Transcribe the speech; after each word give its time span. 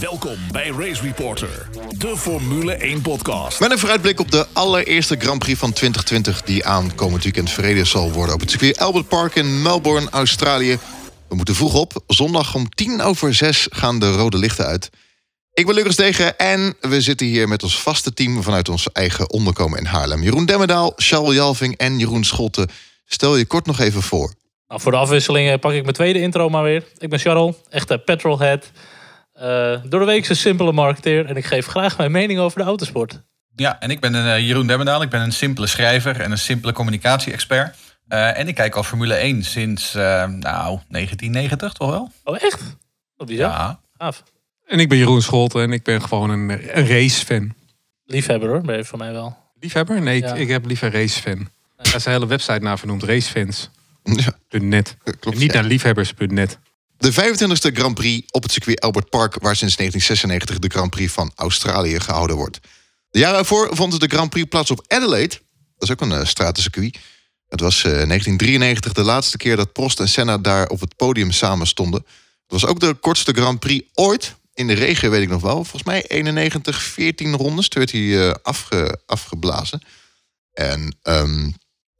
Welkom 0.00 0.36
bij 0.52 0.68
Race 0.68 1.02
Reporter, 1.02 1.68
de 1.98 2.16
Formule 2.16 2.72
1 2.72 3.02
podcast. 3.02 3.60
Met 3.60 3.70
een 3.70 3.78
vooruitblik 3.78 4.20
op 4.20 4.30
de 4.30 4.46
allereerste 4.52 5.16
Grand 5.18 5.38
Prix 5.38 5.58
van 5.58 5.72
2020... 5.72 6.42
die 6.42 6.64
aankomend 6.64 7.22
weekend 7.22 7.50
verreden 7.50 7.86
zal 7.86 8.12
worden 8.12 8.34
op 8.34 8.40
het 8.40 8.50
circuit 8.50 8.78
Albert 8.78 9.08
Park 9.08 9.34
in 9.34 9.62
Melbourne, 9.62 10.10
Australië. 10.10 10.78
We 11.28 11.34
moeten 11.34 11.54
vroeg 11.54 11.74
op. 11.74 12.02
Zondag 12.06 12.54
om 12.54 12.68
tien 12.68 13.00
over 13.00 13.34
zes 13.34 13.66
gaan 13.70 13.98
de 13.98 14.12
rode 14.12 14.38
lichten 14.38 14.66
uit. 14.66 14.90
Ik 15.52 15.66
ben 15.66 15.74
Lucas 15.74 15.96
Degen 15.96 16.38
en 16.38 16.76
we 16.80 17.00
zitten 17.00 17.26
hier 17.26 17.48
met 17.48 17.62
ons 17.62 17.80
vaste 17.80 18.14
team... 18.14 18.42
vanuit 18.42 18.68
ons 18.68 18.92
eigen 18.92 19.30
onderkomen 19.30 19.78
in 19.78 19.86
Haarlem. 19.86 20.22
Jeroen 20.22 20.46
Demmendaal, 20.46 20.92
Charles 20.96 21.34
Jalving 21.34 21.76
en 21.76 21.98
Jeroen 21.98 22.24
Scholte. 22.24 22.68
Stel 23.04 23.36
je 23.36 23.46
kort 23.46 23.66
nog 23.66 23.80
even 23.80 24.02
voor. 24.02 24.34
Nou, 24.68 24.80
voor 24.80 24.92
de 24.92 24.98
afwisseling 24.98 25.60
pak 25.60 25.72
ik 25.72 25.82
mijn 25.82 25.94
tweede 25.94 26.20
intro 26.20 26.48
maar 26.48 26.62
weer. 26.62 26.84
Ik 26.98 27.08
ben 27.08 27.18
Charles, 27.18 27.54
echte 27.70 27.98
petrolhead. 27.98 28.70
Uh, 29.40 29.76
door 29.84 30.00
de 30.00 30.06
week 30.06 30.28
een 30.28 30.36
simpele 30.36 30.72
marketeer. 30.72 31.26
En 31.26 31.36
ik 31.36 31.44
geef 31.44 31.66
graag 31.66 31.98
mijn 31.98 32.12
mening 32.12 32.38
over 32.38 32.58
de 32.58 32.64
autosport. 32.64 33.22
Ja, 33.56 33.80
en 33.80 33.90
ik 33.90 34.00
ben 34.00 34.14
een, 34.14 34.38
uh, 34.38 34.46
Jeroen 34.46 34.66
Demmendaal. 34.66 35.02
Ik 35.02 35.10
ben 35.10 35.20
een 35.20 35.32
simpele 35.32 35.66
schrijver 35.66 36.20
en 36.20 36.30
een 36.30 36.38
simpele 36.38 36.72
communicatie-expert. 36.72 37.76
Uh, 38.08 38.38
en 38.38 38.48
ik 38.48 38.54
kijk 38.54 38.74
al 38.74 38.82
Formule 38.82 39.14
1 39.14 39.42
sinds, 39.42 39.92
nou, 39.94 40.78
1990 40.88 41.72
toch 41.72 41.90
wel? 41.90 42.10
Oh, 42.24 42.42
echt? 42.42 42.76
Wat 43.16 43.26
bizar. 43.26 43.50
Ja. 43.50 43.80
Gaaf. 43.98 44.22
En 44.66 44.78
ik 44.78 44.88
ben 44.88 44.98
Jeroen 44.98 45.22
Scholten 45.22 45.62
en 45.62 45.72
ik 45.72 45.82
ben 45.82 46.02
gewoon 46.02 46.30
een, 46.30 46.50
een 46.50 46.86
racefan. 46.86 47.54
Liefhebber 48.04 48.48
hoor, 48.48 48.60
ben 48.60 48.76
je 48.76 48.84
van 48.84 48.98
mij 48.98 49.12
wel. 49.12 49.36
Liefhebber? 49.60 50.00
Nee, 50.00 50.20
ja. 50.20 50.34
ik, 50.34 50.40
ik, 50.40 50.48
heb 50.48 50.66
liever 50.66 50.92
racefan. 50.92 51.48
Daar 51.76 51.94
is 51.94 52.04
een 52.04 52.12
hele 52.12 52.26
website 52.26 52.58
naar 52.58 52.78
vernoemd, 52.78 53.02
racefans. 53.02 53.70
Ja. 54.02 54.58
.net. 54.58 54.96
Klopt, 55.20 55.38
niet 55.38 55.52
ja. 55.52 55.60
naar 55.60 55.68
liefhebbers.net. 55.68 56.58
De 57.04 57.12
25e 57.12 57.72
Grand 57.72 57.94
Prix 57.94 58.26
op 58.30 58.42
het 58.42 58.52
circuit 58.52 58.80
Albert 58.80 59.10
Park, 59.10 59.34
waar 59.40 59.56
sinds 59.56 59.76
1996 59.76 60.58
de 60.58 60.68
Grand 60.68 60.90
Prix 60.90 61.12
van 61.12 61.32
Australië 61.34 62.00
gehouden 62.00 62.36
wordt. 62.36 62.60
De 63.10 63.18
jaren 63.18 63.38
ervoor 63.38 63.76
vond 63.76 64.00
de 64.00 64.06
Grand 64.06 64.30
Prix 64.30 64.48
plaats 64.48 64.70
op 64.70 64.84
Adelaide. 64.88 65.34
Dat 65.76 65.88
is 65.88 65.90
ook 65.90 66.00
een 66.00 66.10
uh, 66.10 66.24
stratencircuit. 66.24 66.98
Het 67.48 67.60
was 67.60 67.76
uh, 67.76 67.82
1993 67.82 68.92
de 68.92 69.02
laatste 69.02 69.36
keer 69.36 69.56
dat 69.56 69.72
Prost 69.72 70.00
en 70.00 70.08
Senna 70.08 70.38
daar 70.38 70.68
op 70.68 70.80
het 70.80 70.96
podium 70.96 71.30
samen 71.30 71.66
stonden. 71.66 72.00
Het 72.42 72.60
was 72.60 72.66
ook 72.66 72.80
de 72.80 72.94
kortste 72.94 73.32
Grand 73.32 73.60
Prix 73.60 73.88
ooit. 73.94 74.34
In 74.54 74.66
de 74.66 74.74
regen 74.74 75.10
weet 75.10 75.22
ik 75.22 75.28
nog 75.28 75.42
wel. 75.42 75.54
Volgens 75.54 75.82
mij 75.82 76.06
91, 76.06 76.82
14 76.82 77.36
rondes. 77.36 77.68
Werd 77.68 77.92
hij 77.92 78.00
uh, 78.00 78.34
afge, 78.42 79.00
afgeblazen. 79.06 79.82
En 80.52 80.96
um, 81.02 81.54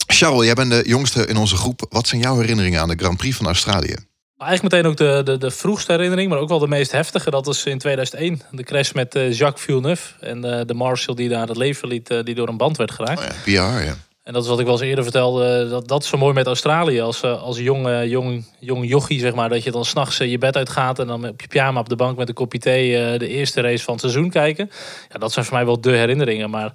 Charles, 0.07 0.45
jij 0.45 0.55
bent 0.55 0.71
de 0.71 0.83
jongste 0.87 1.27
in 1.27 1.37
onze 1.37 1.57
groep. 1.57 1.87
Wat 1.89 2.09
zijn 2.09 2.21
jouw 2.21 2.39
herinneringen 2.39 2.81
aan 2.81 2.89
de 2.89 2.99
Grand 2.99 3.17
Prix 3.17 3.37
van 3.37 3.47
Australië? 3.47 3.97
Eigenlijk 4.39 4.75
meteen 4.75 4.91
ook 4.91 4.97
de, 4.97 5.33
de, 5.33 5.39
de 5.39 5.51
vroegste 5.51 5.93
herinnering, 5.93 6.31
maar 6.31 6.39
ook 6.39 6.49
wel 6.49 6.59
de 6.59 6.69
meest 6.69 6.93
heftige. 6.93 7.31
Dat 7.31 7.47
was 7.47 7.65
in 7.65 7.79
2001. 7.79 8.41
De 8.51 8.63
crash 8.63 8.93
met 8.93 9.15
uh, 9.15 9.33
Jacques 9.33 9.65
Villeneuve. 9.65 10.13
En 10.21 10.47
uh, 10.47 10.61
de 10.67 10.75
Marshall 10.75 11.17
die 11.17 11.29
daar 11.29 11.49
het 11.49 11.57
leven 11.57 11.89
liet, 11.89 12.11
uh, 12.11 12.23
die 12.23 12.35
door 12.35 12.49
een 12.49 12.57
band 12.57 12.77
werd 12.77 12.91
geraakt. 12.91 13.21
Oh 13.21 13.27
ja, 13.27 13.33
PR, 13.43 13.85
ja. 13.85 13.97
En 14.23 14.33
dat 14.33 14.43
is 14.43 14.49
wat 14.49 14.59
ik 14.59 14.65
wel 14.65 14.75
eens 14.75 14.83
eerder 14.83 15.05
vertelde. 15.05 15.69
Dat, 15.69 15.89
dat 15.89 16.03
is 16.03 16.09
zo 16.09 16.17
mooi 16.17 16.35
met 16.35 16.47
Australië. 16.47 17.01
Als, 17.01 17.23
als 17.23 17.59
jong, 17.59 18.05
jong, 18.05 18.47
jong 18.61 18.89
jochie, 18.89 19.21
zeg 19.21 19.35
maar. 19.35 19.49
Dat 19.49 19.63
je 19.63 19.71
dan 19.71 19.85
s'nachts 19.85 20.17
je 20.17 20.39
bed 20.39 20.57
uitgaat. 20.57 20.99
En 20.99 21.07
dan 21.07 21.29
op 21.29 21.41
je 21.41 21.47
pyjama 21.47 21.81
op 21.81 21.89
de 21.89 21.97
bank 21.97 22.17
met 22.17 22.29
een 22.29 22.35
kopje 22.35 22.59
thee 22.59 23.19
de 23.19 23.29
eerste 23.29 23.61
race 23.61 23.85
van 23.85 23.93
het 23.93 24.03
seizoen 24.03 24.31
kijken. 24.31 24.71
Ja, 25.13 25.19
dat 25.19 25.33
zijn 25.33 25.45
voor 25.45 25.55
mij 25.55 25.65
wel 25.65 25.81
de 25.81 25.91
herinneringen. 25.91 26.51
Maar 26.51 26.73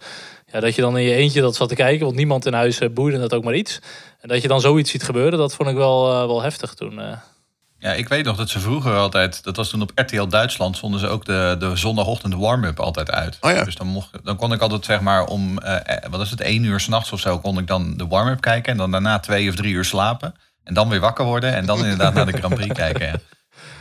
ja, 0.52 0.60
dat 0.60 0.76
je 0.76 0.82
dan 0.82 0.98
in 0.98 1.04
je 1.04 1.14
eentje 1.14 1.42
dat 1.42 1.56
zat 1.56 1.70
te 1.70 1.76
kijken. 1.76 2.06
Want 2.06 2.18
niemand 2.18 2.46
in 2.46 2.54
huis 2.54 2.80
boeide 2.94 3.20
dat 3.20 3.34
ook 3.34 3.44
maar 3.44 3.56
iets. 3.56 3.80
En 4.20 4.28
dat 4.28 4.42
je 4.42 4.48
dan 4.48 4.62
zoiets 4.62 4.92
ziet 4.92 5.04
gebeuren. 5.04 5.40
Dat 5.40 5.56
vond 5.56 5.70
ik 5.70 5.76
wel, 5.76 6.28
wel 6.28 6.42
heftig 6.42 6.74
toen. 6.74 7.00
Ja, 7.80 7.94
ik 7.94 8.08
weet 8.08 8.26
nog 8.26 8.38
dat 8.38 8.50
ze 8.50 8.60
vroeger 8.60 8.96
altijd, 8.96 9.44
dat 9.44 9.56
was 9.56 9.70
toen 9.70 9.82
op 9.82 9.92
RTL 9.96 10.28
Duitsland, 10.28 10.78
zonden 10.78 11.00
ze 11.00 11.08
ook 11.08 11.26
de, 11.26 11.56
de 11.60 11.76
zondagochtend 11.76 12.34
warm-up 12.34 12.80
altijd 12.80 13.12
uit. 13.12 13.38
Oh 13.42 13.52
ja. 13.52 13.64
Dus 13.64 13.76
dan, 13.76 13.88
mocht, 13.88 14.10
dan 14.24 14.36
kon 14.36 14.54
ik 14.54 14.62
altijd 14.62 14.86
zeg 14.86 15.02
maar 15.02 15.26
om, 15.26 15.60
uh, 15.64 15.76
wat 16.10 16.22
is 16.22 16.30
het, 16.30 16.42
één 16.42 16.64
uur 16.64 16.80
s'nachts 16.80 17.12
of 17.12 17.20
zo, 17.20 17.40
kon 17.40 17.58
ik 17.58 17.68
dan 17.68 17.98
de 17.98 18.08
warm-up 18.08 18.42
kijken. 18.42 18.72
En 18.72 18.78
dan 18.78 18.92
daarna 18.92 19.20
twee 19.20 19.50
of 19.50 19.56
drie 19.56 19.74
uur 19.74 19.86
slapen. 19.86 20.36
En 20.64 20.74
dan 20.74 20.90
weer 20.90 21.00
wakker 21.00 21.26
worden 21.26 21.56
en 21.56 21.66
dan 21.66 21.78
inderdaad 21.78 22.14
naar 22.14 22.26
de 22.26 22.38
Grand 22.38 22.56
Prix 22.56 22.74
kijken. 22.86 23.22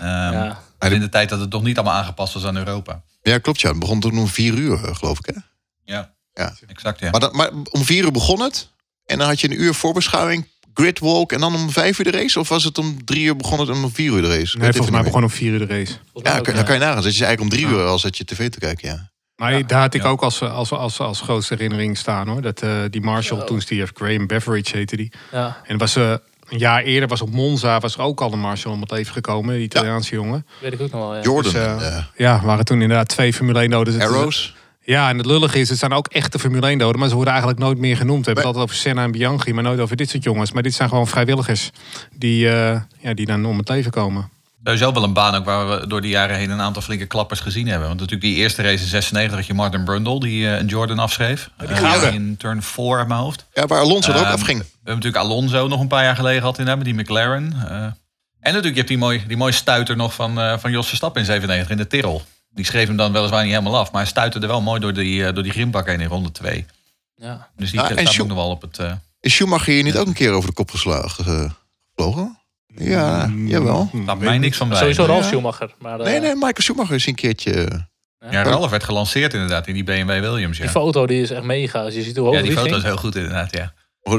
Ja. 0.01 0.29
Um, 0.29 0.35
ja. 0.35 0.89
In 0.89 1.01
de 1.01 1.09
tijd 1.09 1.29
dat 1.29 1.41
het 1.41 1.51
toch 1.51 1.63
niet 1.63 1.77
allemaal 1.77 1.97
aangepast 1.97 2.35
was 2.35 2.45
aan 2.45 2.57
Europa. 2.57 3.03
Ja, 3.23 3.39
klopt 3.39 3.61
ja. 3.61 3.69
Het 3.69 3.79
begon 3.79 4.01
toen 4.01 4.19
om 4.19 4.29
vier 4.29 4.55
uur, 4.55 4.79
geloof 4.79 5.19
ik 5.19 5.35
hè? 5.35 5.41
Ja, 5.85 6.15
ja. 6.33 6.55
exact 6.67 7.01
ja. 7.01 7.11
Maar, 7.11 7.21
dat, 7.21 7.33
maar 7.33 7.51
om 7.71 7.85
vier 7.85 8.05
uur 8.05 8.13
begon 8.13 8.41
het. 8.41 8.69
En 9.05 9.19
dan 9.19 9.29
had 9.29 9.41
je 9.41 9.51
een 9.51 9.61
uur 9.61 9.75
voorbeschouwing 9.75 10.49
gridwalk 10.81 11.33
en 11.33 11.41
dan 11.41 11.55
om 11.55 11.71
vijf 11.71 11.99
uur 11.99 12.13
de 12.13 12.19
race? 12.19 12.41
Of 12.41 12.49
was 12.49 12.65
het 12.65 12.79
om 12.79 13.05
drie 13.05 13.25
uur 13.25 13.37
begonnen 13.37 13.69
en 13.69 13.85
om 13.85 13.91
vier 13.91 14.13
uur 14.13 14.23
de 14.23 14.29
race? 14.29 14.59
Nee, 14.59 14.73
volgens 14.73 14.91
mij 14.91 15.03
begon 15.03 15.23
om 15.23 15.31
vier 15.31 15.53
uur 15.53 15.67
de 15.67 15.75
race. 15.75 15.93
Ja, 16.15 16.41
kan, 16.41 16.55
dan 16.55 16.65
kan 16.65 16.75
je 16.75 16.81
nagaan. 16.81 17.03
Zet 17.03 17.17
je 17.17 17.25
eigenlijk 17.25 17.41
om 17.41 17.59
drie 17.59 17.75
uur 17.75 17.87
al 17.87 17.99
zet 17.99 18.17
je 18.17 18.25
tv 18.25 18.51
te 18.51 18.59
kijken, 18.59 18.89
ja. 18.89 19.11
Maar 19.37 19.59
ja, 19.59 19.63
daar 19.67 19.81
had 19.81 19.95
ik 19.95 20.03
ja. 20.03 20.09
ook 20.09 20.23
als, 20.23 20.43
als, 20.43 20.73
als, 20.73 21.01
als 21.01 21.21
grootste 21.21 21.55
herinnering 21.55 21.99
staan 21.99 22.29
hoor. 22.29 22.43
Dat 22.43 22.63
uh, 22.63 22.71
die 22.91 23.01
Marshall, 23.01 23.39
ja. 23.39 23.45
toen 23.45 23.61
stierf, 23.61 23.91
Graham 23.95 24.27
Beveridge 24.27 24.77
heette 24.77 24.97
die. 24.97 25.13
Ja. 25.33 25.57
En 25.65 25.79
was 25.79 25.97
uh, 25.97 26.15
een 26.49 26.59
jaar 26.59 26.83
eerder, 26.83 27.09
was 27.09 27.21
op 27.21 27.31
Monza, 27.31 27.81
was 27.81 27.95
er 27.95 28.01
ook 28.01 28.21
al 28.21 28.33
een 28.33 28.41
Marshall 28.41 28.73
om 28.73 28.81
het 28.81 28.93
even 28.93 29.13
gekomen. 29.13 29.55
Die 29.55 29.65
Italiaanse 29.65 30.15
jongen. 30.15 30.47
Weet 30.61 30.73
ik 30.73 30.81
ook 30.81 30.91
nog 30.91 31.01
wel, 31.01 31.15
ja. 31.15 31.23
Jordan. 31.23 31.53
Dus, 31.53 31.63
uh, 31.63 32.05
ja, 32.17 32.41
waren 32.45 32.65
toen 32.65 32.83
inderdaad 32.83 33.09
twee 33.09 33.33
Formule 33.33 33.61
1 33.61 33.71
noden. 33.71 34.01
Arrows. 34.01 34.55
Ja, 34.89 35.09
en 35.09 35.17
het 35.17 35.27
lullige 35.27 35.59
is, 35.59 35.69
het 35.69 35.79
zijn 35.79 35.93
ook 35.93 36.07
echte 36.07 36.39
Formule 36.39 36.67
1 36.67 36.79
doden, 36.79 36.99
maar 36.99 37.09
ze 37.09 37.15
worden 37.15 37.33
eigenlijk 37.33 37.63
nooit 37.63 37.79
meer 37.79 37.97
genoemd. 37.97 38.19
We 38.19 38.33
hebben 38.33 38.45
het 38.45 38.55
altijd 38.55 38.65
over 38.65 38.83
Senna 38.83 39.03
en 39.03 39.13
Bianchi, 39.13 39.53
maar 39.53 39.63
nooit 39.63 39.81
over 39.81 39.97
dit 39.97 40.11
soort 40.11 40.23
jongens. 40.23 40.53
Maar 40.53 40.63
dit 40.63 40.75
zijn 40.75 40.89
gewoon 40.89 41.07
vrijwilligers 41.07 41.71
die, 42.15 42.45
uh, 42.45 42.81
ja, 42.99 43.15
die 43.15 43.27
dan 43.27 43.47
om 43.47 43.59
het 43.59 43.69
leven 43.69 43.91
komen. 43.91 44.31
Sowieso 44.65 44.93
wel 44.93 45.03
een 45.03 45.13
baan 45.13 45.35
ook 45.35 45.45
waar 45.45 45.69
we 45.69 45.87
door 45.87 46.01
de 46.01 46.09
jaren 46.09 46.37
heen 46.37 46.51
een 46.51 46.61
aantal 46.61 46.83
flinke 46.83 47.07
klappers 47.07 47.41
gezien 47.41 47.67
hebben. 47.67 47.87
Want 47.89 48.01
natuurlijk 48.01 48.27
die 48.27 48.37
eerste 48.37 48.63
race 48.63 48.83
in 48.83 48.89
96 48.89 49.37
had 49.37 49.47
je 49.47 49.55
Martin 49.55 49.85
Brundle 49.85 50.21
die 50.21 50.43
uh, 50.43 50.59
een 50.59 50.67
Jordan 50.67 50.99
afschreef. 50.99 51.51
Uh, 51.71 52.13
in 52.13 52.37
turn 52.37 52.63
4 52.63 52.99
uit 52.99 53.09
mijn 53.09 53.21
hoofd. 53.21 53.47
Ja, 53.55 53.67
waar 53.67 53.81
Alonso 53.81 54.13
er 54.13 54.19
ook 54.19 54.25
afging. 54.25 54.59
We 54.59 54.67
hebben 54.85 54.95
natuurlijk 54.95 55.25
Alonso 55.25 55.69
nog 55.69 55.81
een 55.81 55.89
paar 55.89 56.05
jaar 56.05 56.17
geleden 56.17 56.41
gehad 56.41 56.59
in 56.59 56.65
met 56.65 56.85
die 56.85 56.95
McLaren. 56.95 57.53
en 57.61 57.95
natuurlijk, 58.41 58.65
je 58.65 58.75
hebt 58.75 58.89
die 58.89 58.99
mooie, 58.99 59.27
die 59.27 59.37
mooie 59.37 59.53
stuiter 59.53 59.97
nog 59.97 60.15
van, 60.15 60.61
van 60.61 60.71
Jos 60.71 60.87
Verstappen 60.89 61.21
in 61.21 61.27
97 61.27 61.71
in 61.71 61.77
de 61.77 61.87
Tirol. 61.87 62.23
Die 62.51 62.65
schreef 62.65 62.87
hem 62.87 62.97
dan 62.97 63.13
weliswaar 63.13 63.43
niet 63.43 63.53
helemaal 63.53 63.79
af. 63.79 63.93
Maar 63.93 64.01
hij 64.01 64.11
stuitte 64.11 64.41
er 64.41 64.47
wel 64.47 64.61
mooi 64.61 64.81
door 64.81 64.93
die, 64.93 65.21
uh, 65.21 65.33
door 65.33 65.43
die 65.43 65.53
grimbak 65.53 65.87
heen 65.87 66.01
in 66.01 66.09
ronde 66.09 66.33
2. 66.33 66.67
Ja. 67.15 67.49
Dus 67.57 67.71
die 67.71 67.81
ja, 67.81 67.87
staat 67.87 68.09
Schu- 68.09 68.27
nog 68.27 68.37
wel 68.37 68.51
op 68.51 68.63
het... 68.63 68.79
Uh... 68.79 68.93
Is 69.21 69.35
Schumacher 69.35 69.73
hier 69.73 69.83
niet 69.83 69.97
ook 69.97 70.07
een 70.07 70.13
keer 70.13 70.31
over 70.31 70.49
de 70.49 70.55
kop 70.55 70.71
geslagen 70.71 71.25
uh, 71.29 71.51
gevlogen? 71.95 72.39
Ja, 72.67 73.27
mm, 73.27 73.49
jawel. 73.49 73.91
Laat 73.93 74.19
mij 74.19 74.39
niks 74.39 74.57
van 74.57 74.69
bij. 74.69 74.79
Sowieso 74.79 75.05
Ralf 75.05 75.25
Schumacher. 75.25 75.75
Maar, 75.79 75.99
nee, 75.99 76.21
nee, 76.21 76.35
Michael 76.35 76.55
Schumacher 76.55 76.95
is 76.95 77.07
een 77.07 77.15
keertje... 77.15 77.87
Ja, 78.21 78.31
ja 78.31 78.43
Ralf 78.43 78.71
werd 78.71 78.85
gelanceerd 78.85 79.35
inderdaad 79.35 79.67
in 79.67 79.75
die 79.75 79.85
BMW 79.85 80.21
Williams. 80.21 80.57
Ja. 80.57 80.63
Die 80.63 80.73
foto 80.73 81.07
die 81.07 81.23
is 81.23 81.31
echt 81.31 81.43
mega. 81.43 81.83
Als 81.83 81.95
je 81.95 82.03
ziet 82.03 82.17
hoe 82.17 82.25
hoog 82.25 82.35
Ja, 82.35 82.43
die 82.43 82.51
die 82.51 82.59
foto 82.59 82.71
ging. 82.71 82.83
is 82.83 82.89
heel 82.89 83.01
goed 83.01 83.17
inderdaad, 83.17 83.53
ja. 83.53 83.73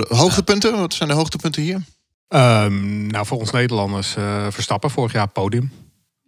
Hoogtepunten? 0.08 0.78
Wat 0.78 0.94
zijn 0.94 1.10
de 1.10 1.16
hoogtepunten 1.16 1.62
hier? 1.62 1.82
Um, 2.28 3.08
nou, 3.08 3.26
voor 3.26 3.38
ons 3.38 3.52
Nederlanders 3.52 4.16
uh, 4.16 4.48
Verstappen 4.50 4.90
vorig 4.90 5.12
jaar 5.12 5.28
podium. 5.28 5.72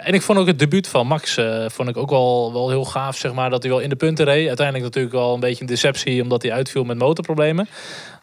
En 0.03 0.13
ik 0.13 0.21
vond 0.21 0.39
ook 0.39 0.47
het 0.47 0.59
debuut 0.59 0.87
van 0.87 1.07
Max 1.07 1.37
uh, 1.37 1.65
vond 1.67 1.89
ik 1.89 1.97
ook 1.97 2.09
wel, 2.09 2.53
wel 2.53 2.69
heel 2.69 2.85
gaaf, 2.85 3.17
zeg 3.17 3.33
maar, 3.33 3.49
dat 3.49 3.61
hij 3.61 3.71
wel 3.71 3.81
in 3.81 3.89
de 3.89 3.95
punten 3.95 4.25
reed. 4.25 4.47
Uiteindelijk 4.47 4.85
natuurlijk 4.85 5.13
wel 5.13 5.33
een 5.33 5.39
beetje 5.39 5.61
een 5.61 5.67
deceptie, 5.67 6.21
omdat 6.21 6.41
hij 6.41 6.51
uitviel 6.51 6.83
met 6.83 6.97
motorproblemen. 6.97 7.67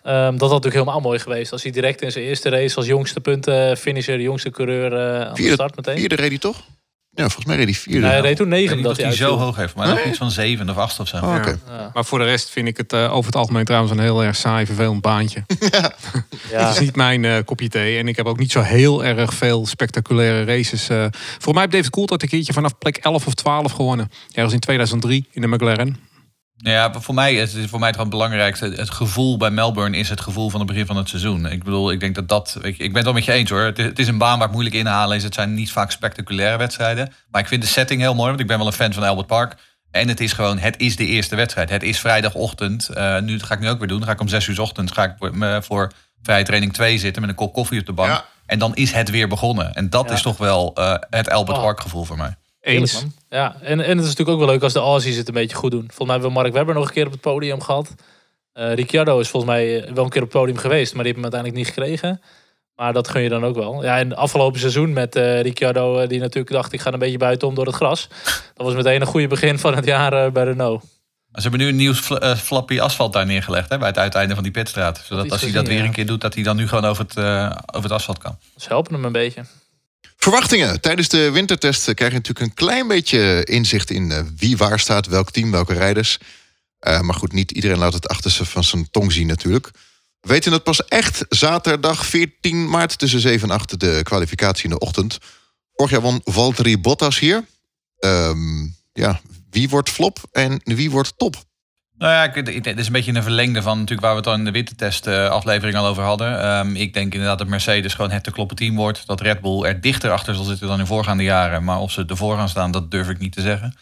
Um, 0.04 0.12
dat 0.12 0.40
had 0.40 0.40
natuurlijk 0.40 0.74
helemaal 0.74 1.00
mooi 1.00 1.18
geweest. 1.18 1.52
Als 1.52 1.62
hij 1.62 1.72
direct 1.72 2.02
in 2.02 2.12
zijn 2.12 2.24
eerste 2.24 2.48
race 2.48 2.76
als 2.76 2.86
jongste 2.86 3.20
punten 3.20 3.76
finisher, 3.76 4.16
de 4.16 4.22
jongste 4.22 4.50
coureur 4.50 4.92
uh, 4.92 5.20
aan 5.20 5.36
vierde, 5.36 5.42
de 5.42 5.52
start 5.52 5.76
meteen. 5.76 5.98
Vierde 5.98 6.14
reed 6.14 6.28
hij 6.28 6.38
toch? 6.38 6.64
Ja, 7.18 7.24
volgens 7.24 7.44
mij 7.44 7.56
reed 7.56 7.64
hij 7.64 7.74
vierde. 7.74 8.00
Nee, 8.00 8.10
hij 8.10 8.20
reed 8.20 8.36
toen 8.36 8.48
negen. 8.48 8.82
dat 8.82 8.96
hij 8.96 9.12
zo 9.12 9.36
hoog 9.36 9.56
heeft, 9.56 9.74
maar 9.74 9.86
nee? 9.86 9.96
nog 9.96 10.04
iets 10.04 10.18
van 10.18 10.30
zeven 10.30 10.70
of 10.70 10.76
acht 10.76 11.00
of 11.00 11.08
zo. 11.08 11.16
Oh, 11.16 11.34
okay. 11.34 11.56
ja. 11.68 11.90
Maar 11.94 12.04
voor 12.04 12.18
de 12.18 12.24
rest 12.24 12.50
vind 12.50 12.68
ik 12.68 12.76
het 12.76 12.92
uh, 12.92 13.14
over 13.14 13.26
het 13.26 13.36
algemeen 13.36 13.64
trouwens 13.64 13.92
een 13.92 13.98
heel 14.00 14.24
erg 14.24 14.36
saai, 14.36 14.66
vervelend 14.66 15.00
baantje. 15.00 15.44
ja. 15.70 15.92
ja. 16.50 16.58
Het 16.66 16.74
is 16.74 16.80
niet 16.80 16.96
mijn 16.96 17.22
uh, 17.22 17.36
kopje 17.44 17.68
thee. 17.68 17.98
En 17.98 18.08
ik 18.08 18.16
heb 18.16 18.26
ook 18.26 18.38
niet 18.38 18.52
zo 18.52 18.60
heel 18.60 19.04
erg 19.04 19.34
veel 19.34 19.66
spectaculaire 19.66 20.44
races. 20.44 20.90
Uh, 20.90 21.06
voor 21.38 21.52
mij 21.52 21.62
heeft 21.62 21.74
David 21.74 21.90
Coulthard 21.90 22.22
een 22.22 22.28
keertje 22.28 22.52
vanaf 22.52 22.78
plek 22.78 22.96
11 22.96 23.26
of 23.26 23.34
12 23.34 23.72
gewonnen. 23.72 24.10
Ergens 24.32 24.54
in 24.54 24.60
2003 24.60 25.28
in 25.30 25.40
de 25.40 25.48
McLaren. 25.48 26.07
Ja, 26.60 26.92
voor 26.92 27.14
mij 27.14 27.34
is 27.34 27.52
het 27.52 27.70
voor 27.70 27.78
mij 27.78 27.94
het 27.96 28.10
belangrijkste. 28.10 28.66
Het 28.66 28.90
gevoel 28.90 29.36
bij 29.36 29.50
Melbourne 29.50 29.96
is 29.96 30.08
het 30.08 30.20
gevoel 30.20 30.50
van 30.50 30.60
het 30.60 30.68
begin 30.68 30.86
van 30.86 30.96
het 30.96 31.08
seizoen. 31.08 31.46
Ik 31.46 31.64
bedoel, 31.64 31.90
ik 31.90 32.00
denk 32.00 32.14
dat 32.14 32.28
dat. 32.28 32.58
Ik, 32.62 32.78
ik 32.78 32.88
ben 32.88 32.94
het 32.94 33.04
wel 33.04 33.12
met 33.12 33.24
je 33.24 33.32
eens 33.32 33.50
hoor. 33.50 33.60
Het 33.60 33.78
is, 33.78 33.84
het 33.84 33.98
is 33.98 34.08
een 34.08 34.18
baan 34.18 34.38
waar 34.38 34.46
het 34.46 34.52
moeilijk 34.52 34.76
inhalen 34.76 35.16
is. 35.16 35.22
Het 35.22 35.34
zijn 35.34 35.54
niet 35.54 35.72
vaak 35.72 35.90
spectaculaire 35.90 36.58
wedstrijden. 36.58 37.12
Maar 37.30 37.40
ik 37.40 37.48
vind 37.48 37.62
de 37.62 37.68
setting 37.68 38.00
heel 38.00 38.14
mooi. 38.14 38.28
Want 38.28 38.40
ik 38.40 38.46
ben 38.46 38.58
wel 38.58 38.66
een 38.66 38.72
fan 38.72 38.92
van 38.92 39.02
Albert 39.02 39.26
Park. 39.26 39.56
En 39.90 40.08
het 40.08 40.20
is 40.20 40.32
gewoon, 40.32 40.58
het 40.58 40.80
is 40.80 40.96
de 40.96 41.06
eerste 41.06 41.36
wedstrijd. 41.36 41.70
Het 41.70 41.82
is 41.82 42.00
vrijdagochtend. 42.00 42.90
Uh, 42.94 43.18
nu 43.18 43.36
dat 43.36 43.46
ga 43.46 43.54
ik 43.54 43.60
nu 43.60 43.68
ook 43.68 43.78
weer 43.78 43.88
doen. 43.88 43.98
Dan 43.98 44.06
ga 44.06 44.14
ik 44.14 44.20
om 44.20 44.28
zes 44.28 44.46
uur 44.46 44.54
's 44.54 44.58
ochtends 44.58 44.92
ga 44.92 45.04
ik 45.04 45.14
voor, 45.18 45.62
voor 45.62 45.92
vrije 46.22 46.44
training 46.44 46.72
2 46.72 46.98
zitten 46.98 47.20
met 47.22 47.30
een 47.30 47.36
kop 47.36 47.52
koffie 47.52 47.80
op 47.80 47.86
de 47.86 47.92
bank. 47.92 48.10
Ja. 48.10 48.24
En 48.46 48.58
dan 48.58 48.74
is 48.74 48.92
het 48.92 49.10
weer 49.10 49.28
begonnen. 49.28 49.74
En 49.74 49.90
dat 49.90 50.08
ja. 50.08 50.14
is 50.14 50.22
toch 50.22 50.36
wel 50.36 50.74
uh, 50.78 50.94
het 51.10 51.30
Albert 51.30 51.56
oh. 51.56 51.62
Park 51.62 51.80
gevoel 51.80 52.04
voor 52.04 52.16
mij. 52.16 52.36
Eens. 52.60 53.04
Ja, 53.28 53.56
en, 53.62 53.80
en 53.80 53.88
het 53.96 53.98
is 53.98 54.04
natuurlijk 54.04 54.28
ook 54.28 54.38
wel 54.38 54.48
leuk 54.48 54.62
als 54.62 54.72
de 54.72 54.78
Aussies 54.78 55.16
het 55.16 55.28
een 55.28 55.34
beetje 55.34 55.56
goed 55.56 55.70
doen. 55.70 55.80
Volgens 55.80 56.06
mij 56.06 56.10
hebben 56.10 56.28
we 56.28 56.40
Mark 56.40 56.52
Webber 56.52 56.74
nog 56.74 56.86
een 56.86 56.92
keer 56.94 57.06
op 57.06 57.12
het 57.12 57.20
podium 57.20 57.60
gehad. 57.60 57.94
Uh, 58.54 58.74
Ricciardo 58.74 59.18
is 59.18 59.28
volgens 59.28 59.52
mij 59.52 59.90
wel 59.94 60.04
een 60.04 60.10
keer 60.10 60.22
op 60.22 60.32
het 60.32 60.38
podium 60.38 60.56
geweest, 60.56 60.94
maar 60.94 61.04
die 61.04 61.12
heeft 61.12 61.24
hem 61.24 61.32
uiteindelijk 61.32 61.54
niet 61.54 61.74
gekregen. 61.74 62.20
Maar 62.74 62.92
dat 62.92 63.08
gun 63.08 63.22
je 63.22 63.28
dan 63.28 63.44
ook 63.44 63.54
wel. 63.54 63.82
Ja, 63.84 63.98
en 63.98 64.16
afgelopen 64.16 64.60
seizoen 64.60 64.92
met 64.92 65.16
eh 65.16 65.40
Ricciardo, 65.40 65.98
eh, 65.98 66.08
die 66.08 66.20
natuurlijk 66.20 66.52
dacht 66.52 66.72
ik 66.72 66.80
ga 66.80 66.92
een 66.92 66.98
beetje 66.98 67.18
buitenom 67.18 67.54
door 67.54 67.66
het 67.66 67.74
gras. 67.74 68.08
Dat 68.54 68.66
was 68.66 68.74
meteen 68.74 69.00
een 69.00 69.06
goede 69.06 69.26
begin 69.26 69.58
van 69.58 69.74
het 69.74 69.84
jaar 69.84 70.12
eh, 70.24 70.32
bij 70.32 70.44
Renault. 70.44 70.84
Ze 71.32 71.42
hebben 71.42 71.60
nu 71.60 71.68
een 71.68 71.76
nieuw 71.76 71.94
fl- 71.94 72.14
eh, 72.14 72.36
flappy 72.36 72.80
asfalt 72.80 73.12
daar 73.12 73.26
neergelegd 73.26 73.68
hè, 73.70 73.78
bij 73.78 73.88
het 73.88 73.98
uiteinde 73.98 74.34
van 74.34 74.42
die 74.42 74.52
pitstraat. 74.52 75.02
Zodat 75.04 75.30
als 75.30 75.40
hij 75.40 75.52
dat 75.52 75.66
weer 75.66 75.84
een 75.84 75.92
keer 75.92 76.06
doet, 76.06 76.20
dat 76.20 76.34
hij 76.34 76.42
dan 76.42 76.56
nu 76.56 76.68
gewoon 76.68 76.84
over 76.84 77.04
het, 77.04 77.16
eh, 77.16 77.50
over 77.66 77.82
het 77.82 77.92
asfalt 77.92 78.18
kan. 78.18 78.38
Ze 78.56 78.68
helpen 78.68 78.94
hem 78.94 79.04
een 79.04 79.12
beetje. 79.12 79.44
Verwachtingen. 80.28 80.80
Tijdens 80.80 81.08
de 81.08 81.30
wintertest 81.30 81.94
krijg 81.94 82.12
je 82.12 82.18
natuurlijk 82.18 82.46
een 82.46 82.54
klein 82.54 82.88
beetje 82.88 83.44
inzicht 83.44 83.90
in 83.90 84.12
eh, 84.12 84.22
wie 84.36 84.56
waar 84.56 84.78
staat, 84.78 85.06
welk 85.06 85.30
team, 85.30 85.50
welke 85.50 85.72
rijders. 85.72 86.18
Eh, 86.78 87.00
maar 87.00 87.14
goed, 87.14 87.32
niet 87.32 87.50
iedereen 87.50 87.78
laat 87.78 87.92
het 87.92 88.08
achterste 88.08 88.44
van 88.44 88.64
zijn 88.64 88.90
tong 88.90 89.12
zien 89.12 89.26
natuurlijk. 89.26 89.70
We 90.20 90.28
weten 90.28 90.52
het 90.52 90.62
pas 90.62 90.84
echt 90.84 91.24
zaterdag 91.28 92.06
14 92.06 92.68
maart 92.68 92.98
tussen 92.98 93.20
7 93.20 93.48
en 93.48 93.54
8 93.54 93.80
de 93.80 94.00
kwalificatie 94.02 94.64
in 94.64 94.70
de 94.70 94.78
ochtend. 94.78 95.18
Vorig 95.74 95.92
jaar 95.92 96.00
won 96.00 96.20
Valtteri 96.24 96.78
Bottas 96.78 97.18
hier. 97.18 97.44
Ehm, 97.98 98.64
ja, 98.92 99.20
wie 99.50 99.68
wordt 99.68 99.90
flop 99.90 100.18
en 100.32 100.60
wie 100.64 100.90
wordt 100.90 101.12
top? 101.16 101.44
Nou 101.98 102.12
ja, 102.12 102.42
dit 102.42 102.78
is 102.78 102.86
een 102.86 102.92
beetje 102.92 103.14
een 103.14 103.22
verlengde 103.22 103.62
van 103.62 103.78
natuurlijk 103.78 104.00
waar 104.00 104.10
we 104.10 104.16
het 104.16 104.26
al 104.26 104.34
in 104.34 104.44
de 104.44 104.50
wintertest 104.50 105.06
eh, 105.06 105.28
aflevering 105.28 105.76
al 105.76 105.86
over 105.86 106.02
hadden. 106.02 106.40
Ehm, 106.40 106.74
ik 106.74 106.94
denk 106.94 107.12
inderdaad 107.12 107.38
dat 107.38 107.46
Mercedes 107.46 107.94
gewoon 107.94 108.10
het 108.10 108.24
te 108.24 108.30
kloppen 108.30 108.56
team 108.56 108.76
wordt. 108.76 109.06
Dat 109.06 109.20
Red 109.20 109.40
Bull 109.40 109.64
er 109.64 109.80
dichter 109.80 110.10
achter 110.10 110.34
zal 110.34 110.44
zitten 110.44 110.68
dan 110.68 110.78
in 110.78 110.86
voorgaande 110.86 111.22
jaren. 111.22 111.64
Maar 111.64 111.78
of 111.78 111.90
ze 111.90 112.04
ervoor 112.06 112.36
gaan 112.36 112.48
staan, 112.48 112.70
dat 112.70 112.90
durf 112.90 113.08
ik 113.08 113.18
niet 113.18 113.32
te 113.32 113.40
zeggen. 113.40 113.74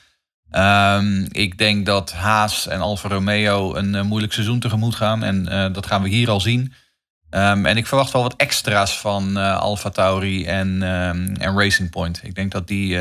Ehm, 0.50 1.26
ik 1.28 1.58
denk 1.58 1.86
dat 1.86 2.12
Haas 2.12 2.66
en 2.66 2.80
Alfa 2.80 3.08
Romeo 3.08 3.74
een 3.74 3.94
eh, 3.94 4.02
moeilijk 4.02 4.32
seizoen 4.32 4.60
tegemoet 4.60 4.94
gaan. 4.94 5.22
En 5.22 5.48
eh, 5.48 5.72
dat 5.72 5.86
gaan 5.86 6.02
we 6.02 6.08
hier 6.08 6.30
al 6.30 6.40
zien. 6.40 6.72
Ehm, 7.30 7.66
en 7.66 7.76
ik 7.76 7.86
verwacht 7.86 8.12
wel 8.12 8.22
wat 8.22 8.36
extra's 8.36 8.98
van 8.98 9.38
eh 9.38 9.58
Alfa 9.58 9.90
Tauri 9.90 10.46
en, 10.46 10.82
en 11.38 11.58
Racing 11.58 11.90
Point. 11.90 12.20
Ik 12.22 12.34
denk 12.34 12.52
dat 12.52 12.68
die 12.68 12.98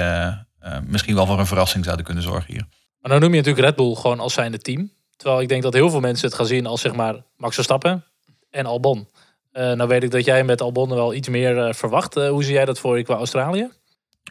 misschien 0.87 1.15
wel 1.15 1.25
voor 1.25 1.39
een 1.39 1.47
verrassing 1.47 1.83
zouden 1.83 2.05
kunnen 2.05 2.23
zorgen 2.23 2.53
hier. 2.53 2.65
Maar 2.99 3.11
dan 3.11 3.19
noem 3.19 3.29
je 3.29 3.37
natuurlijk 3.37 3.65
Red 3.65 3.75
Bull 3.75 3.95
gewoon 3.95 4.19
als 4.19 4.33
zijnde 4.33 4.57
team. 4.57 4.89
Terwijl 5.17 5.41
ik 5.41 5.47
denk 5.49 5.63
dat 5.63 5.73
heel 5.73 5.89
veel 5.89 5.99
mensen 5.99 6.27
het 6.27 6.35
gaan 6.35 6.45
zien 6.45 6.65
als 6.65 6.81
zeg 6.81 6.95
maar 6.95 7.23
Max 7.37 7.55
Verstappen 7.55 8.03
en 8.49 8.65
Albon. 8.65 9.07
Eh 9.51 9.71
nou 9.71 9.89
weet 9.89 10.03
ik 10.03 10.11
dat 10.11 10.25
jij 10.25 10.43
met 10.43 10.61
Albon 10.61 10.89
wel 10.89 11.13
iets 11.13 11.29
meer 11.29 11.57
eh, 11.57 11.73
verwacht. 11.73 12.17
Eh, 12.17 12.29
hoe 12.29 12.43
zie 12.43 12.53
jij 12.53 12.65
dat 12.65 12.79
voor 12.79 12.97
je 12.97 13.03
qua 13.03 13.15
Australië? 13.15 13.69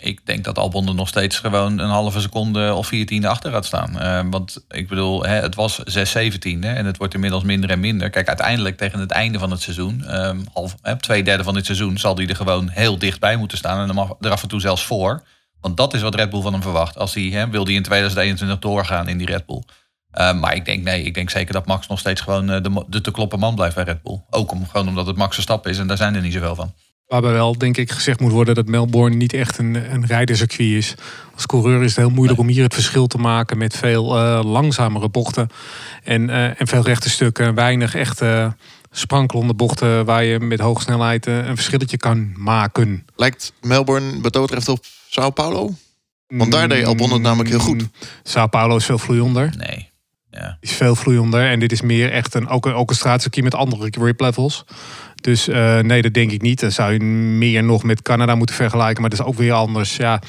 Ik 0.01 0.27
denk 0.27 0.45
dat 0.45 0.59
Albon 0.59 0.89
er 0.89 0.95
nog 0.95 1.09
steeds 1.09 1.39
gewoon 1.39 1.79
een 1.79 1.89
halve 1.89 2.21
seconde 2.21 2.75
of 2.75 2.87
vier 2.87 3.07
tiende 3.07 3.29
achter 3.29 3.51
gaat 3.51 3.65
staan. 3.65 4.31
Want 4.31 4.65
ik 4.69 4.89
bedoel, 4.89 5.25
hè, 5.25 5.35
het 5.35 5.55
was 5.55 5.79
6 5.79 6.11
zeventiende 6.11 6.67
en 6.67 6.87
het 6.87 6.97
wordt 6.97 7.15
inmiddels 7.15 7.43
minder 7.43 7.71
en 7.71 7.81
minder. 7.81 8.11
Kijk, 8.11 8.29
uiteindelijk 8.29 8.77
tegen 8.77 8.99
het 8.99 9.11
einde 9.11 9.39
van 9.39 9.51
het 9.51 9.61
seizoen, 9.61 10.05
ehm, 10.05 10.41
half, 10.53 10.75
twee 11.01 11.23
derde 11.23 11.45
van 11.45 11.55
dit 11.55 11.65
seizoen, 11.65 11.99
zal 11.99 12.17
hij 12.17 12.27
er 12.27 12.37
gewoon 12.37 12.69
heel 12.69 12.99
dichtbij 12.99 13.37
moeten 13.37 13.59
staan. 13.59 13.89
En 13.89 14.17
er 14.21 14.31
af 14.31 14.43
en 14.43 14.49
toe 14.49 14.61
zelfs 14.61 14.85
voor. 14.85 15.23
Want 15.65 15.77
dat 15.77 15.95
is 15.95 16.03
wat 16.03 16.15
Red 16.15 16.31
Bull 16.31 16.43
van 16.43 16.53
hem 16.53 16.63
verwacht. 16.63 16.99
Als 16.99 17.15
hij, 17.15 17.23
hè, 17.23 17.49
wil 17.49 17.65
hij 17.65 17.75
in 17.75 17.83
2021 17.83 18.59
doorgaan 18.59 19.09
in 19.09 19.19
die 19.19 19.27
Red 19.27 19.47
Bull. 19.47 19.63
Eh, 20.15 20.41
maar 20.41 20.55
ik 20.55 20.65
denk 20.65 20.85
nee, 20.85 21.03
ik 21.03 21.15
denk 21.15 21.31
zeker 21.31 21.53
dat 21.53 21.67
Max 21.67 21.87
nog 21.87 21.99
steeds 21.99 22.21
gewoon 22.21 22.51
eh, 22.51 22.63
de, 22.63 22.85
de 22.89 23.01
te 23.01 23.11
kloppen 23.11 23.39
man 23.39 23.55
blijft 23.55 23.75
bij 23.75 23.85
Red 23.85 24.03
Bull. 24.03 24.21
Ook 24.31 24.53
om, 24.53 24.67
gewoon 24.67 24.89
omdat 24.89 25.07
het 25.07 25.17
Max 25.17 25.35
Verstappen 25.35 25.71
is 25.71 25.79
en 25.79 25.87
daar 25.87 25.97
zijn 25.97 26.15
er 26.15 26.23
niet 26.23 26.33
zoveel 26.33 26.55
van. 26.55 26.73
Waarbij 27.07 27.33
wel, 27.33 27.59
denk 27.59 27.77
ik, 27.77 27.91
gezegd 27.91 28.21
moet 28.21 28.33
worden 28.33 28.55
dat 28.55 28.67
Melbourne 28.67 29.17
niet 29.17 29.33
echt 29.33 29.59
een, 29.59 29.93
een 29.93 30.07
rijdercircuit 30.07 30.71
is. 30.71 30.95
Als 31.35 31.47
coureur 31.47 31.83
is 31.83 31.97
het 31.97 31.97
heel 31.97 32.15
moeilijk 32.15 32.39
om 32.39 32.49
hier 32.49 32.63
het 32.63 32.75
verschil 32.75 33.07
te 33.07 33.19
maken 33.19 33.59
met 33.59 33.77
veel 33.77 34.19
eh, 34.19 34.41
langzamere 34.45 35.09
bochten. 35.09 35.49
En, 36.05 36.31
eh, 36.31 36.61
en 36.61 36.67
veel 36.67 36.83
rechte 36.83 37.11
stukken. 37.11 37.55
Weinig 37.55 37.95
echt 37.95 38.21
eh, 38.21 38.53
sprankelende 38.91 39.55
bochten 39.55 40.05
waar 40.05 40.25
je 40.25 40.41
met 40.41 40.61
hoge 40.61 40.83
snelheid 40.83 41.27
een 41.27 41.57
verschilletje 41.57 41.97
kan 41.97 42.33
maken. 42.37 43.07
Lijkt 43.17 43.53
Melbourne 43.61 44.21
wat 44.21 44.33
dat 44.33 44.43
betreft 44.43 44.69
op 44.69 44.85
Sao 45.09 45.31
Paulo? 45.31 45.75
Want 46.27 46.53
daar 46.53 46.69
deed 46.69 46.85
Albon 46.85 47.13
het 47.13 47.23
namelijk 47.23 47.49
heel 47.49 47.59
goed. 47.59 47.81
Mm, 47.81 47.91
Sao 48.23 48.47
Paulo 48.47 48.77
is 48.77 48.85
veel 48.85 48.99
vloeiender. 48.99 49.53
Nee. 49.57 49.93
Ja. 50.41 50.57
is 50.61 50.73
veel 50.73 50.95
vloeiender. 50.95 51.51
En 51.51 51.59
dit 51.61 51.73
is 51.73 51.81
meer 51.83 52.13
echt 52.13 52.35
een, 52.35 52.49
ook, 52.49 52.67
een- 52.67 52.75
ook 52.75 52.91
een 52.91 52.97
straatcircuit 52.97 53.45
met 53.45 53.55
andere 53.55 53.89
grip 53.91 54.21
levels. 54.21 54.65
Dus 55.15 55.49
eh, 55.49 55.79
nee, 55.79 56.03
dat 56.03 56.15
denk 56.15 56.31
ik 56.31 56.43
niet. 56.43 56.61
Dan 56.61 56.71
zou 56.73 56.93
je 56.93 57.01
meer 57.01 57.65
nog 57.65 57.83
met 57.83 58.03
Canada 58.03 58.35
moeten 58.35 58.55
vergelijken. 58.57 59.01
Maar 59.01 59.11
dat 59.11 59.19
is 59.21 59.25
ook 59.27 59.35
weer 59.37 59.53
anders. 59.53 59.97
Ja, 59.97 60.21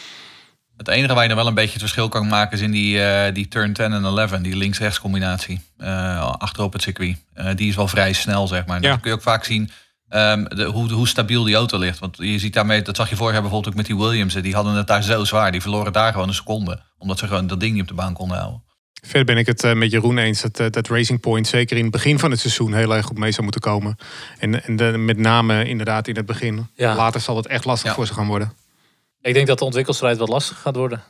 Het 0.77 0.87
enige 0.87 1.13
waar 1.13 1.21
je 1.23 1.27
dan 1.29 1.37
wel 1.37 1.47
een 1.47 1.53
beetje 1.53 1.71
het 1.71 1.79
verschil 1.81 2.09
kan 2.09 2.27
maken 2.27 2.57
is 2.57 2.63
in 2.63 2.71
die, 2.71 3.01
eh, 3.03 3.33
die 3.33 3.47
turn 3.47 3.73
10 3.73 3.93
en 3.93 4.03
11, 4.03 4.31
die 4.31 4.55
links-rechts 4.55 4.99
combinatie. 4.99 5.61
eh 5.77 6.31
achterop 6.37 6.73
het 6.73 6.81
circuit. 6.81 7.17
Die 7.55 7.67
is 7.69 7.75
wel 7.75 7.87
vrij 7.87 8.13
snel, 8.13 8.47
zeg 8.47 8.65
maar. 8.65 8.81
Ja. 8.81 8.89
Dan 8.89 8.99
kun 8.99 9.09
je 9.09 9.15
ook 9.15 9.21
vaak 9.23 9.43
zien 9.43 9.69
ehm, 10.09 10.43
de, 10.43 10.63
hoe, 10.63 10.91
hoe 10.91 11.07
stabiel 11.07 11.43
die 11.43 11.55
auto 11.55 11.77
ligt. 11.77 11.99
Want 11.99 12.17
je 12.19 12.39
ziet 12.39 12.53
daarmee, 12.53 12.81
dat 12.81 12.95
zag 12.95 13.09
je 13.09 13.15
vorig 13.15 13.31
jaar 13.33 13.41
bijvoorbeeld 13.41 13.73
ook 13.73 13.77
met 13.79 13.85
die 13.89 13.97
Williams. 13.97 14.33
Die 14.33 14.53
hadden 14.55 14.73
het 14.73 14.87
daar 14.87 15.03
zo 15.03 15.23
zwaar. 15.23 15.51
Die 15.51 15.61
verloren 15.61 15.93
daar 15.93 16.11
gewoon 16.11 16.27
een 16.27 16.33
seconde. 16.33 16.81
Omdat 16.97 17.19
ze 17.19 17.27
gewoon 17.27 17.47
dat 17.47 17.59
ding 17.59 17.73
niet 17.73 17.81
op 17.81 17.87
de 17.87 17.93
baan 17.93 18.13
konden 18.13 18.37
houden. 18.37 18.63
Verder 19.05 19.25
ben 19.25 19.37
ik 19.37 19.45
het 19.45 19.63
eh, 19.63 19.73
met 19.73 19.91
Jeroen 19.91 20.17
eens 20.17 20.41
dat, 20.41 20.59
eh, 20.59 20.65
dat 20.69 20.87
Racing 20.87 21.19
Point 21.19 21.47
zeker 21.47 21.77
in 21.77 21.83
het 21.83 21.91
begin 21.91 22.19
van 22.19 22.31
het 22.31 22.39
seizoen 22.39 22.73
heel 22.73 22.95
erg 22.95 23.05
goed 23.05 23.17
mee 23.17 23.31
zou 23.31 23.43
moeten 23.43 23.61
komen. 23.61 23.95
En, 24.39 24.63
en 24.63 24.75
de- 24.75 24.97
met 24.97 25.17
name 25.17 25.65
inderdaad 25.65 26.07
in 26.07 26.15
het 26.15 26.25
begin. 26.25 26.67
Ja. 26.73 26.95
Later 26.95 27.21
zal 27.21 27.35
het 27.35 27.47
echt 27.47 27.65
lastig 27.65 27.89
Ja. 27.89 27.95
voor 27.95 28.07
ze 28.07 28.13
gaan 28.13 28.27
worden. 28.27 28.53
Ik 29.21 29.33
denk 29.33 29.47
dat 29.47 29.59
de 29.59 29.65
ontwikkelstrijd 29.65 30.17
wat 30.17 30.29
lastig 30.29 30.61
gaat 30.61 30.75
worden. 30.75 31.03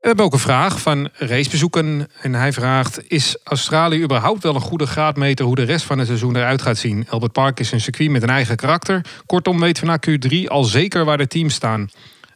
We 0.00 0.08
hebben 0.08 0.24
ook 0.26 0.32
een 0.32 0.38
vraag 0.38 0.80
van 0.80 1.08
Racebezoeken. 1.12 2.08
En 2.20 2.34
hij 2.34 2.52
vraagt: 2.52 3.10
Is 3.10 3.36
Australië 3.44 4.02
überhaupt 4.02 4.42
wel 4.42 4.54
een 4.54 4.60
goede 4.60 4.86
graadmeter 4.86 5.44
hoe 5.44 5.54
de 5.54 5.62
rest 5.62 5.84
van 5.84 5.98
het 5.98 6.06
seizoen 6.06 6.36
eruit 6.36 6.62
gaat 6.62 6.78
zien? 6.78 7.06
Albert 7.08 7.32
Park 7.32 7.60
is 7.60 7.72
een 7.72 7.80
circuit 7.80 8.10
met 8.10 8.22
een 8.22 8.28
eigen 8.30 8.56
karakter. 8.56 9.04
Kortom, 9.26 9.60
weten 9.60 9.84
we 9.84 9.88
na 9.88 9.98
Q3 9.98 10.48
al 10.48 10.64
zeker 10.64 11.04
waar 11.04 11.16
de 11.18 11.26
teams 11.26 11.54
staan. 11.54 11.90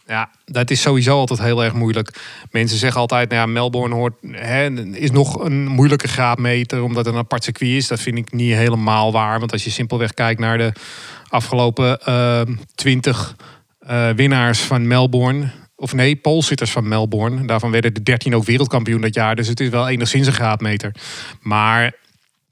Ja, 0.07 0.31
dat 0.45 0.71
is 0.71 0.81
sowieso 0.81 1.19
altijd 1.19 1.39
heel 1.39 1.65
erg 1.65 1.73
moeilijk. 1.73 2.21
Mensen 2.51 2.79
zeggen 2.79 3.01
altijd, 3.01 3.29
nou 3.29 3.41
ja, 3.41 3.47
Melbourne 3.47 3.95
hoort, 3.95 4.15
hè, 4.31 4.71
is 4.95 5.11
nog 5.11 5.45
een 5.45 5.67
moeilijke 5.67 6.09
graadmeter 6.09 6.83
omdat 6.83 7.05
het 7.05 7.15
een 7.15 7.21
apart 7.21 7.45
circuit 7.45 7.71
is. 7.71 7.89
Dat 7.89 8.01
vind 8.01 8.19
ik 8.19 8.33
niet 8.33 8.53
helemaal 8.53 9.13
waar. 9.13 9.39
Want 9.39 9.53
als 9.53 9.65
je 9.65 9.71
simpelweg 9.71 10.15
kijkt 10.15 10.41
naar 10.41 10.59
de 10.59 10.73
afgelopen 11.29 11.99
twintig 12.75 13.37
winnaars 14.17 14.61
van 14.61 14.87
Melbourne, 14.87 15.51
of 15.77 15.93
nee, 15.93 16.17
poolzitters 16.17 16.71
van 16.71 16.89
Melbourne. 16.89 17.45
Daarvan 17.45 17.71
werden 17.71 17.95
de 17.95 18.03
13 18.03 18.35
ook 18.35 18.45
wereldkampioen 18.45 19.01
dat 19.01 19.15
jaar. 19.15 19.37
Dus 19.37 19.49
het 19.49 19.61
is 19.61 19.69
wel 19.69 19.89
enigszins 19.89 20.27
een 20.27 20.33
graadmeter. 20.33 20.95
Maar 21.41 21.93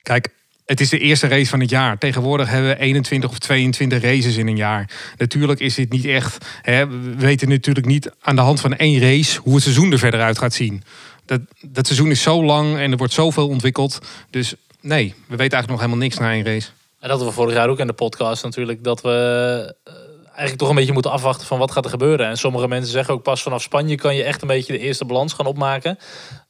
kijk, 0.03 0.29
het 0.65 0.81
is 0.81 0.89
de 0.89 0.99
eerste 0.99 1.29
race 1.29 1.51
van 1.51 1.61
het 1.61 1.71
jaar. 1.71 1.99
Tegenwoordig 1.99 2.49
hebben 2.49 2.71
we 2.71 2.79
21 2.79 3.31
of 3.31 3.39
22 3.39 4.03
races 4.03 4.37
in 4.37 4.47
een 4.47 4.57
jaar. 4.57 4.91
Natuurlijk 5.17 5.61
is 5.61 5.75
dit 5.75 5.91
niet 5.91 6.05
echt. 6.05 6.45
Hè, 6.63 6.89
we 6.89 7.17
weten 7.17 7.49
natuurlijk 7.49 7.87
niet 7.87 8.11
aan 8.21 8.37
de 8.37 8.43
hand 8.43 8.61
van 8.61 8.77
één 8.77 9.01
race 9.01 9.41
hoe 9.41 9.55
het 9.55 9.63
seizoen 9.63 9.93
er 9.93 9.99
verder 9.99 10.21
uit 10.21 10.39
gaat 10.39 10.55
zien. 10.55 10.83
Dat, 11.27 11.41
dat 11.61 11.87
seizoen 11.87 12.11
is 12.11 12.23
zo 12.23 12.45
lang 12.45 12.79
en 12.79 12.91
er 12.91 12.97
wordt 12.97 13.13
zoveel 13.13 13.49
ontwikkeld. 13.49 13.99
Dus 14.31 14.55
nee, 14.81 15.15
we 15.27 15.37
weten 15.37 15.39
eigenlijk 15.39 15.69
nog 15.69 15.81
helemaal 15.81 15.99
niks 15.99 16.19
na 16.19 16.33
één 16.33 16.45
race. 16.45 16.69
En 16.99 17.09
dat 17.09 17.23
we 17.23 17.31
vorig 17.31 17.55
jaar 17.55 17.69
ook 17.69 17.79
in 17.79 17.87
de 17.87 17.93
podcast 17.93 18.43
natuurlijk. 18.43 18.85
Dat 18.85 19.01
we 19.01 19.75
eh, 19.85 19.95
eigenlijk 20.35 20.59
toch 20.59 20.69
een 20.69 20.75
beetje 20.75 20.93
moeten 20.93 21.11
afwachten 21.11 21.47
van 21.47 21.59
wat 21.59 21.71
gaat 21.71 21.85
er 21.85 21.91
gebeuren. 21.91 22.27
En 22.27 22.37
sommige 22.37 22.69
mensen 22.69 22.93
zeggen 22.93 23.15
ook 23.15 23.23
pas 23.23 23.43
vanaf 23.43 23.63
Spanje 23.63 23.95
kan 23.97 24.17
je 24.17 24.23
echt 24.25 24.43
een 24.43 24.49
beetje 24.49 24.73
de 24.73 24.79
eerste 24.79 25.05
balans 25.05 25.33
gaan 25.33 25.47
opmaken. 25.47 25.99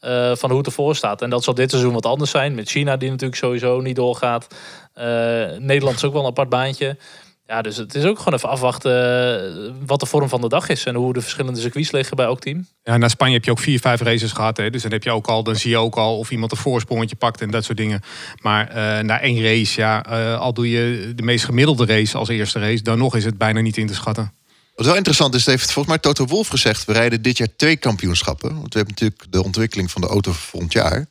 eh, 0.01 0.33
van 0.35 0.49
hoe 0.49 0.59
het 0.59 0.67
ervoor 0.67 0.97
staat. 0.97 1.23
En 1.23 1.31
dat 1.31 1.45
zal 1.45 1.55
dit 1.55 1.71
seizoen 1.71 1.93
wat 1.93 2.07
anders 2.07 2.31
zijn. 2.31 2.55
Met 2.55 2.69
China 2.69 2.97
die 2.97 3.11
natuurlijk 3.11 3.39
sowieso 3.41 3.81
niet 3.81 3.97
doorgaat. 3.97 4.47
Eh, 4.95 5.05
Nederland 5.59 5.97
is 5.97 6.05
ook 6.05 6.13
wel 6.13 6.23
een 6.23 6.29
apart 6.29 6.49
baantje. 6.49 6.97
Ja, 7.47 7.63
dus 7.63 7.77
het 7.77 7.95
is 7.95 8.05
ook 8.05 8.19
gewoon 8.19 8.35
even 8.35 8.49
afwachten 8.49 8.93
eh, 9.67 9.73
wat 9.87 10.01
de 10.01 10.07
vorm 10.07 10.29
van 10.29 10.41
de 10.41 10.49
dag 10.49 10.69
is. 10.69 10.85
En 10.85 10.95
hoe 10.95 11.13
de 11.13 11.21
verschillende 11.21 11.61
circuits 11.61 11.91
liggen 11.91 12.17
bij 12.17 12.27
elk 12.27 12.41
team. 12.41 12.67
Ja, 12.83 12.97
na 12.97 13.09
Spanje 13.09 13.35
heb 13.35 13.45
je 13.45 13.51
ook 13.51 13.59
vier, 13.59 13.81
vijf 13.81 14.01
races 14.01 14.33
gehad. 14.33 14.57
Hè? 14.57 14.71
Dus 14.71 14.83
dan, 14.83 14.93
heb 14.93 15.03
je 15.03 15.11
ook 15.11 15.27
al, 15.27 15.43
dan 15.43 15.57
zie 15.57 15.71
je 15.71 15.77
ook 15.77 15.97
al 15.97 16.19
of 16.19 16.31
iemand 16.31 16.53
een 16.53 16.59
voorsprongetje 16.59 17.17
pakt 17.17 17.41
en 17.41 17.51
dat 17.51 17.65
soort 17.65 17.79
dingen. 17.79 18.01
Maar 18.43 18.69
eh, 18.69 19.05
na 19.05 19.21
één 19.21 19.43
race, 19.43 19.81
ja, 19.81 20.05
eh, 20.05 20.41
al 20.41 20.55
doe 20.55 20.71
je 20.71 21.13
de 21.17 21.23
meest 21.23 21.45
gemiddelde 21.45 21.87
race 21.87 22.19
als 22.19 22.29
eerste 22.29 22.59
race, 22.59 22.83
dan 22.83 22.99
nog 22.99 23.17
is 23.17 23.25
het 23.25 23.39
bijna 23.39 23.61
niet 23.61 23.77
in 23.77 23.87
te 23.87 23.95
schatten. 23.95 24.33
Wat 24.75 24.87
wel 24.87 24.97
interessant 24.97 25.35
is, 25.35 25.41
het 25.41 25.51
heeft 25.51 25.73
volgens 25.73 25.87
mij 25.87 25.99
Toto 25.99 26.27
Wolf 26.27 26.49
gezegd... 26.49 26.85
we 26.85 26.93
rijden 26.93 27.23
dit 27.23 27.37
jaar 27.37 27.49
twee 27.57 27.77
kampioenschappen. 27.77 28.49
Want 28.49 28.73
we 28.73 28.79
hebben 28.79 28.95
natuurlijk 28.99 29.33
de 29.33 29.45
ontwikkeling 29.45 29.91
van 29.91 30.01
de 30.01 30.07
auto 30.07 30.33
van 30.33 30.41
volgend 30.41 30.73
jaar. 30.73 30.99
We 30.99 31.07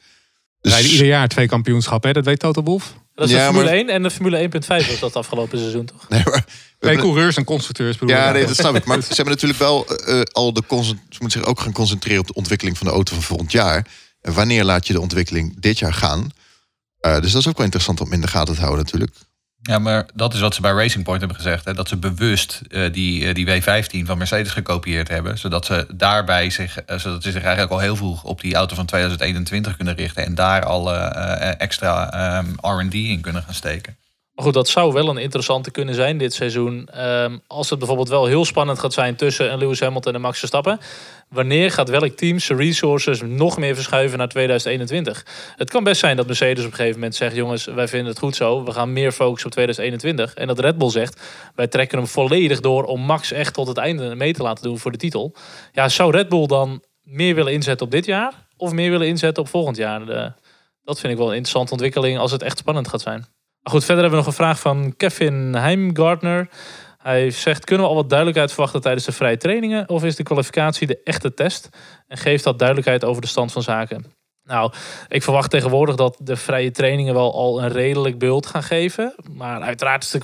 Dus 0.62 0.72
rijden 0.72 0.92
ieder 0.92 1.08
jaar 1.08 1.28
twee 1.28 1.48
kampioenschappen, 1.48 2.10
hè? 2.10 2.16
dat 2.16 2.26
weet 2.26 2.40
Toto 2.40 2.64
Wolf. 2.64 2.94
Dat 3.16 3.28
is 3.30 3.34
Ja, 3.34 3.38
de 3.38 3.44
Formule 3.44 3.66
maar- 3.66 3.74
1 3.74 3.90
en 3.90 4.04
de 4.04 4.12
Formule 4.12 4.38
1.5 4.38 4.88
was 4.90 5.00
dat 5.00 5.16
afgelopen 5.16 5.58
seizoen 5.58 5.86
toch? 5.86 6.10
Nee, 6.10 6.22
maar, 6.24 6.46
hebben- 6.80 7.00
coureurs 7.00 7.36
en 7.36 7.44
constructeurs 7.44 7.98
bedoel 7.98 8.16
ja, 8.16 8.28
ik. 8.28 8.34
nee, 8.34 8.46
dat 8.46 8.56
snap 8.56 8.76
ik. 8.76 8.86
Maar 8.86 9.02
ze 9.04 9.14
hebben 9.14 9.34
natuurlijk 9.34 9.60
wel 9.60 9.88
eh, 9.88 10.22
al 10.32 10.54
de 10.54 10.64
ze 10.68 10.96
moeten 11.20 11.40
zich 11.40 11.46
ook 11.46 11.60
gaan 11.60 11.72
concentreren 11.72 12.20
op 12.20 12.28
de 12.28 12.34
ontwikkeling 12.34 12.78
van 12.78 12.88
de 12.88 12.94
auto 12.94 13.14
van 13.14 13.24
volgend 13.24 13.52
jaar. 13.52 13.88
En 14.22 14.34
wanneer 14.34 14.64
laat 14.64 14.88
je 14.88 14.94
de 14.94 15.02
ontwikkeling 15.02 15.56
dit 15.60 15.80
jaar 15.80 15.94
gaan? 15.94 16.30
Eh, 17.00 17.20
dus 17.20 17.32
dat 17.32 17.42
is 17.42 17.48
ook 17.48 17.56
wel 17.56 17.66
interessant 17.66 18.02
om 18.02 18.14
in 18.14 18.22
de 18.22 18.28
gaten 18.28 18.54
te 18.56 18.62
houden 18.62 18.84
natuurlijk. 18.84 19.16
Ja, 19.66 19.80
maar 19.80 20.06
dat 20.14 20.34
is 20.34 20.40
wat 20.40 20.56
ze 20.56 20.62
bij 20.62 20.72
Racing 20.72 21.04
Point 21.04 21.20
hebben 21.20 21.38
gezegd. 21.38 21.66
Hè, 21.66 21.74
dat 21.74 21.88
ze 21.88 21.98
bewust 21.98 22.62
eh, 22.70 22.94
die, 22.94 23.28
eh, 23.28 23.34
die 23.34 23.46
W15 23.46 24.06
van 24.06 24.18
Mercedes 24.18 24.52
gekopieerd 24.52 25.08
hebben. 25.08 25.38
Zodat 25.38 25.66
ze 25.66 25.88
daarbij 25.94 26.50
zich, 26.50 26.82
eh, 26.82 26.98
zodat 26.98 27.24
ze 27.24 27.32
zich 27.32 27.42
eigenlijk 27.42 27.72
al 27.72 27.80
heel 27.80 27.96
vroeg 27.96 28.24
op 28.24 28.42
die 28.42 28.56
auto 28.56 28.76
van 28.76 28.86
2021 28.86 29.76
kunnen 29.76 29.96
richten. 29.96 30.26
En 30.26 30.36
daar 30.36 30.66
al 30.66 30.96
extra 31.58 32.12
ehm, 32.12 32.80
RD 32.80 32.94
in 32.94 33.22
kunnen 33.22 33.44
gaan 33.44 33.54
steken. 33.54 33.96
Maar 34.34 34.46
goed, 34.46 34.54
dat 34.54 34.68
zou 34.68 34.94
wel 34.94 35.10
een 35.10 35.18
interessante 35.18 35.72
kunnen 35.72 35.96
zijn 35.96 36.18
dit 36.18 36.34
seizoen. 36.34 36.88
Ehm, 36.88 37.38
als 37.48 37.70
het 37.70 37.80
bijvoorbeeld 37.80 38.10
wel 38.10 38.26
heel 38.26 38.46
spannend 38.46 38.80
gaat 38.80 38.94
zijn 38.94 39.16
tussen 39.16 39.58
Lewis 39.58 39.80
Hamilton 39.80 40.14
en 40.14 40.22
Max 40.22 40.40
Verstappen. 40.40 40.80
Wanneer 41.30 41.72
gaat 41.72 41.90
welk 41.90 42.16
team 42.16 42.40
zijn 42.40 42.58
resources 42.58 43.22
nog 43.22 43.58
meer 43.58 43.76
verschuiven 43.76 44.18
naar 44.18 44.28
2021? 44.28 45.26
Het 45.56 45.70
kan 45.70 45.84
best 45.84 46.00
zijn 46.00 46.18
dat 46.18 46.28
Mercedes 46.28 46.66
op 46.66 46.70
een 46.72 46.76
gegeven 46.76 47.00
moment 47.00 47.16
zegt: 47.16 47.36
jongens, 47.36 47.66
wij 47.66 47.88
vinden 47.88 48.10
het 48.10 48.20
goed 48.20 48.36
zo. 48.36 48.64
We 48.64 48.72
gaan 48.72 48.94
meer 48.94 49.12
focussen 49.12 49.46
op 49.46 49.52
2021. 49.52 50.34
En 50.34 50.48
dat 50.48 50.60
Red 50.60 50.78
Bull 50.78 50.90
zegt: 50.90 51.22
wij 51.56 51.68
trekken 51.68 51.98
hem 51.98 52.08
volledig 52.08 52.60
door 52.60 52.84
om 52.84 53.02
Max 53.02 53.32
echt 53.32 53.54
tot 53.54 53.68
het 53.68 53.78
einde 53.78 54.16
mee 54.16 54.34
te 54.34 54.44
laten 54.44 54.64
doen 54.64 54.80
voor 54.80 54.92
de 54.92 54.98
titel. 54.98 55.36
Ja, 55.72 55.90
zou 55.90 56.12
Red 56.12 56.30
Bull 56.30 56.46
dan 56.46 56.84
meer 57.02 57.36
willen 57.36 57.54
inzetten 57.54 57.86
op 57.86 57.92
dit 57.92 58.06
jaar? 58.06 58.34
Of 58.58 58.72
meer 58.72 58.92
willen 58.92 59.08
inzetten 59.08 59.44
op 59.44 59.50
volgend 59.50 59.78
jaar? 59.78 60.06
De, 60.06 60.32
dat 60.84 61.00
vind 61.00 61.12
ik 61.14 61.18
wel 61.18 61.28
een 61.28 61.36
interessante 61.36 61.72
ontwikkeling 61.72 62.18
als 62.18 62.32
het 62.32 62.42
echt 62.42 62.58
spannend 62.58 62.88
gaat 62.88 63.02
zijn. 63.02 63.26
Goed, 63.64 63.86
verder 63.86 64.04
hebben 64.04 64.20
we 64.20 64.26
nog 64.26 64.28
een 64.28 64.44
vraag 64.44 64.60
van 64.60 64.94
Kevin 64.98 65.56
Heimgartner. 65.56 66.50
Hij 66.98 67.32
zegt, 67.32 67.66
kunnen 67.66 67.86
we 67.86 67.92
al 67.92 67.98
wat 67.98 68.10
duidelijkheid 68.10 68.52
verwachten 68.52 68.82
tijdens 68.82 69.06
de 69.06 69.12
vrije 69.12 69.38
trainingen? 69.38 69.90
Of 69.90 70.04
is 70.04 70.16
de 70.16 70.24
kwalificatie 70.24 70.88
de 70.88 71.02
echte 71.04 71.34
test? 71.34 71.70
En 72.08 72.18
geeft 72.18 72.44
dat 72.44 72.60
duidelijkheid 72.60 73.06
over 73.06 73.22
de 73.22 73.28
stand 73.28 73.52
van 73.52 73.62
zaken? 73.62 74.06
Nou, 74.46 74.72
ik 75.08 75.24
verwacht 75.24 75.50
tegenwoordig 75.50 75.96
dat 75.96 76.18
de 76.20 76.36
vrije 76.36 76.72
trainingen 76.72 77.14
wel 77.14 77.34
al 77.34 77.64
een 77.64 77.72
redelijk 77.72 78.20
beeld 78.20 78.46
gaan 78.46 78.64
geven. 78.64 79.16
Maar 79.32 79.62
uiteraard 79.62 80.04
is 80.04 80.12
de 80.12 80.20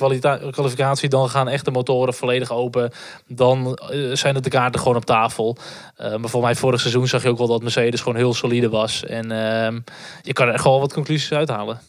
kwalificatie, 0.52 1.10
dan 1.10 1.30
gaan 1.30 1.48
echt 1.48 1.66
de 1.66 1.72
motoren 1.72 2.14
volledig 2.14 2.52
open. 2.52 2.92
Dan 3.28 3.76
eh, 3.76 4.00
zijn 4.14 4.42
de 4.42 4.50
kaarten 4.50 4.82
gewoon 4.82 4.98
op 4.98 5.06
tafel. 5.06 5.58
Uh, 5.98 6.16
maar 6.16 6.30
voor 6.30 6.42
mij 6.42 6.56
vorig 6.56 6.80
seizoen 6.80 7.08
zag 7.08 7.24
je 7.24 7.30
ook 7.30 7.38
wel 7.38 7.48
dat 7.48 7.62
Mercedes 7.62 8.02
gewoon 8.02 8.18
heel 8.18 8.34
solide 8.34 8.70
was. 8.70 9.06
En 9.06 9.32
uh, 9.32 9.80
je 10.22 10.34
kan 10.34 10.48
er 10.48 10.60
gewoon 10.60 10.80
wat 10.80 10.94
conclusies 10.94 11.32
uithalen. 11.32 11.80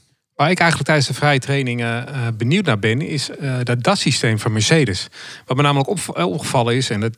Waar 0.40 0.50
ik 0.50 0.58
eigenlijk 0.58 0.88
tijdens 0.88 1.08
de 1.08 1.14
vrije 1.14 1.38
trainingen 1.38 2.06
uh, 2.08 2.26
benieuwd 2.36 2.64
naar 2.64 2.78
ben, 2.78 3.00
is 3.00 3.30
uh, 3.40 3.54
dat 3.62 3.82
DAS-systeem 3.82 4.38
van 4.38 4.52
Mercedes. 4.52 5.08
Wat 5.46 5.56
me 5.56 5.62
namelijk 5.62 5.88
op, 5.88 6.00
opgevallen 6.24 6.74
is, 6.74 6.90
en 6.90 7.00
dat, 7.00 7.16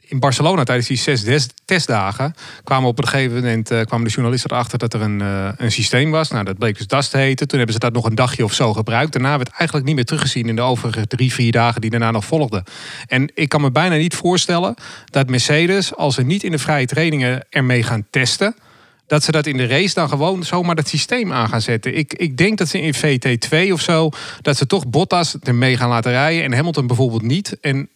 in 0.00 0.18
Barcelona 0.18 0.64
tijdens 0.64 0.88
die 0.88 0.96
zes 0.96 1.48
testdagen 1.64 2.34
kwamen 2.64 2.88
op 2.88 2.98
een 2.98 3.08
gegeven 3.08 3.34
moment 3.34 3.68
kwamen 3.68 4.06
de 4.06 4.12
journalisten 4.12 4.50
erachter 4.50 4.78
dat 4.78 4.94
er 4.94 5.00
een, 5.00 5.20
een 5.56 5.72
systeem 5.72 6.10
was. 6.10 6.30
Nou, 6.30 6.44
dat 6.44 6.58
bleek 6.58 6.76
dus 6.78 6.86
DAS 6.86 7.08
te 7.08 7.16
heten. 7.16 7.48
Toen 7.48 7.58
hebben 7.58 7.74
ze 7.74 7.80
dat 7.80 7.92
nog 7.92 8.04
een 8.04 8.14
dagje 8.14 8.44
of 8.44 8.52
zo 8.52 8.72
gebruikt. 8.72 9.12
Daarna 9.12 9.36
werd 9.36 9.48
eigenlijk 9.48 9.86
niet 9.86 9.94
meer 9.94 10.04
teruggezien 10.04 10.48
in 10.48 10.56
de 10.56 10.62
overige 10.62 11.06
drie, 11.06 11.32
vier 11.32 11.52
dagen 11.52 11.80
die 11.80 11.90
daarna 11.90 12.10
nog 12.10 12.24
volgden. 12.24 12.64
En 13.06 13.30
ik 13.34 13.48
kan 13.48 13.60
me 13.60 13.70
bijna 13.70 13.96
niet 13.96 14.14
voorstellen 14.14 14.74
dat 15.04 15.28
Mercedes, 15.28 15.94
als 15.94 16.14
ze 16.14 16.22
niet 16.22 16.42
in 16.42 16.50
de 16.50 16.58
vrije 16.58 16.86
trainingen 16.86 17.46
ermee 17.50 17.82
gaan 17.82 18.06
testen 18.10 18.54
dat 19.06 19.22
ze 19.22 19.30
dat 19.30 19.46
in 19.46 19.56
de 19.56 19.66
race 19.66 19.94
dan 19.94 20.08
gewoon 20.08 20.44
zomaar 20.44 20.74
dat 20.74 20.88
systeem 20.88 21.32
aan 21.32 21.48
gaan 21.48 21.60
zetten. 21.60 21.96
Ik, 21.96 22.12
ik 22.12 22.36
denk 22.36 22.58
dat 22.58 22.68
ze 22.68 22.80
in 22.80 22.94
VT2 22.94 23.72
of 23.72 23.80
zo, 23.80 24.08
dat 24.42 24.56
ze 24.56 24.66
toch 24.66 24.86
Bottas 24.86 25.36
ermee 25.42 25.76
gaan 25.76 25.88
laten 25.88 26.12
rijden 26.12 26.44
en 26.44 26.52
Hamilton 26.52 26.86
bijvoorbeeld 26.86 27.22
niet. 27.22 27.60
En 27.60 27.88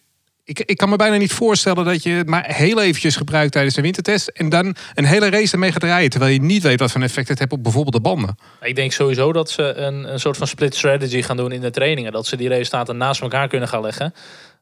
ik, 0.43 0.59
ik 0.59 0.77
kan 0.77 0.89
me 0.89 0.95
bijna 0.95 1.17
niet 1.17 1.33
voorstellen 1.33 1.85
dat 1.85 2.03
je 2.03 2.09
het 2.09 2.27
maar 2.27 2.45
heel 2.55 2.81
eventjes 2.81 3.15
gebruikt 3.15 3.51
tijdens 3.51 3.75
de 3.75 3.81
wintertest. 3.81 4.27
En 4.27 4.49
dan 4.49 4.75
een 4.93 5.05
hele 5.05 5.29
race 5.29 5.53
ermee 5.53 5.71
gaat 5.71 5.83
rijden. 5.83 6.09
Terwijl 6.09 6.33
je 6.33 6.41
niet 6.41 6.63
weet 6.63 6.79
wat 6.79 6.91
voor 6.91 7.01
effect 7.01 7.27
het 7.27 7.39
heeft 7.39 7.51
op 7.51 7.63
bijvoorbeeld 7.63 7.95
de 7.95 8.01
banden. 8.01 8.37
Ik 8.61 8.75
denk 8.75 8.91
sowieso 8.91 9.31
dat 9.31 9.49
ze 9.49 9.73
een, 9.73 10.13
een 10.13 10.19
soort 10.19 10.37
van 10.37 10.47
split 10.47 10.75
strategy 10.75 11.21
gaan 11.21 11.37
doen 11.37 11.51
in 11.51 11.61
de 11.61 11.69
trainingen. 11.69 12.11
Dat 12.11 12.27
ze 12.27 12.35
die 12.35 12.47
resultaten 12.47 12.97
naast 12.97 13.21
elkaar 13.21 13.47
kunnen 13.47 13.67
gaan 13.67 13.81
leggen. 13.81 14.13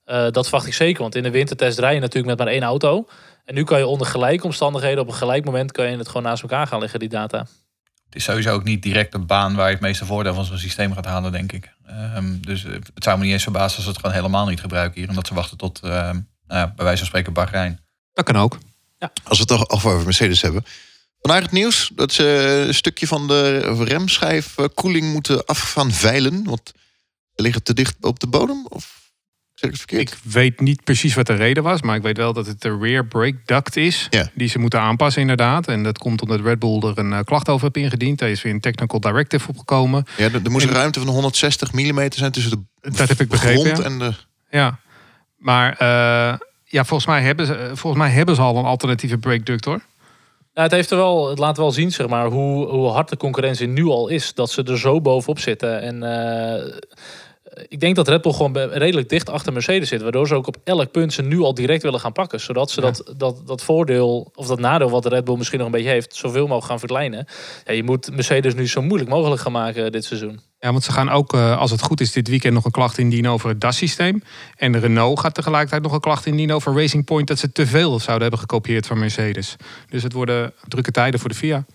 Uh, 0.05 0.29
dat 0.31 0.47
verwacht 0.47 0.67
ik 0.67 0.73
zeker. 0.73 1.01
Want 1.01 1.15
in 1.15 1.23
de 1.23 1.31
wintertest 1.31 1.79
rij 1.79 1.93
je 1.93 1.99
natuurlijk 1.99 2.27
met 2.27 2.37
maar 2.37 2.53
één 2.53 2.63
auto. 2.63 3.07
En 3.49 3.55
nu 3.55 3.63
kan 3.63 3.77
je 3.77 3.87
onder 3.87 4.07
gelijke 4.07 4.43
omstandigheden 4.43 4.99
op 4.99 5.07
een 5.07 5.13
gelijk 5.13 5.45
moment 5.45 5.71
kan 5.71 5.91
je 5.91 5.97
het 5.97 6.07
gewoon 6.07 6.23
naast 6.23 6.41
elkaar 6.41 6.67
gaan 6.67 6.79
leggen, 6.79 6.99
die 6.99 7.09
data. 7.09 7.37
Het 8.05 8.15
is 8.15 8.23
sowieso 8.23 8.53
ook 8.53 8.63
niet 8.63 8.83
direct 8.83 9.11
de 9.11 9.19
baan 9.19 9.55
waar 9.55 9.65
je 9.65 9.71
het 9.71 9.81
meeste 9.81 10.05
voordeel 10.05 10.33
van 10.33 10.45
zo'n 10.45 10.57
systeem 10.57 10.93
gaat 10.93 11.05
halen, 11.05 11.31
denk 11.31 11.51
ik. 11.51 11.71
Um, 12.15 12.45
dus 12.45 12.63
het 12.63 13.03
zou 13.03 13.17
me 13.17 13.23
niet 13.23 13.33
eens 13.33 13.43
verbazen 13.43 13.75
als 13.75 13.83
ze 13.83 13.89
het 13.89 13.99
gewoon 13.99 14.15
helemaal 14.15 14.47
niet 14.47 14.59
gebruiken 14.59 14.99
hier. 14.99 15.09
Omdat 15.09 15.27
ze 15.27 15.33
wachten 15.33 15.57
tot, 15.57 15.81
uh, 15.83 15.91
nou, 16.47 16.71
bij 16.75 16.85
wijze 16.85 16.97
van 16.97 17.07
spreken, 17.07 17.33
Bahrein. 17.33 17.79
Dat 18.13 18.25
kan 18.25 18.35
ook. 18.35 18.57
Ja. 18.97 19.11
Als 19.23 19.37
we 19.39 19.43
het 19.43 19.47
toch 19.47 19.69
over 19.69 20.03
Mercedes 20.03 20.41
hebben. 20.41 20.63
Vandaag 21.21 21.41
het 21.41 21.51
nieuws 21.51 21.91
dat 21.95 22.11
ze 22.11 22.23
een 22.67 22.73
stukje 22.73 23.07
van 23.07 23.27
de 23.27 23.59
remschijf 23.83 24.55
koeling 24.73 25.11
moeten 25.13 25.45
af 25.45 25.59
gaan 25.59 25.91
veilen. 25.91 26.43
Want 26.43 26.71
ze 27.35 27.41
liggen 27.41 27.63
te 27.63 27.73
dicht 27.73 27.95
op 28.01 28.19
de 28.19 28.27
bodem. 28.27 28.65
Of 28.69 28.98
ik 29.85 30.17
weet 30.23 30.59
niet 30.59 30.83
precies 30.83 31.15
wat 31.15 31.27
de 31.27 31.33
reden 31.33 31.63
was, 31.63 31.81
maar 31.81 31.95
ik 31.95 32.01
weet 32.01 32.17
wel 32.17 32.33
dat 32.33 32.45
het 32.45 32.61
de 32.61 32.77
rear 32.81 33.05
brake 33.05 33.37
duct 33.45 33.75
is. 33.75 34.07
Ja. 34.09 34.29
Die 34.33 34.47
ze 34.47 34.59
moeten 34.59 34.79
aanpassen 34.79 35.21
inderdaad. 35.21 35.67
En 35.67 35.83
dat 35.83 35.97
komt 35.97 36.21
omdat 36.21 36.39
Red 36.39 36.59
Bull 36.59 36.81
er 36.81 36.97
een 36.97 37.11
uh, 37.11 37.19
klacht 37.23 37.49
over 37.49 37.63
heeft 37.63 37.85
ingediend. 37.85 38.19
Daar 38.19 38.29
is 38.29 38.41
weer 38.41 38.53
een 38.53 38.59
technical 38.59 38.99
directive 38.99 39.49
opgekomen. 39.49 40.05
Ja, 40.17 40.25
er, 40.25 40.41
er 40.43 40.51
moest 40.51 40.65
een 40.65 40.73
ruimte 40.73 40.99
van 40.99 41.09
160 41.09 41.71
mm 41.71 42.11
zijn 42.11 42.31
tussen 42.31 42.51
de 42.51 42.91
dat 42.91 43.07
heb 43.07 43.19
ik 43.19 43.27
begrepen, 43.27 43.61
grond 43.61 43.77
ja. 43.77 43.83
en 43.83 43.99
de... 43.99 44.13
Ja, 44.49 44.79
maar 45.37 45.71
uh, 45.81 46.37
ja, 46.63 46.83
volgens 46.85 47.05
mij, 47.05 47.21
hebben 47.21 47.45
ze, 47.45 47.71
volgens 47.73 48.03
mij 48.03 48.11
hebben 48.11 48.35
ze 48.35 48.41
al 48.41 48.57
een 48.57 48.65
alternatieve 48.65 49.17
brake 49.17 49.43
duct 49.43 49.65
hoor. 49.65 49.81
Ja, 50.53 50.61
het, 50.61 50.71
heeft 50.71 50.91
er 50.91 50.97
wel, 50.97 51.29
het 51.29 51.39
laat 51.39 51.57
wel 51.57 51.71
zien 51.71 51.91
zeg 51.91 52.07
maar, 52.07 52.25
hoe, 52.25 52.67
hoe 52.67 52.89
hard 52.89 53.09
de 53.09 53.17
concurrentie 53.17 53.67
nu 53.67 53.85
al 53.85 54.07
is. 54.07 54.33
Dat 54.33 54.51
ze 54.51 54.63
er 54.63 54.79
zo 54.79 55.01
bovenop 55.01 55.39
zitten. 55.39 55.81
En... 55.81 55.95
Uh, 56.03 56.77
ik 57.67 57.79
denk 57.79 57.95
dat 57.95 58.07
Red 58.07 58.21
Bull 58.21 58.33
gewoon 58.33 58.57
redelijk 58.57 59.09
dicht 59.09 59.29
achter 59.29 59.53
Mercedes 59.53 59.89
zit. 59.89 60.01
Waardoor 60.01 60.27
ze 60.27 60.35
ook 60.35 60.47
op 60.47 60.57
elk 60.63 60.91
punt 60.91 61.13
ze 61.13 61.21
nu 61.21 61.39
al 61.39 61.53
direct 61.53 61.83
willen 61.83 61.99
gaan 61.99 62.11
pakken. 62.11 62.39
Zodat 62.39 62.71
ze 62.71 62.81
dat, 62.81 63.13
dat, 63.17 63.41
dat 63.45 63.63
voordeel, 63.63 64.31
of 64.35 64.47
dat 64.47 64.59
nadeel 64.59 64.89
wat 64.89 65.05
Red 65.05 65.23
Bull 65.23 65.37
misschien 65.37 65.57
nog 65.57 65.67
een 65.67 65.73
beetje 65.73 65.89
heeft, 65.89 66.15
zoveel 66.15 66.41
mogelijk 66.41 66.65
gaan 66.65 66.79
verkleinen. 66.79 67.27
Ja, 67.65 67.73
je 67.73 67.83
moet 67.83 68.11
Mercedes 68.11 68.53
nu 68.53 68.67
zo 68.67 68.81
moeilijk 68.81 69.09
mogelijk 69.09 69.41
gaan 69.41 69.51
maken 69.51 69.91
dit 69.91 70.05
seizoen. 70.05 70.39
Ja, 70.59 70.71
want 70.71 70.83
ze 70.83 70.91
gaan 70.91 71.09
ook, 71.09 71.33
eh, 71.33 71.57
als 71.57 71.71
het 71.71 71.81
goed 71.81 72.01
is, 72.01 72.11
dit 72.11 72.27
weekend 72.27 72.53
nog 72.53 72.65
een 72.65 72.71
klacht 72.71 72.97
indienen 72.97 73.31
over 73.31 73.49
het 73.49 73.61
DAS-systeem. 73.61 74.23
En 74.55 74.79
Renault 74.79 75.19
gaat 75.19 75.33
tegelijkertijd 75.33 75.81
nog 75.81 75.93
een 75.93 75.99
klacht 75.99 76.25
indienen 76.25 76.55
over 76.55 76.73
Racing 76.73 77.05
Point... 77.05 77.27
dat 77.27 77.39
ze 77.39 77.51
te 77.51 77.67
veel 77.67 77.99
zouden 77.99 78.21
hebben 78.21 78.39
gekopieerd 78.39 78.87
van 78.87 78.99
Mercedes. 78.99 79.55
Dus 79.89 80.03
het 80.03 80.13
worden 80.13 80.53
drukke 80.67 80.91
tijden 80.91 81.19
voor 81.19 81.29
de 81.29 81.35
FIA 81.35 81.65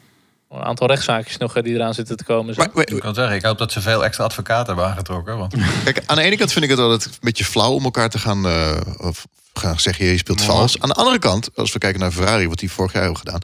een 0.55 0.63
aantal 0.63 0.87
rechtszaakjes 0.87 1.37
nog 1.37 1.53
die 1.53 1.75
eraan 1.75 1.95
zitten 1.95 2.17
te 2.17 2.25
komen. 2.25 2.55
Maar, 2.57 2.69
ik 2.75 3.01
kan 3.01 3.15
zeggen, 3.15 3.37
ik 3.37 3.45
hoop 3.45 3.59
dat 3.59 3.73
ze 3.73 3.81
veel 3.81 4.05
extra 4.05 4.25
advocaten 4.25 4.67
hebben 4.67 4.85
aangetrokken. 4.85 5.39
Want... 5.39 5.55
Kijk, 5.85 6.03
aan 6.07 6.17
de 6.17 6.23
ene 6.23 6.37
kant 6.37 6.53
vind 6.53 6.65
ik 6.65 6.71
het 6.71 6.79
altijd 6.79 7.05
een 7.05 7.13
beetje 7.21 7.45
flauw 7.45 7.73
om 7.73 7.85
elkaar 7.85 8.11
te 8.11 8.19
gaan, 8.19 8.47
uh, 8.47 8.81
of 8.99 9.27
gaan 9.55 9.81
zeggen, 9.81 10.05
je 10.05 10.19
speelt 10.19 10.43
vals. 10.43 10.81
Aan 10.81 10.89
de 10.89 10.95
andere 10.95 11.19
kant, 11.19 11.51
als 11.55 11.73
we 11.73 11.79
kijken 11.79 12.01
naar 12.01 12.11
Ferrari, 12.11 12.49
wat 12.49 12.59
die 12.59 12.71
vorig 12.71 12.93
jaar 12.93 13.03
hebben 13.03 13.21
gedaan. 13.21 13.41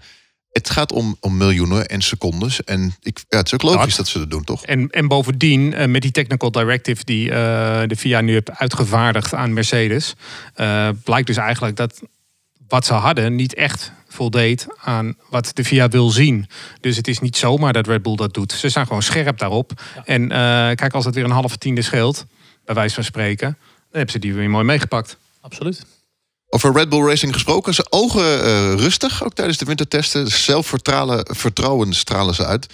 Het 0.51 0.71
gaat 0.71 0.93
om, 0.93 1.17
om 1.21 1.37
miljoenen 1.37 1.89
en 1.89 2.03
secondes. 2.03 2.65
En 2.65 2.95
ik, 3.03 3.21
ja, 3.29 3.39
het 3.39 3.47
is 3.47 3.55
ook 3.55 3.63
logisch 3.63 3.97
dat, 3.97 4.09
ze 4.09 4.19
dat 4.19 4.31
doen, 4.31 4.45
toch? 4.45 4.65
En, 4.65 4.91
en 4.91 5.09
bovendien, 5.09 5.73
uh, 5.73 5.87
met 5.87 6.03
die 6.03 6.11
technical 6.11 6.51
directive 6.51 7.05
die 7.05 7.29
uh, 7.29 7.35
de 7.87 7.97
FIA 7.97 8.21
nu 8.21 8.33
heeft 8.33 8.51
uitgevaardigd 8.51 9.35
aan 9.35 9.53
Mercedes, 9.53 10.15
blijkt 11.05 11.27
dus 11.27 11.37
eigenlijk 11.37 11.77
dat 11.77 12.01
wat 12.71 12.87
ze 12.87 12.93
hadden 12.93 13.35
niet 13.35 13.55
echt 13.55 13.93
voldeed 14.13 14.67
aan 14.77 15.15
wat 15.31 15.51
de 15.55 15.65
VIA 15.65 15.89
wil 15.89 16.11
zien. 16.11 16.47
Dus 16.81 16.97
het 16.97 17.09
is 17.09 17.19
niet 17.19 17.37
zomaar 17.37 17.73
dat 17.73 17.87
Red 17.87 18.03
Bull 18.03 18.17
dat 18.17 18.35
doet. 18.35 18.53
Ze 18.53 18.69
zijn 18.69 18.87
gewoon 18.87 19.03
scherp 19.03 19.39
daarop. 19.39 19.73
En 20.05 20.23
uh, 20.23 20.29
kijk, 20.29 20.93
als 20.93 21.05
het 21.05 21.15
weer 21.15 21.25
een 21.25 21.31
halve 21.31 21.59
tiende 21.59 21.83
scheelt, 21.83 22.27
bij 22.65 22.75
wijze 22.75 22.95
van 22.95 23.05
spreken, 23.05 23.57
dan 23.57 23.89
hebben 23.91 24.13
ze 24.13 24.19
die 24.19 24.35
weer 24.35 24.51
mooi 24.51 24.65
meegepakt. 24.65 25.17
Absoluut. 25.41 25.85
Over 26.49 26.73
Red 26.73 26.89
Bull 26.89 27.07
Racing 27.07 27.33
gesproken. 27.33 27.75
Ze 27.75 27.87
ogen 27.91 28.47
uh, 28.47 28.75
rustig, 28.75 29.25
ook 29.25 29.35
tijdens 29.35 29.59
de 29.59 29.65
wintertesten. 29.65 30.29
Zelfvertrouwen 30.29 31.93
stralen 31.93 32.35
ze 32.35 32.47
uit. 32.47 32.67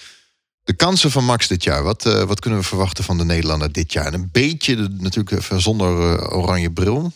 De 0.65 0.73
kansen 0.73 1.11
van 1.11 1.25
Max 1.25 1.49
dit 1.49 1.65
jaar, 1.65 1.83
wat, 1.83 2.07
uh, 2.07 2.23
wat 2.23 2.41
kunnen 2.41 2.61
we 2.61 2.67
verwachten 2.67 3.05
van 3.05 3.19
de 3.19 3.25
Nederlander 3.25 3.73
dit 3.73 3.93
jaar? 3.93 4.15
een 4.15 4.29
beetje 4.33 4.89
natuurlijk 4.91 5.43
zonder 5.57 6.21
oranje 6.33 6.71
bril. 6.71 7.13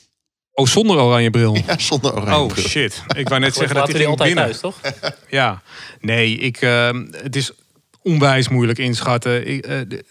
Oh, 0.54 0.66
zonder 0.66 0.97
oranje 0.97 1.30
bril. 1.30 1.54
Ja, 1.66 1.78
zonder 1.78 2.14
oranje 2.14 2.40
oh, 2.40 2.47
bril. 2.52 2.69
shit. 2.69 3.02
Ik 3.16 3.28
wou 3.28 3.40
net 3.40 3.54
zeggen 3.54 3.75
dat 3.75 3.88
hij 3.88 3.97
ging 3.97 4.09
altijd 4.11 4.35
binnen. 4.35 4.45
thuis, 4.45 4.61
toch? 4.61 4.80
ja. 5.28 5.62
Nee, 6.00 6.37
ik, 6.37 6.62
uh, 6.62 6.90
het 7.12 7.37
is 7.37 7.52
onwijs 8.02 8.49
moeilijk 8.49 8.78
inschatten. 8.78 9.49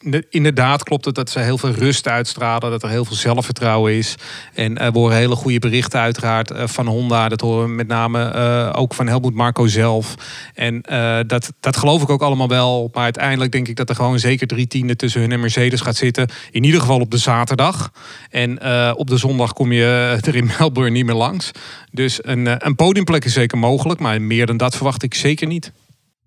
Uh, 0.04 0.22
inderdaad 0.30 0.84
klopt 0.84 1.06
het 1.06 1.16
dat 1.16 1.30
ze 1.30 1.40
heel 1.40 1.58
veel 1.58 1.72
rust 1.72 2.08
uitstralen. 2.08 2.72
Dat 2.72 2.84
er 2.84 2.90
heel 2.90 3.06
veel 3.06 3.16
zelfvertrouwen 3.16 3.94
is. 3.94 4.16
En 4.54 4.72
uh, 4.72 4.88
we 4.88 4.98
horen 4.98 5.18
hele 5.18 5.36
goede 5.36 5.60
berichten 5.60 6.00
uiteraard 6.00 6.52
uh, 6.52 6.68
van 6.68 6.88
Honda. 6.88 7.30
Dat 7.30 7.42
horen 7.42 7.68
we 7.68 7.74
met 7.74 7.88
name 7.88 8.74
ook 8.74 8.94
van 8.94 9.08
Helmoet 9.08 9.34
Marco 9.34 9.68
zelf. 9.68 10.16
En 10.54 10.82
dat, 11.28 11.52
dat 11.60 11.78
geloof 11.78 12.02
ik 12.02 12.10
ook 12.10 12.22
allemaal 12.22 12.48
wel. 12.48 12.90
Maar 12.94 13.04
uiteindelijk 13.04 13.52
denk 13.52 13.68
ik 13.68 13.76
dat 13.76 13.90
er 13.90 13.96
gewoon 13.96 14.20
zeker 14.20 14.48
drie 14.48 14.68
tienden 14.68 14.98
tussen 14.98 15.22
hun 15.22 15.32
en 15.32 15.40
Mercedes 15.40 15.82
gaat 15.82 15.96
zitten. 15.96 16.30
In 16.52 16.64
ieder 16.64 16.80
geval 16.80 17.00
op 17.00 17.12
de 17.12 17.18
zaterdag. 17.18 17.92
En 18.30 18.52
op 18.96 19.08
de 19.08 19.18
zondag 19.18 19.54
kom 19.54 19.72
je 19.72 20.18
er 20.22 20.36
in 20.36 20.50
Melbourne 20.58 20.92
niet 20.92 21.06
meer 21.06 21.16
langs. 21.16 21.52
Dus 21.92 22.20
een, 22.22 22.66
een 22.66 22.76
podiumplek 22.76 23.26
is 23.26 23.34
zeker 23.34 23.58
mogelijk. 23.58 24.00
Maar 24.00 24.22
meer 24.22 24.46
dan 24.46 24.58
dat 24.58 24.76
verwacht 24.76 25.04
ik 25.04 25.14
zeker 25.14 25.48
niet. 25.48 25.72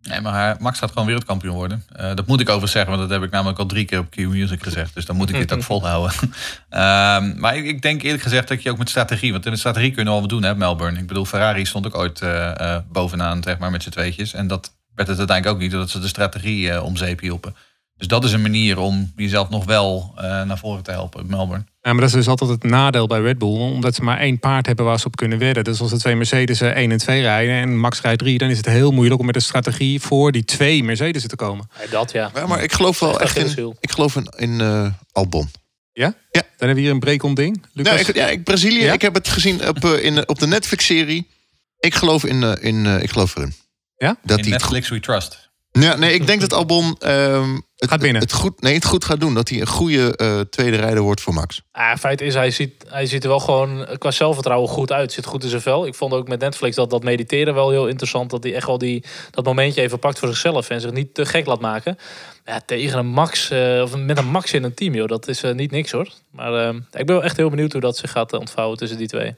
Nee, 0.03 0.21
maar 0.21 0.57
Max 0.61 0.79
gaat 0.79 0.91
gewoon 0.91 1.07
wereldkampioen 1.07 1.55
worden. 1.55 1.85
Uh, 2.01 2.15
dat 2.15 2.27
moet 2.27 2.41
ik 2.41 2.49
over 2.49 2.69
zeggen, 2.69 2.91
want 2.97 3.09
dat 3.09 3.19
heb 3.19 3.27
ik 3.27 3.35
namelijk 3.35 3.59
al 3.59 3.67
drie 3.67 3.85
keer 3.85 3.99
op 3.99 4.11
Q-Music 4.11 4.63
gezegd. 4.63 4.95
Dus 4.95 5.05
dan 5.05 5.17
moet 5.17 5.29
ik 5.29 5.37
dit 5.37 5.53
ook 5.53 5.63
volhouden. 5.73 6.13
um, 6.21 7.35
maar 7.41 7.57
ik, 7.57 7.65
ik, 7.65 7.83
denk 7.83 8.03
eerlijk 8.03 8.23
gezegd 8.23 8.49
dat 8.49 8.63
je 8.63 8.71
ook 8.71 8.79
met 8.79 8.89
strategie... 8.89 9.33
Want 9.33 9.47
in 9.47 9.53
de 9.53 9.59
strategie 9.59 9.91
kunnen 9.91 10.13
we 10.13 10.21
al 10.21 10.21
wat 10.21 10.31
doen, 10.31 10.43
hè, 10.43 10.55
Melbourne. 10.55 10.99
Ik 10.99 11.07
bedoel, 11.07 11.25
Ferrari 11.25 11.65
stond 11.65 11.87
ook 11.87 11.95
ooit 11.95 12.21
uh, 12.21 12.53
uh, 12.61 12.77
bovenaan, 12.93 13.43
zeg 13.43 13.59
maar, 13.59 13.71
met 13.71 13.83
z'n 13.83 13.91
tweetjes. 13.91 14.35
En 14.35 14.47
dat 14.47 14.75
werd 14.95 15.09
het 15.09 15.19
uiteindelijk 15.19 15.57
ook 15.57 15.63
niet, 15.63 15.71
doordat 15.71 15.91
ze 15.91 16.01
de 16.01 16.09
strategie 16.09 16.83
om 16.83 16.97
zeep 16.97 17.21
hielpen. 17.21 17.55
Dus 18.03 18.11
dat 18.11 18.25
is 18.25 18.33
een 18.33 18.43
manier 18.43 18.79
om 18.79 19.13
jezelf 19.17 19.49
nog 19.49 19.65
wel 19.65 20.13
uh, 20.17 20.23
naar 20.23 20.59
voren 20.59 20.83
te 20.83 20.91
helpen 20.91 21.21
in 21.21 21.27
Melbourne. 21.27 21.65
Ja, 21.81 21.93
maar 21.93 22.01
dat 22.01 22.09
is 22.09 22.15
dus 22.15 22.29
altijd 22.29 22.51
het 22.51 22.63
nadeel 22.63 23.07
bij 23.07 23.21
Red 23.21 23.39
Bull. 23.39 23.59
Omdat 23.59 23.95
ze 23.95 24.03
maar 24.03 24.19
één 24.19 24.39
paard 24.39 24.67
hebben 24.67 24.85
waar 24.85 24.99
ze 25.01 25.07
op 25.07 25.17
kunnen 25.17 25.39
wedden. 25.39 25.65
Dus 25.65 25.81
als 25.81 25.91
de 25.91 25.99
twee 25.99 26.17
Mercedes 26.17 26.61
1 26.61 26.91
en 26.91 26.99
2 26.99 27.21
rijden 27.21 27.55
en 27.55 27.79
Max 27.79 28.01
rijdt 28.01 28.19
3... 28.19 28.39
dan 28.39 28.49
is 28.49 28.57
het 28.57 28.67
heel 28.67 28.91
moeilijk 28.91 29.21
om 29.21 29.27
met 29.27 29.35
een 29.35 29.43
strategie 29.43 30.01
voor 30.01 30.33
die 30.33 30.45
twee 30.45 30.85
Mercedes 30.85 31.27
te 31.27 31.37
komen. 31.37 31.69
Ja, 31.81 31.91
dat 31.91 32.13
ja. 32.13 32.31
ja. 32.35 32.47
Maar 32.47 32.63
ik 32.63 32.73
geloof 32.73 32.99
wel 32.99 33.21
echt 33.21 33.37
in, 33.37 33.77
ik 33.81 33.91
geloof 33.91 34.17
in, 34.17 34.27
in 34.37 34.61
uh, 34.61 34.87
Albon. 35.13 35.51
Ja? 35.93 36.15
Ja. 36.31 36.41
Dan 36.41 36.43
hebben 36.57 36.75
we 36.75 36.81
hier 36.81 36.91
een 36.91 37.01
break 37.01 37.37
ding. 37.37 37.65
Lucas? 37.73 37.93
Nou, 37.93 38.09
ik, 38.09 38.15
ja, 38.15 38.29
ik, 38.29 38.45
Brazilië. 38.45 38.85
Ik 38.85 39.03
heb 39.03 39.15
het 39.15 39.29
gezien 39.29 39.69
op, 39.69 39.85
uh, 39.85 40.05
in, 40.05 40.29
op 40.29 40.39
de 40.39 40.47
Netflix-serie. 40.47 41.31
Ik 41.79 41.95
geloof 41.95 42.25
in, 42.25 42.43
uh, 42.43 42.53
in 42.61 42.87
ik 42.87 43.11
geloof 43.11 43.37
erin. 43.37 43.55
Ja? 43.97 44.17
Dat 44.23 44.39
in 44.39 44.49
Netflix 44.49 44.89
We 44.89 45.01
Trust. 45.01 45.51
Ja, 45.81 45.97
nee, 45.97 46.15
ik 46.15 46.27
denk 46.27 46.41
dat 46.41 46.53
Albon 46.53 46.97
um, 47.07 47.63
het, 47.77 47.91
gaat 47.91 48.01
binnen. 48.01 48.23
Het, 48.23 48.33
goed, 48.33 48.61
nee, 48.61 48.75
het 48.75 48.85
goed 48.85 49.05
gaat 49.05 49.21
doen. 49.21 49.35
Dat 49.35 49.49
hij 49.49 49.61
een 49.61 49.67
goede 49.67 50.15
uh, 50.17 50.41
tweede 50.41 50.77
rijder 50.77 51.03
wordt 51.03 51.21
voor 51.21 51.35
Max. 51.35 51.63
Ah, 51.73 51.97
feit 51.97 52.21
is, 52.21 52.35
hij 52.35 52.51
ziet, 52.51 52.85
hij 52.89 53.07
ziet 53.07 53.23
er 53.23 53.29
wel 53.29 53.41
gewoon 53.41 53.87
qua 53.99 54.11
zelfvertrouwen 54.11 54.69
goed 54.69 54.93
uit. 54.93 55.13
Zit 55.13 55.27
goed 55.27 55.43
in 55.43 55.49
zijn 55.49 55.63
vel. 55.63 55.87
Ik 55.87 55.95
vond 55.95 56.13
ook 56.13 56.29
met 56.29 56.41
Netflix 56.41 56.77
dat 56.77 56.91
dat 56.91 57.03
mediteren 57.03 57.55
wel 57.55 57.71
heel 57.71 57.89
interessant. 57.89 58.31
Dat 58.31 58.43
hij 58.43 58.55
echt 58.55 58.67
wel 58.67 58.79
die, 58.79 59.05
dat 59.31 59.45
momentje 59.45 59.81
even 59.81 59.99
pakt 59.99 60.19
voor 60.19 60.29
zichzelf. 60.29 60.71
En 60.71 60.81
zich 60.81 60.93
niet 60.93 61.15
te 61.15 61.27
gek 61.27 61.47
laat 61.47 61.61
maken. 61.61 61.99
Ja, 62.45 62.61
tegen 62.67 62.99
een 62.99 63.07
Max, 63.07 63.51
uh, 63.51 63.83
of 63.83 63.97
met 63.97 64.19
een 64.19 64.31
Max 64.31 64.53
in 64.53 64.65
een 64.65 64.75
team, 64.75 64.95
joh. 64.95 65.09
Dat 65.09 65.29
is 65.29 65.45
uh, 65.45 65.55
niet 65.55 65.71
niks 65.71 65.91
hoor. 65.91 66.09
Maar 66.31 66.75
ik 66.75 67.07
ben 67.07 67.07
wel 67.07 67.23
echt 67.23 67.37
heel 67.37 67.51
benieuwd 67.51 67.73
hoe 67.73 67.81
dat 67.81 67.97
zich 67.97 68.11
gaat 68.11 68.33
ontvouwen 68.33 68.79
tussen 68.79 68.99
die 68.99 69.09
twee. 69.09 69.35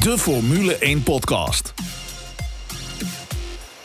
De 0.00 0.18
Formule 0.18 0.76
1 0.76 1.02
podcast. 1.02 1.74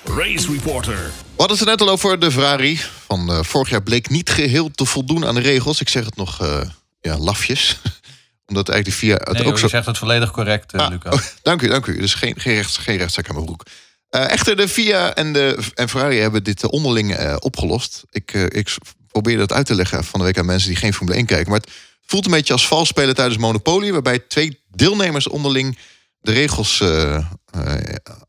Race 0.04 0.52
Reporter. 0.52 1.25
We 1.36 1.42
hadden 1.42 1.58
het 1.58 1.68
net 1.68 1.82
al 1.82 1.90
over 1.90 2.20
de 2.20 2.32
Ferrari. 2.32 2.80
Van 3.08 3.32
uh, 3.32 3.44
vorig 3.44 3.70
jaar 3.70 3.84
bleek 3.84 4.10
niet 4.10 4.30
geheel 4.30 4.72
te 4.72 4.86
voldoen 4.86 5.26
aan 5.26 5.36
de 5.36 5.42
regels. 5.42 5.82
Ik 5.82 5.90
zeg 5.90 6.06
het 6.06 6.16
nog 6.16 6.42
uh, 6.42 6.62
ja, 7.02 7.18
lafjes. 7.18 7.80
Omdat 8.48 8.70
eigenlijk 8.70 9.00
de 9.00 9.06
VIA... 9.06 9.16
Het 9.16 9.32
nee, 9.32 9.42
ook 9.42 9.48
joh, 9.48 9.58
zo... 9.58 9.64
je 9.64 9.70
zegt 9.72 9.86
het 9.86 9.98
volledig 9.98 10.32
correct, 10.32 10.74
uh, 10.74 10.82
ah, 10.82 10.90
Luca. 10.90 11.10
Oh, 11.10 11.20
dank 11.42 11.62
u, 11.62 11.68
dank 11.68 11.86
u. 11.86 12.00
Dus 12.00 12.14
geen, 12.14 12.40
geen, 12.40 12.54
rechts, 12.54 12.78
geen 12.78 12.98
rechtszaak 12.98 13.28
aan 13.30 13.34
mijn 13.36 13.46
broek. 13.46 13.64
echter, 14.10 14.56
de 14.56 14.68
VIA 14.68 15.14
en, 15.14 15.34
de, 15.34 15.58
en 15.74 15.90
Ferrari 15.90 16.20
hebben 16.20 16.44
dit 16.44 16.66
onderling 16.66 17.36
opgelost. 17.40 18.04
Ik, 18.10 18.32
ik 18.34 18.76
probeer 19.12 19.38
dat 19.38 19.54
uit 19.54 19.66
te 19.66 19.76
leggen 19.76 20.04
van 20.04 20.20
de 20.20 20.26
week 20.26 20.38
aan 20.38 20.46
mensen 20.46 20.70
die 20.70 20.78
geen 20.78 20.94
Formule 20.94 21.18
1 21.18 21.26
kijken. 21.26 21.52
Maar 21.52 21.60
het 21.60 21.72
voelt 22.06 22.26
een 22.26 22.32
beetje 22.32 22.54
als 22.54 22.68
vals 22.68 22.88
spelen 22.88 23.16
tijdens 23.16 23.38
Monopoly. 23.38 23.92
Waarbij 23.92 24.20
twee 24.20 24.60
deelnemers 24.70 25.28
onderling 25.28 25.78
de 26.22 26.32
regels 26.32 26.84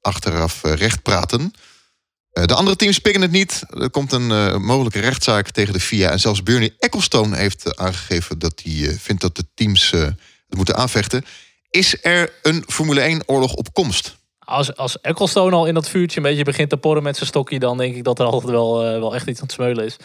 achteraf 0.01 0.61
recht 0.63 1.03
praten... 1.03 1.53
De 2.45 2.55
andere 2.55 2.77
teams 2.77 2.99
pikken 2.99 3.23
het 3.23 3.31
niet. 3.31 3.63
Er 3.71 3.91
komt 3.91 4.13
een 4.13 4.31
uh, 4.31 4.57
mogelijke 4.57 5.01
rechtszaak 5.01 5.51
tegen 5.51 5.73
de 5.73 5.81
FIA. 5.81 6.11
En 6.11 6.21
zelfs 6.21 6.43
Bernie 6.43 6.75
Ecclestone 6.79 7.37
heeft 7.37 7.77
aangegeven 7.77 8.39
dat 8.39 8.63
hij 8.65 8.97
vindt 9.01 9.23
dat 9.23 9.37
de 9.37 9.47
teams 9.55 9.91
het 9.91 10.57
moeten 10.57 10.77
aanvechten. 10.77 11.25
Is 11.71 12.03
er 12.03 12.33
een 12.43 12.65
Formule 12.67 13.21
1-oorlog 13.21 13.53
op 13.53 13.73
komst? 13.73 14.16
Als, 14.47 14.77
als 14.77 15.03
al 15.37 15.67
in 15.67 15.75
dat 15.75 15.89
vuurtje 15.89 16.17
een 16.17 16.23
beetje 16.23 16.45
begint 16.45 16.71
te 16.71 16.77
porren 16.77 17.03
met 17.03 17.17
zijn 17.17 17.29
stokje... 17.29 17.59
dan 17.59 17.79
denk 17.79 17.97
ik 17.97 18.05
dat 18.05 18.19
er 18.19 18.27
altijd 18.27 18.53
wel, 18.53 18.81
wel 18.81 19.15
echt 19.15 19.27
iets 19.27 19.39
aan 19.41 19.47
het 19.47 19.55
smeulen 19.55 19.85
is. 19.85 19.97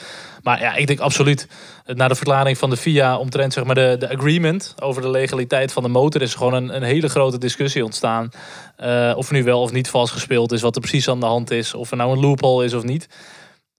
Maar 0.43 0.61
ja, 0.61 0.75
ik 0.75 0.87
denk 0.87 0.99
absoluut... 0.99 1.47
na 1.85 2.07
de 2.07 2.15
verklaring 2.15 2.57
van 2.57 2.69
de 2.69 2.77
FIA 2.77 3.17
omtrent 3.17 3.53
zeg 3.53 3.63
maar, 3.63 3.75
de, 3.75 3.95
de 3.99 4.09
agreement... 4.09 4.75
over 4.79 5.01
de 5.01 5.09
legaliteit 5.09 5.73
van 5.73 5.83
de 5.83 5.89
motor... 5.89 6.21
is 6.21 6.35
gewoon 6.35 6.53
een, 6.53 6.75
een 6.75 6.83
hele 6.83 7.09
grote 7.09 7.37
discussie 7.37 7.83
ontstaan. 7.83 8.29
Uh, 8.83 9.13
of 9.15 9.31
nu 9.31 9.43
wel 9.43 9.61
of 9.61 9.71
niet 9.71 9.89
vals 9.89 10.11
gespeeld 10.11 10.51
is, 10.51 10.61
wat 10.61 10.75
er 10.75 10.81
precies 10.81 11.09
aan 11.09 11.19
de 11.19 11.25
hand 11.25 11.51
is, 11.51 11.73
of 11.73 11.91
er 11.91 11.97
nou 11.97 12.11
een 12.11 12.19
loophole 12.19 12.65
is 12.65 12.73
of 12.73 12.83
niet. 12.83 13.07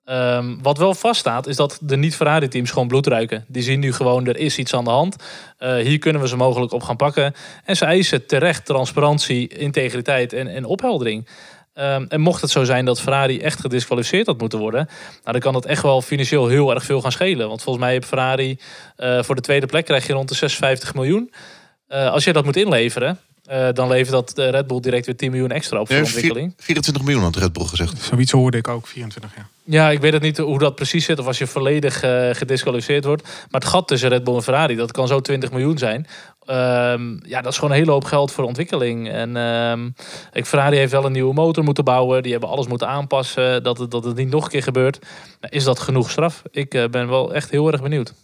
Um, 0.04 0.58
wat 0.62 0.78
wel 0.78 0.94
vaststaat, 0.94 1.46
is 1.46 1.56
dat 1.56 1.78
de 1.80 1.96
niet-Ferrari-teams 1.96 2.70
gewoon 2.70 2.88
bloed 2.88 3.06
ruiken. 3.06 3.44
Die 3.48 3.62
zien 3.62 3.80
nu 3.80 3.92
gewoon, 3.92 4.26
er 4.26 4.36
is 4.36 4.58
iets 4.58 4.74
aan 4.74 4.84
de 4.84 4.90
hand. 4.90 5.16
Uh, 5.58 5.76
hier 5.76 5.98
kunnen 5.98 6.22
we 6.22 6.28
ze 6.28 6.36
mogelijk 6.36 6.72
op 6.72 6.82
gaan 6.82 6.96
pakken. 6.96 7.34
En 7.64 7.76
ze 7.76 7.84
eisen 7.84 8.26
terecht 8.26 8.64
transparantie, 8.64 9.48
integriteit 9.48 10.32
en, 10.32 10.48
en 10.48 10.64
opheldering. 10.64 11.26
Um, 11.74 12.06
en 12.08 12.20
mocht 12.20 12.40
het 12.40 12.50
zo 12.50 12.64
zijn 12.64 12.84
dat 12.84 13.00
Ferrari 13.00 13.40
echt 13.40 13.60
gedisqualificeerd 13.60 14.26
had 14.26 14.40
moeten 14.40 14.58
worden, 14.58 14.88
nou, 15.10 15.32
dan 15.32 15.40
kan 15.40 15.52
dat 15.52 15.64
echt 15.64 15.82
wel 15.82 16.02
financieel 16.02 16.48
heel 16.48 16.74
erg 16.74 16.84
veel 16.84 17.00
gaan 17.00 17.12
schelen. 17.12 17.48
Want 17.48 17.62
volgens 17.62 17.84
mij 17.84 17.94
heb 17.94 18.04
Ferrari 18.04 18.58
uh, 18.98 19.22
voor 19.22 19.34
de 19.34 19.40
tweede 19.40 19.66
plek 19.66 19.84
krijg 19.84 20.06
je 20.06 20.12
rond 20.12 20.28
de 20.28 20.34
56 20.34 20.94
miljoen. 20.94 21.32
Uh, 21.88 22.10
als 22.10 22.24
je 22.24 22.32
dat 22.32 22.44
moet 22.44 22.56
inleveren, 22.56 23.18
uh, 23.50 23.68
dan 23.72 23.88
levert 23.88 24.10
dat 24.10 24.32
de 24.34 24.48
Red 24.48 24.66
Bull 24.66 24.80
direct 24.80 25.06
weer 25.06 25.16
10 25.16 25.30
miljoen 25.30 25.50
extra 25.50 25.80
op 25.80 25.86
voor 25.86 25.96
Nee, 25.96 26.04
ontwikkeling. 26.04 26.54
24 26.56 27.02
miljoen 27.02 27.22
had 27.22 27.36
Red 27.36 27.52
Bull 27.52 27.66
gezegd. 27.66 28.02
Zoiets 28.02 28.30
hoorde 28.30 28.56
ik 28.56 28.68
ook, 28.68 28.86
24 28.86 29.36
jaar. 29.36 29.48
Ja, 29.72 29.90
ik 29.90 30.00
weet 30.00 30.12
het 30.12 30.22
niet 30.22 30.38
hoe 30.38 30.58
dat 30.58 30.74
precies 30.74 31.04
zit 31.04 31.18
of 31.18 31.26
als 31.26 31.38
je 31.38 31.46
volledig 31.46 32.04
uh, 32.04 32.28
gedisqualificeerd 32.32 33.04
wordt. 33.04 33.22
Maar 33.22 33.60
het 33.60 33.64
gat 33.64 33.88
tussen 33.88 34.08
Red 34.08 34.24
Bull 34.24 34.34
en 34.34 34.42
Ferrari, 34.42 34.76
dat 34.76 34.92
kan 34.92 35.08
zo 35.08 35.20
20 35.20 35.50
miljoen 35.50 35.78
zijn. 35.78 36.06
Um, 36.46 37.20
ja, 37.26 37.40
dat 37.40 37.52
is 37.52 37.58
gewoon 37.58 37.70
een 37.70 37.76
hele 37.76 37.90
hoop 37.90 38.04
geld 38.04 38.32
voor 38.32 38.44
ontwikkeling. 38.44 39.08
En 39.08 39.36
um, 39.36 39.94
ik, 40.32 40.46
Ferrari 40.46 40.76
heeft 40.76 40.92
wel 40.92 41.04
een 41.04 41.12
nieuwe 41.12 41.34
motor 41.34 41.64
moeten 41.64 41.84
bouwen. 41.84 42.22
Die 42.22 42.32
hebben 42.32 42.50
alles 42.50 42.66
moeten 42.66 42.88
aanpassen, 42.88 43.62
dat 43.62 43.78
het, 43.78 43.90
dat 43.90 44.04
het 44.04 44.16
niet 44.16 44.30
nog 44.30 44.44
een 44.44 44.50
keer 44.50 44.62
gebeurt. 44.62 44.98
Is 45.40 45.64
dat 45.64 45.80
genoeg 45.80 46.10
straf? 46.10 46.42
Ik 46.50 46.74
uh, 46.74 46.88
ben 46.88 47.08
wel 47.08 47.34
echt 47.34 47.50
heel 47.50 47.72
erg 47.72 47.82
benieuwd. 47.82 48.14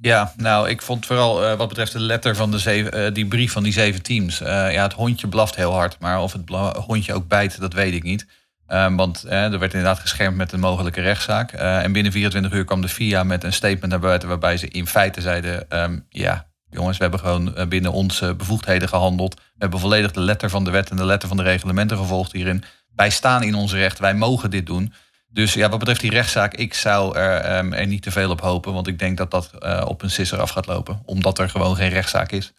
Ja, 0.00 0.32
nou, 0.36 0.68
ik 0.68 0.82
vond 0.82 1.06
vooral 1.06 1.42
uh, 1.42 1.54
wat 1.54 1.68
betreft 1.68 1.92
de 1.92 2.00
letter 2.00 2.36
van 2.36 2.50
de 2.50 2.58
zeven, 2.58 3.14
die 3.14 3.26
brief 3.26 3.52
van 3.52 3.62
die 3.62 3.72
zeven 3.72 4.02
teams. 4.02 4.38
Ja, 4.38 4.82
het 4.82 4.92
hondje 4.92 5.28
blaft 5.28 5.56
heel 5.56 5.72
hard, 5.72 5.96
maar 6.00 6.20
of 6.20 6.32
het 6.32 6.42
hondje 6.86 7.14
ook 7.14 7.28
bijt, 7.28 7.60
dat 7.60 7.72
weet 7.72 7.94
ik 7.94 8.02
niet. 8.02 8.26
Um, 8.68 8.96
want 8.96 9.24
er 9.28 9.58
werd 9.58 9.74
inderdaad 9.74 9.98
geschermd 9.98 10.36
met 10.36 10.52
een 10.52 10.60
mogelijke 10.60 11.00
rechtszaak. 11.00 11.52
en 11.52 11.92
binnen 11.92 12.12
24 12.12 12.52
uur 12.52 12.64
kwam 12.64 12.80
de 12.80 12.88
FIA 12.88 13.22
met 13.22 13.44
een 13.44 13.52
statement 13.52 13.86
naar 13.86 13.98
buiten 13.98 14.28
waarbij 14.28 14.56
ze 14.56 14.68
in 14.68 14.86
feite 14.86 15.20
zeiden: 15.20 15.66
um, 15.82 16.06
ja, 16.08 16.46
jongens, 16.70 16.96
we 16.96 17.02
hebben 17.02 17.20
gewoon 17.20 17.68
binnen 17.68 17.92
onze 17.92 18.34
bevoegdheden 18.34 18.88
gehandeld. 18.88 19.34
We 19.34 19.40
hebben 19.58 19.80
volledig 19.80 20.12
de 20.12 20.20
letter 20.20 20.50
van 20.50 20.64
de 20.64 20.70
wet 20.70 20.90
en 20.90 20.96
de 20.96 21.04
letter 21.04 21.28
van 21.28 21.36
de 21.36 21.42
reglementen 21.42 21.96
gevolgd 21.96 22.32
hierin. 22.32 22.64
Wij 22.94 23.10
staan 23.10 23.42
in 23.42 23.54
onze 23.54 23.76
recht, 23.76 23.98
wij 23.98 24.14
mogen 24.14 24.50
dit 24.50 24.66
doen. 24.66 24.92
Dus 25.34 25.54
ja, 25.54 25.68
wat 25.68 25.78
betreft 25.78 26.00
die 26.00 26.10
rechtszaak, 26.10 26.54
ik 26.54 26.74
zou 26.74 27.16
er, 27.18 27.58
um, 27.58 27.72
er 27.72 27.86
niet 27.86 28.02
te 28.02 28.10
veel 28.10 28.30
op 28.30 28.40
hopen. 28.40 28.72
Want 28.72 28.86
ik 28.86 28.98
denk 28.98 29.16
dat 29.16 29.30
dat 29.30 29.50
uh, 29.60 29.84
op 29.86 30.02
een 30.02 30.10
sisser 30.10 30.40
af 30.40 30.50
gaat 30.50 30.66
lopen. 30.66 31.02
Omdat 31.04 31.38
er 31.38 31.50
gewoon 31.50 31.76
geen 31.76 31.88
rechtszaak 31.88 32.32
is. 32.32 32.52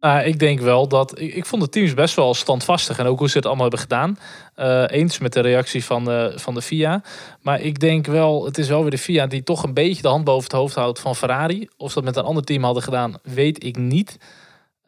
Uh, 0.00 0.26
ik 0.26 0.38
denk 0.38 0.60
wel 0.60 0.88
dat. 0.88 1.20
Ik, 1.20 1.46
vond 1.46 1.62
de 1.62 1.68
teams 1.68 1.94
best 1.94 2.14
wel 2.14 2.34
standvastig. 2.34 2.98
En 2.98 3.06
ook 3.06 3.18
hoe 3.18 3.28
ze 3.28 3.36
het 3.36 3.46
allemaal 3.46 3.62
hebben 3.62 3.80
gedaan. 3.80 4.18
Uh, 4.56 4.84
eens 4.86 5.18
met 5.18 5.32
de 5.32 5.40
reactie 5.40 5.84
van 5.84 6.04
de, 6.04 6.32
van 6.36 6.54
de 6.54 6.62
FIA. 6.62 7.02
Maar 7.40 7.60
ik 7.60 7.80
denk 7.80 8.06
wel, 8.06 8.44
het 8.44 8.58
is 8.58 8.68
wel 8.68 8.82
weer 8.82 8.90
de 8.90 8.98
FIA 8.98 9.26
die 9.26 9.42
toch 9.42 9.62
een 9.62 9.74
beetje 9.74 10.02
de 10.02 10.08
hand 10.08 10.24
boven 10.24 10.44
het 10.44 10.52
hoofd 10.52 10.74
houdt 10.74 11.00
van 11.00 11.16
Ferrari. 11.16 11.68
Of 11.76 11.88
ze 11.88 11.94
dat 11.94 12.04
met 12.04 12.16
een 12.16 12.24
ander 12.24 12.44
team 12.44 12.64
hadden 12.64 12.82
gedaan, 12.82 13.14
weet 13.22 13.64
ik 13.64 13.76
niet. 13.76 14.18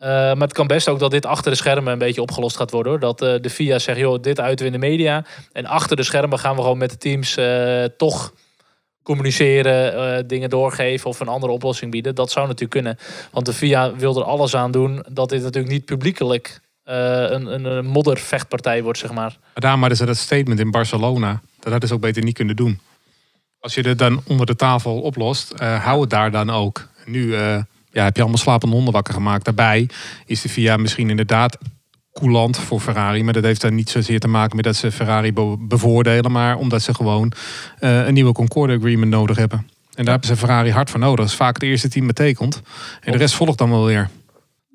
Uh, 0.01 0.09
maar 0.09 0.37
het 0.37 0.53
kan 0.53 0.67
best 0.67 0.89
ook 0.89 0.99
dat 0.99 1.11
dit 1.11 1.27
achter 1.27 1.51
de 1.51 1.57
schermen 1.57 1.93
een 1.93 1.99
beetje 1.99 2.23
opgelost 2.23 2.57
gaat 2.57 2.71
worden. 2.71 3.01
Dat 3.01 3.19
de 3.19 3.51
FIA 3.51 3.79
zegt, 3.79 3.99
joh, 3.99 4.23
dit 4.23 4.41
uiten 4.41 4.67
we 4.67 4.73
in 4.73 4.81
de 4.81 4.87
media. 4.87 5.25
En 5.53 5.67
achter 5.67 5.97
de 5.97 6.03
schermen 6.03 6.39
gaan 6.39 6.57
we 6.57 6.63
gewoon 6.63 6.79
met 6.79 6.91
de 6.91 6.99
teams 6.99 7.39
toch 7.97 8.33
communiceren, 9.09 10.27
dingen 10.27 10.51
doorgeven 10.51 11.11
of 11.11 11.21
een 11.21 11.29
andere 11.29 11.53
oplossing 11.53 11.91
bieden. 11.91 12.15
Dat 12.15 12.31
zou 12.31 12.47
natuurlijk 12.47 12.71
kunnen. 12.71 12.99
Want 13.31 13.47
de 13.47 13.53
FIA 13.53 13.95
wil 13.95 14.17
er 14.17 14.25
alles 14.25 14.57
aan 14.57 14.71
doen 14.71 15.05
dat 15.09 15.29
dit 15.29 15.43
natuurlijk 15.43 15.73
niet 15.73 15.85
publiekelijk 15.85 16.61
een, 16.85 17.47
een, 17.47 17.65
een 17.65 17.87
moddervechtpartij 17.87 18.83
wordt, 18.83 18.99
zeg 18.99 19.13
maar. 19.13 19.37
Maar 19.55 19.79
daarom 19.79 19.95
ze 19.95 20.05
dat 20.05 20.17
statement 20.17 20.61
in 20.61 20.71
Barcelona. 20.71 21.41
Dat 21.61 21.71
hadden 21.71 21.89
ze 21.89 21.95
ook 21.95 22.01
beter 22.01 22.23
niet 22.23 22.35
kunnen 22.35 22.57
doen. 22.57 22.81
Als 23.61 23.75
je 23.75 23.89
het 23.89 23.99
dan 23.99 24.23
onder 24.27 24.47
de 24.47 24.57
tafel 24.57 25.01
oplost, 25.01 25.53
hou 25.59 26.01
het 26.01 26.11
daar 26.11 26.31
dan 26.31 26.51
ook. 26.51 26.89
Nu 27.05 27.37
ja, 27.91 28.05
heb 28.05 28.17
je 28.17 28.23
allemaal 28.23 28.39
slapende 28.39 28.75
honden 28.75 28.93
wakker 28.93 29.15
gemaakt. 29.15 29.45
Daarbij 29.45 29.89
is 30.27 30.41
de 30.41 30.49
VIA 30.49 30.77
misschien 30.77 31.11
inderdaad 31.11 31.59
coulant 32.13 32.59
voor 32.59 32.81
Ferrari. 32.81 33.23
Maar 33.23 33.33
dat 33.33 33.45
heeft 33.45 33.61
dan 33.61 33.75
niet 33.75 33.91
zozeer 33.91 34.21
te 34.21 34.29
maken 34.29 34.57
met 34.57 34.65
dat 34.65 34.77
ze 34.77 34.93
Ferrari 34.93 35.33
bevoordelen. 35.59 36.33
Maar 36.33 36.57
omdat 36.57 36.83
ze 36.83 36.95
gewoon 36.95 37.33
uh, 37.81 38.07
een 38.07 38.15
nieuwe 38.15 38.33
Concorde 38.33 38.77
Agreement 38.77 39.11
nodig 39.11 39.37
hebben. 39.37 39.59
En 39.59 40.05
daar 40.05 40.13
hebben 40.19 40.37
ze 40.37 40.37
Ferrari 40.37 40.71
hard 40.71 40.91
voor 40.91 41.01
nodig. 41.01 41.17
Dat 41.17 41.27
is 41.27 41.35
vaak 41.35 41.55
het 41.55 41.63
eerste 41.63 41.89
team 41.89 42.07
betekent. 42.07 42.63
En 43.01 43.13
de 43.13 43.19
rest 43.19 43.35
volgt 43.35 43.59
dan 43.59 43.71
wel 43.71 43.85
weer. 43.85 44.09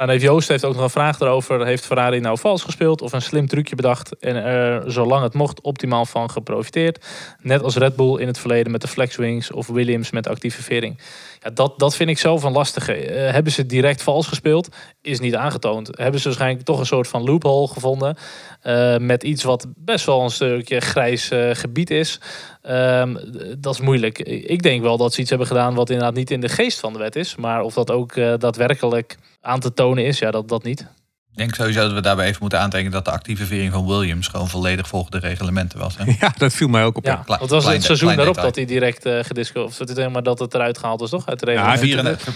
En 0.03 0.09
heeft 0.09 0.23
Joost 0.23 0.47
heeft 0.47 0.65
ook 0.65 0.73
nog 0.73 0.83
een 0.83 0.89
vraag 0.89 1.19
erover. 1.19 1.65
Heeft 1.65 1.85
Ferrari 1.85 2.19
nou 2.19 2.37
vals 2.37 2.63
gespeeld 2.63 3.01
of 3.01 3.13
een 3.13 3.21
slim 3.21 3.47
trucje 3.47 3.75
bedacht 3.75 4.19
en 4.19 4.35
er 4.35 4.91
zolang 4.91 5.23
het 5.23 5.33
mocht 5.33 5.61
optimaal 5.61 6.05
van 6.05 6.29
geprofiteerd? 6.29 7.05
Net 7.41 7.63
als 7.63 7.75
Red 7.75 7.95
Bull 7.95 8.19
in 8.19 8.27
het 8.27 8.39
verleden 8.39 8.71
met 8.71 8.81
de 8.81 8.87
Flexwings 8.87 9.51
of 9.51 9.67
Williams 9.67 10.11
met 10.11 10.27
actieve 10.27 10.63
vering. 10.63 10.99
Ja, 11.39 11.49
dat, 11.49 11.79
dat 11.79 11.95
vind 11.95 12.09
ik 12.09 12.17
zelf 12.17 12.43
een 12.43 12.51
lastige. 12.51 13.09
Uh, 13.09 13.31
hebben 13.31 13.51
ze 13.51 13.65
direct 13.65 14.01
vals 14.01 14.27
gespeeld? 14.27 14.75
Is 15.01 15.19
niet 15.19 15.35
aangetoond. 15.35 15.89
Hebben 15.91 16.19
ze 16.19 16.27
waarschijnlijk 16.27 16.65
toch 16.65 16.79
een 16.79 16.85
soort 16.85 17.07
van 17.07 17.23
loophole 17.23 17.67
gevonden. 17.67 18.17
Uh, 18.63 18.97
met 18.97 19.23
iets 19.23 19.43
wat 19.43 19.67
best 19.75 20.05
wel 20.05 20.21
een 20.21 20.29
stukje 20.29 20.79
grijs 20.79 21.31
uh, 21.31 21.49
gebied 21.53 21.89
is. 21.89 22.19
Um, 22.69 23.17
dat 23.59 23.73
is 23.73 23.81
moeilijk. 23.81 24.19
Ik 24.19 24.63
denk 24.63 24.81
wel 24.81 24.97
dat 24.97 25.13
ze 25.13 25.21
iets 25.21 25.29
hebben 25.29 25.47
gedaan 25.47 25.73
wat 25.75 25.89
inderdaad 25.89 26.15
niet 26.15 26.31
in 26.31 26.41
de 26.41 26.49
geest 26.49 26.79
van 26.79 26.93
de 26.93 26.99
wet 26.99 27.15
is. 27.15 27.35
Maar 27.35 27.61
of 27.61 27.73
dat 27.73 27.91
ook 27.91 28.15
daadwerkelijk 28.15 29.17
aan 29.41 29.59
te 29.59 29.73
tonen 29.73 30.05
is, 30.05 30.19
ja, 30.19 30.31
dat, 30.31 30.47
dat 30.47 30.63
niet. 30.63 30.87
Ik 31.33 31.39
denk 31.39 31.55
sowieso 31.55 31.81
dat 31.81 31.91
we 31.93 32.01
daarbij 32.01 32.25
even 32.27 32.37
moeten 32.41 32.59
aantekenen 32.59 32.91
dat 32.91 33.05
de 33.05 33.11
actieve 33.11 33.45
vering 33.45 33.71
van 33.71 33.87
Williams 33.87 34.27
gewoon 34.27 34.49
volledig 34.49 34.87
volgens 34.87 35.11
de 35.21 35.27
reglementen 35.27 35.79
was. 35.79 35.97
Hè? 35.97 36.03
Ja, 36.19 36.33
dat 36.37 36.53
viel 36.53 36.67
mij 36.67 36.83
ook 36.83 36.97
op. 36.97 37.05
Ja. 37.05 37.15
Kle- 37.25 37.37
dat 37.37 37.49
was 37.49 37.61
klein 37.61 37.75
het 37.77 37.85
seizoen 37.85 38.15
daarop 38.15 38.35
dat 38.35 38.55
hij 38.55 38.65
direct 38.65 39.05
eh 39.05 39.19
gedisco... 39.21 39.63
Of 39.63 39.77
het 39.77 40.09
maar 40.11 40.23
dat 40.23 40.39
het 40.39 40.53
eruit 40.53 40.77
gehaald 40.77 41.01
is, 41.01 41.09
toch? 41.09 41.25
Uit 41.27 41.39
de 41.39 41.51
Ja, 41.51 41.63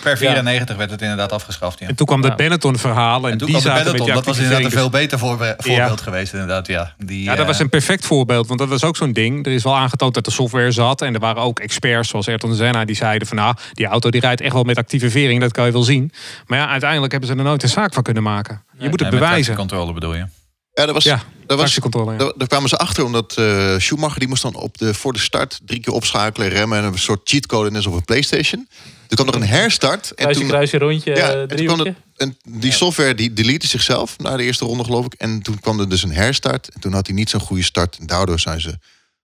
per 0.01 0.17
94 0.17 0.75
werd 0.77 0.91
het 0.91 1.01
inderdaad 1.01 1.31
afgeschaft. 1.31 1.79
Ja. 1.79 1.87
En 1.87 1.95
toen 1.95 2.05
kwam 2.05 2.21
Ja. 2.21 2.27
dat 2.27 2.37
Benetton-verhaal. 2.37 3.25
En, 3.25 3.31
En 3.31 3.37
toen 3.37 3.47
die 3.47 3.55
kwam 3.61 3.73
de 3.73 3.79
Benetton, 3.79 4.05
die 4.05 4.15
dat 4.15 4.25
was 4.25 4.37
inderdaad 4.37 4.63
een 4.65 4.71
veel 4.71 4.89
beter 4.89 5.19
voorbe- 5.19 5.55
voorbeeld 5.57 6.01
geweest 6.01 6.33
inderdaad. 6.33 6.67
Ja, 6.67 6.93
die, 6.97 7.23
Ja, 7.23 7.31
dat 7.31 7.39
eh, 7.39 7.45
was 7.45 7.59
een 7.59 7.69
perfect 7.69 8.05
voorbeeld. 8.05 8.47
Want 8.47 8.59
dat 8.59 8.69
was 8.69 8.83
ook 8.83 8.95
zo'n 8.97 9.13
ding. 9.13 9.45
Er 9.45 9.51
is 9.51 9.63
wel 9.63 9.75
aangetoond 9.77 10.13
dat 10.13 10.25
de 10.25 10.31
software 10.31 10.71
zat. 10.71 11.01
En 11.01 11.13
er 11.13 11.19
waren 11.19 11.41
ook 11.41 11.59
experts 11.59 12.09
zoals 12.09 12.27
Ayrton 12.27 12.55
Senna. 12.55 12.85
Die 12.85 12.95
zeiden 12.95 13.27
van 13.27 13.37
nou, 13.37 13.55
die 13.73 13.85
auto 13.85 14.09
die 14.09 14.21
rijdt 14.21 14.41
echt 14.41 14.53
wel 14.53 14.63
met 14.63 14.77
actieve 14.77 15.09
vering. 15.09 15.41
Dat 15.41 15.51
kan 15.51 15.65
je 15.65 15.71
wel 15.71 15.83
zien. 15.83 16.11
Maar 16.47 16.57
ja, 16.59 16.67
uiteindelijk 16.67 17.11
hebben 17.11 17.29
ze 17.29 17.35
er 17.35 17.43
nooit 17.43 17.63
een 17.63 17.69
zaak 17.69 17.93
van 17.93 18.03
kunnen 18.03 18.23
maken. 18.23 18.61
Je 18.77 18.89
moet 18.89 18.99
het 18.99 19.09
nee, 19.09 19.19
bewijzen. 19.19 19.55
controle 19.55 19.93
bedoel 19.93 20.13
je. 20.13 20.25
Ja, 20.73 20.85
dat 20.85 20.93
was, 20.93 21.03
Ja, 21.03 21.23
dat 21.45 21.57
was, 21.57 21.57
tractiecontrole. 21.57 22.11
Ja. 22.11 22.17
daar, 22.17 22.33
daar 22.35 22.47
kwamen 22.47 22.69
ze 22.69 22.77
achter 22.77 23.03
omdat 23.03 23.37
eh, 23.37 23.77
Schumacher 23.77 24.19
die 24.19 24.27
moest 24.27 24.41
dan 24.41 24.55
op 24.55 24.77
de, 24.77 24.93
voor 24.93 25.13
de 25.13 25.19
start 25.19 25.59
drie 25.65 25.79
keer 25.79 25.93
opschakelen, 25.93 26.49
remmen 26.49 26.77
en 26.77 26.83
een 26.83 26.97
soort 26.97 27.19
cheatcode 27.23 27.67
net 27.67 27.75
als 27.77 27.85
op 27.85 27.93
een 27.93 28.05
PlayStation. 28.05 28.67
Toen 29.07 29.17
kwam 29.17 29.27
er 29.27 29.41
een 29.41 29.47
herstart 29.47 30.09
en 30.09 30.15
Kruisje, 30.15 30.39
toen, 30.39 30.49
kruisje, 30.49 30.77
rondje, 30.77 31.15
ja, 31.15 31.29
eh, 31.29 31.41
en 31.41 31.85
er, 31.85 31.95
en 32.15 32.37
die 32.43 32.71
software 32.71 33.15
die 33.15 33.33
delete 33.33 33.67
zichzelf 33.67 34.17
na 34.17 34.37
de 34.37 34.43
eerste 34.43 34.65
ronde 34.65 34.83
geloof 34.83 35.05
ik. 35.05 35.13
En 35.13 35.41
toen 35.41 35.59
kwam 35.59 35.79
er 35.79 35.89
dus 35.89 36.03
een 36.03 36.11
herstart 36.11 36.69
en 36.69 36.79
toen 36.81 36.93
had 36.93 37.07
hij 37.07 37.15
niet 37.15 37.29
zo'n 37.29 37.39
goede 37.39 37.63
start. 37.63 37.97
En 37.97 38.07
daardoor 38.07 38.39
zijn 38.39 38.61
ze 38.61 38.77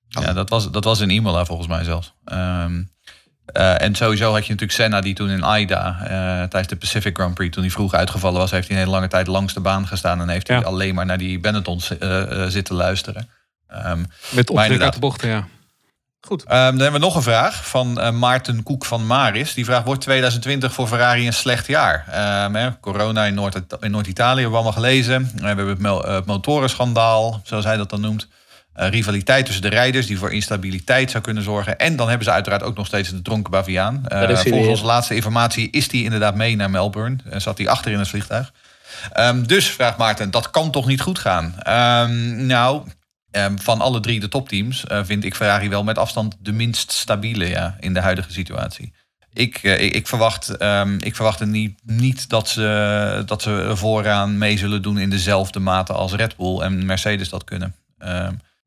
Ja, 0.08 0.34
dat 0.34 0.50
was, 0.50 0.72
dat 0.72 0.84
was 0.84 1.00
in 1.00 1.10
Imola 1.10 1.46
volgens 1.46 1.68
mij 1.68 1.84
zelfs. 1.84 2.14
Ehm, 2.26 2.82
eh, 3.46 3.82
en 3.82 3.96
sowieso 3.96 4.32
had 4.32 4.46
je 4.46 4.52
natuurlijk 4.52 4.80
Senna 4.80 5.02
die 5.02 5.14
toen 5.14 5.30
in 5.30 5.44
Aida 5.44 5.98
eh, 6.02 6.10
tijdens 6.38 6.68
de 6.68 6.76
Pacific 6.76 7.16
Grand 7.16 7.34
Prix, 7.34 7.54
toen 7.54 7.64
hij 7.64 7.72
vroeg 7.72 7.94
uitgevallen 7.94 8.40
was, 8.40 8.52
heeft 8.52 8.68
hij 8.68 8.76
een 8.76 8.84
hele 8.84 8.96
lange 8.96 9.08
tijd 9.08 9.28
langs 9.28 9.54
de 9.54 9.60
baan 9.60 9.88
gestaan 9.88 10.22
en 10.22 10.30
heeft 10.30 10.48
hij 10.48 10.66
alleen 10.66 10.96
maar 10.96 11.06
naar 11.06 11.18
die 11.18 11.40
Benetton 11.40 11.80
eh, 12.00 12.46
zitten 12.48 12.76
luisteren. 12.76 13.30
Ehm, 13.68 14.04
Met 14.30 14.50
optrek 14.50 14.82
uit 14.82 14.94
de 14.94 15.00
bochten, 15.00 15.30
ja. 15.30 15.48
Goed. 16.22 16.44
Ehm, 16.44 16.52
dan 16.52 16.80
hebben 16.80 17.00
we 17.00 17.06
nog 17.06 17.16
een 17.16 17.22
vraag 17.22 17.68
van 17.68 18.20
Maarten 18.20 18.64
Koek 18.64 18.86
van 18.86 19.06
Maris. 19.06 19.54
Die 19.54 19.66
vraagt, 19.66 19.86
wordt 19.86 20.02
2020 20.02 20.74
voor 20.74 20.88
Ferrari 20.88 21.28
een 21.28 21.34
slecht 21.34 21.68
jaar? 21.68 22.06
Ehm, 22.12 22.54
hè, 22.54 22.80
corona 22.80 23.26
in 23.26 23.34
Noord- 23.34 23.62
in 23.80 23.92
Noord-Italië 23.92 24.42
hebben 24.42 24.52
we 24.52 24.56
allemaal 24.56 24.84
gelezen. 24.84 25.32
We 25.36 25.46
hebben 25.48 25.68
het 25.68 26.26
motorenschandaal, 26.26 27.42
zoals 27.44 27.66
hij 27.66 27.78
dat 27.78 27.90
dan 27.90 28.02
noemt. 28.02 28.28
Eh, 28.74 28.90
rivaliteit 28.90 29.46
tussen 29.46 29.64
de 29.64 29.70
rijders 29.70 30.08
die 30.08 30.18
voor 30.18 30.34
instabiliteit 30.34 31.12
zou 31.12 31.24
kunnen 31.24 31.44
zorgen. 31.44 31.78
En 31.78 31.96
dan 31.96 32.08
hebben 32.08 32.26
ze 32.26 32.32
uiteraard 32.32 32.64
ook 32.64 32.78
nog 32.78 32.86
steeds 32.86 33.10
de 33.10 33.22
dronken 33.22 33.52
Baviaan. 33.52 34.08
Eh, 34.08 34.38
volgens 34.38 34.68
onze 34.68 34.86
laatste 34.86 35.16
informatie 35.16 35.70
is 35.70 35.88
die 35.88 36.04
inderdaad 36.04 36.36
mee 36.36 36.56
naar 36.56 36.70
Melbourne. 36.70 37.18
En 37.30 37.42
zat 37.42 37.58
hij 37.58 37.68
achter 37.68 37.92
in 37.92 38.00
het 38.00 38.08
vliegtuig. 38.08 38.54
Ehm, 39.12 39.44
dus, 39.44 39.70
vraagt 39.70 39.98
Maarten, 39.98 40.32
dat 40.32 40.50
kan 40.50 40.72
toch 40.72 40.86
niet 40.86 41.02
goed 41.02 41.20
gaan? 41.20 41.56
Ehm, 41.60 42.46
nou, 42.46 42.88
ehm, 43.32 43.58
van 43.58 43.82
alle 43.82 44.00
drie 44.00 44.20
de 44.20 44.28
topteams 44.28 44.86
eh, 44.86 45.00
vind 45.04 45.24
ik 45.24 45.36
Ferrari 45.36 45.70
wel 45.70 45.84
met 45.84 45.98
afstand 45.98 46.36
de 46.40 46.52
minst 46.52 46.92
stabiele 46.92 47.50
ja, 47.50 47.76
in 47.80 47.94
de 47.94 48.00
huidige 48.00 48.32
situatie. 48.32 48.94
Ik, 49.34 49.60
eh, 49.64 49.82
ik, 49.82 49.94
ik 49.94 50.08
verwacht, 50.08 50.50
ik 51.00 51.16
verwacht 51.16 51.40
er 51.40 51.48
niet, 51.48 51.80
niet 51.84 52.30
dat, 52.30 52.50
ze, 52.50 53.24
dat 53.26 53.42
ze 53.42 53.72
vooraan 53.74 54.38
mee 54.38 54.58
zullen 54.58 54.82
doen 54.82 54.98
in 54.98 55.10
dezelfde 55.10 55.60
mate 55.60 55.94
als 55.94 56.14
Red 56.14 56.36
Bull 56.36 56.60
en 56.60 56.86
Mercedes 56.86 57.30
dat 57.30 57.44
kunnen. 57.44 57.76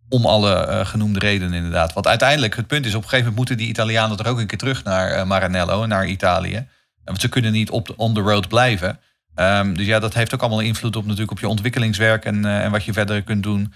Om 0.09 0.27
alle 0.27 0.55
eh, 0.55 0.87
genoemde 0.87 1.19
redenen 1.19 1.55
inderdaad. 1.55 1.93
Want 1.93 2.07
uiteindelijk, 2.07 2.57
het 2.57 2.67
punt 2.67 2.87
is, 2.87 2.95
op 2.95 3.03
een 3.03 3.09
gegeven 3.09 3.31
moment 3.31 3.37
moeten 3.37 3.57
die 3.57 3.69
Italianen 3.69 4.17
toch 4.17 4.27
ook 4.27 4.39
een 4.39 4.47
keer 4.47 4.59
terug 4.59 4.85
naar 4.85 5.11
eh, 5.11 5.25
Maranello 5.25 5.83
en 5.83 5.89
naar 5.89 6.07
Italië. 6.07 6.67
Want 7.05 7.21
ze 7.21 7.29
kunnen 7.29 7.53
niet 7.53 7.71
op 7.71 7.87
de, 7.87 7.97
on 7.97 8.15
the 8.15 8.21
road 8.21 8.49
blijven. 8.49 9.01
Ehm, 9.35 9.75
dus 9.75 9.87
ja, 9.87 9.99
dat 9.99 10.15
heeft 10.15 10.35
ook 10.35 10.41
allemaal 10.41 10.61
invloed 10.61 10.97
op 10.97 11.03
natuurlijk 11.03 11.31
op 11.31 11.39
je 11.39 11.49
ontwikkelingswerk 11.49 12.25
en, 12.25 12.45
eh, 12.45 12.65
en 12.65 12.71
wat 12.71 12.85
je 12.85 12.93
verder 12.93 13.23
kunt 13.23 13.43
doen. 13.43 13.73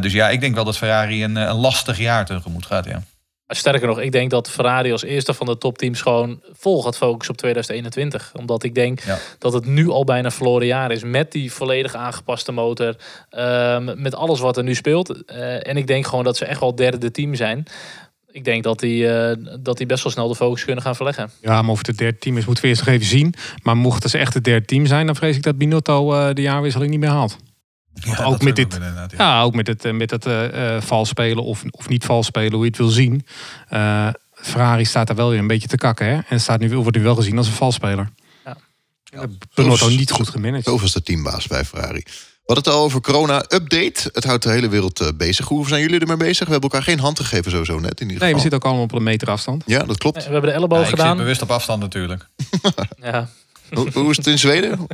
Dus 0.00 0.12
ja, 0.12 0.28
ik 0.28 0.40
denk 0.40 0.54
wel 0.54 0.64
dat 0.64 0.76
Ferrari 0.78 1.24
een, 1.24 1.36
een 1.36 1.56
lastig 1.56 1.98
jaar 1.98 2.26
tegemoet 2.26 2.66
gaat. 2.66 2.84
Ja. 2.84 3.02
Sterker 3.54 3.86
nog, 3.86 4.00
ik 4.00 4.12
denk 4.12 4.30
dat 4.30 4.50
Ferrari 4.50 4.92
als 4.92 5.02
eerste 5.04 5.34
van 5.34 5.46
de 5.46 5.58
topteams 5.58 6.00
gewoon 6.00 6.40
vol 6.52 6.82
gaat 6.82 6.96
focussen 6.96 7.34
op 7.34 7.40
2021. 7.40 8.32
Omdat 8.38 8.62
ik 8.62 8.74
denk 8.74 9.00
Ja. 9.00 9.18
dat 9.38 9.52
het 9.52 9.66
nu 9.66 9.88
al 9.88 10.04
bijna 10.04 10.30
verloren 10.30 10.66
jaar 10.66 10.90
is. 10.90 11.02
Met 11.02 11.32
die 11.32 11.52
volledig 11.52 11.94
aangepaste 11.94 12.52
motor. 12.52 12.96
ehm, 13.30 14.02
met 14.02 14.14
alles 14.14 14.40
wat 14.40 14.56
er 14.56 14.62
nu 14.62 14.74
speelt. 14.74 15.24
Eh, 15.24 15.66
en 15.68 15.76
ik 15.76 15.86
denk 15.86 16.06
gewoon 16.06 16.24
dat 16.24 16.36
ze 16.36 16.44
echt 16.44 16.60
wel 16.60 16.74
derde 16.74 17.10
team 17.10 17.34
zijn. 17.34 17.64
Ik 18.30 18.44
denk 18.44 18.62
dat 18.62 18.78
die, 18.80 19.08
eh, 19.08 19.36
dat 19.60 19.76
die 19.76 19.86
best 19.86 20.02
wel 20.02 20.12
snel 20.12 20.28
de 20.28 20.34
focus 20.34 20.64
kunnen 20.64 20.82
gaan 20.82 20.96
verleggen. 20.96 21.30
Ja, 21.40 21.62
maar 21.62 21.70
of 21.70 21.78
het 21.78 21.86
het 21.86 21.98
derde 21.98 22.18
team 22.18 22.36
is, 22.36 22.44
moeten 22.44 22.62
we 22.64 22.70
eerst 22.70 22.84
nog 22.84 22.94
even 22.94 23.06
zien. 23.06 23.34
Maar 23.62 23.76
mochten 23.76 24.10
ze 24.10 24.18
echt 24.18 24.34
het 24.34 24.44
derde 24.44 24.64
team 24.66 24.86
zijn, 24.86 25.06
dan 25.06 25.16
vrees 25.16 25.36
ik 25.36 25.42
dat 25.42 25.58
Binotto 25.58 26.12
eh, 26.12 26.34
de 26.34 26.42
jaarwisseling 26.42 26.90
niet 26.90 27.00
meer 27.00 27.08
haalt. 27.08 27.36
Ja, 27.94 28.24
ook 28.24 28.42
met 28.42 28.56
dit- 28.56 28.78
ja. 28.80 29.06
Ja, 29.16 29.42
ook 29.42 29.54
met 29.54 29.66
het, 29.66 29.84
eh, 29.84 29.92
met 29.92 30.10
het 30.10 30.26
eh, 30.26 30.76
eh, 30.76 30.82
vals 30.82 31.08
spelen 31.08 31.44
of, 31.44 31.62
of 31.70 31.88
niet 31.88 32.04
vals 32.04 32.26
spelen, 32.26 32.52
hoe 32.52 32.60
je 32.62 32.68
het 32.68 32.76
wil 32.78 32.88
zien. 32.88 33.26
Eh, 33.68 34.08
Ferrari 34.32 34.84
staat 34.84 35.06
daar 35.06 35.16
wel 35.16 35.28
weer 35.30 35.38
een 35.38 35.46
beetje 35.46 35.68
te 35.68 35.76
kakken. 35.76 36.06
Hè? 36.06 36.20
En 36.28 36.40
staat 36.40 36.60
nu, 36.60 36.76
wordt 36.76 36.96
nu 36.96 37.02
wel 37.02 37.14
gezien 37.14 37.38
als 37.38 37.46
een 37.46 37.52
valsspeler. 37.52 38.08
Ja. 38.44 38.56
Ja. 39.04 39.24
Binotto 39.54 39.88
niet 39.88 40.10
goed 40.10 40.28
gemanaged. 40.28 40.64
Zo 40.64 40.78
was 40.78 40.92
de 40.92 41.02
teambaas 41.02 41.46
bij 41.46 41.64
Ferrari. 41.64 42.02
We 42.04 42.54
hadden 42.54 42.72
het 42.72 42.82
al 42.82 42.84
over 42.84 43.00
corona-update. 43.00 44.10
Het 44.12 44.24
houdt 44.24 44.42
de 44.42 44.50
hele 44.50 44.68
wereld 44.68 45.00
eh, 45.00 45.08
bezig. 45.16 45.48
Hoe 45.48 45.68
zijn 45.68 45.80
jullie 45.80 46.00
ermee 46.00 46.16
bezig? 46.16 46.46
We 46.46 46.52
hebben 46.52 46.70
elkaar 46.70 46.82
geen 46.86 47.00
hand 47.00 47.20
gegeven 47.20 47.50
sowieso 47.50 47.78
net 47.78 48.00
in 48.00 48.06
ieder 48.08 48.08
Nee, 48.08 48.16
geval. 48.18 48.34
we 48.34 48.40
zitten 48.40 48.58
ook 48.58 48.64
allemaal 48.64 48.82
op 48.84 48.92
een 48.92 49.02
meter 49.02 49.30
afstand. 49.30 49.62
Ja, 49.66 49.82
dat 49.84 49.98
klopt. 49.98 50.16
We 50.16 50.22
hebben 50.32 50.50
de 50.50 50.56
elleboog 50.56 50.78
Ja, 50.78 50.84
ik 50.84 50.90
zit 50.90 50.98
gedaan. 50.98 51.16
bewust 51.16 51.42
op 51.42 51.50
afstand 51.50 51.80
natuurlijk. 51.80 52.26
Ja. 53.02 53.28
Hoe, 53.72 53.90
hoe 53.92 54.10
is 54.10 54.16
het 54.16 54.26
in 54.26 54.38
Zweden? 54.38 54.86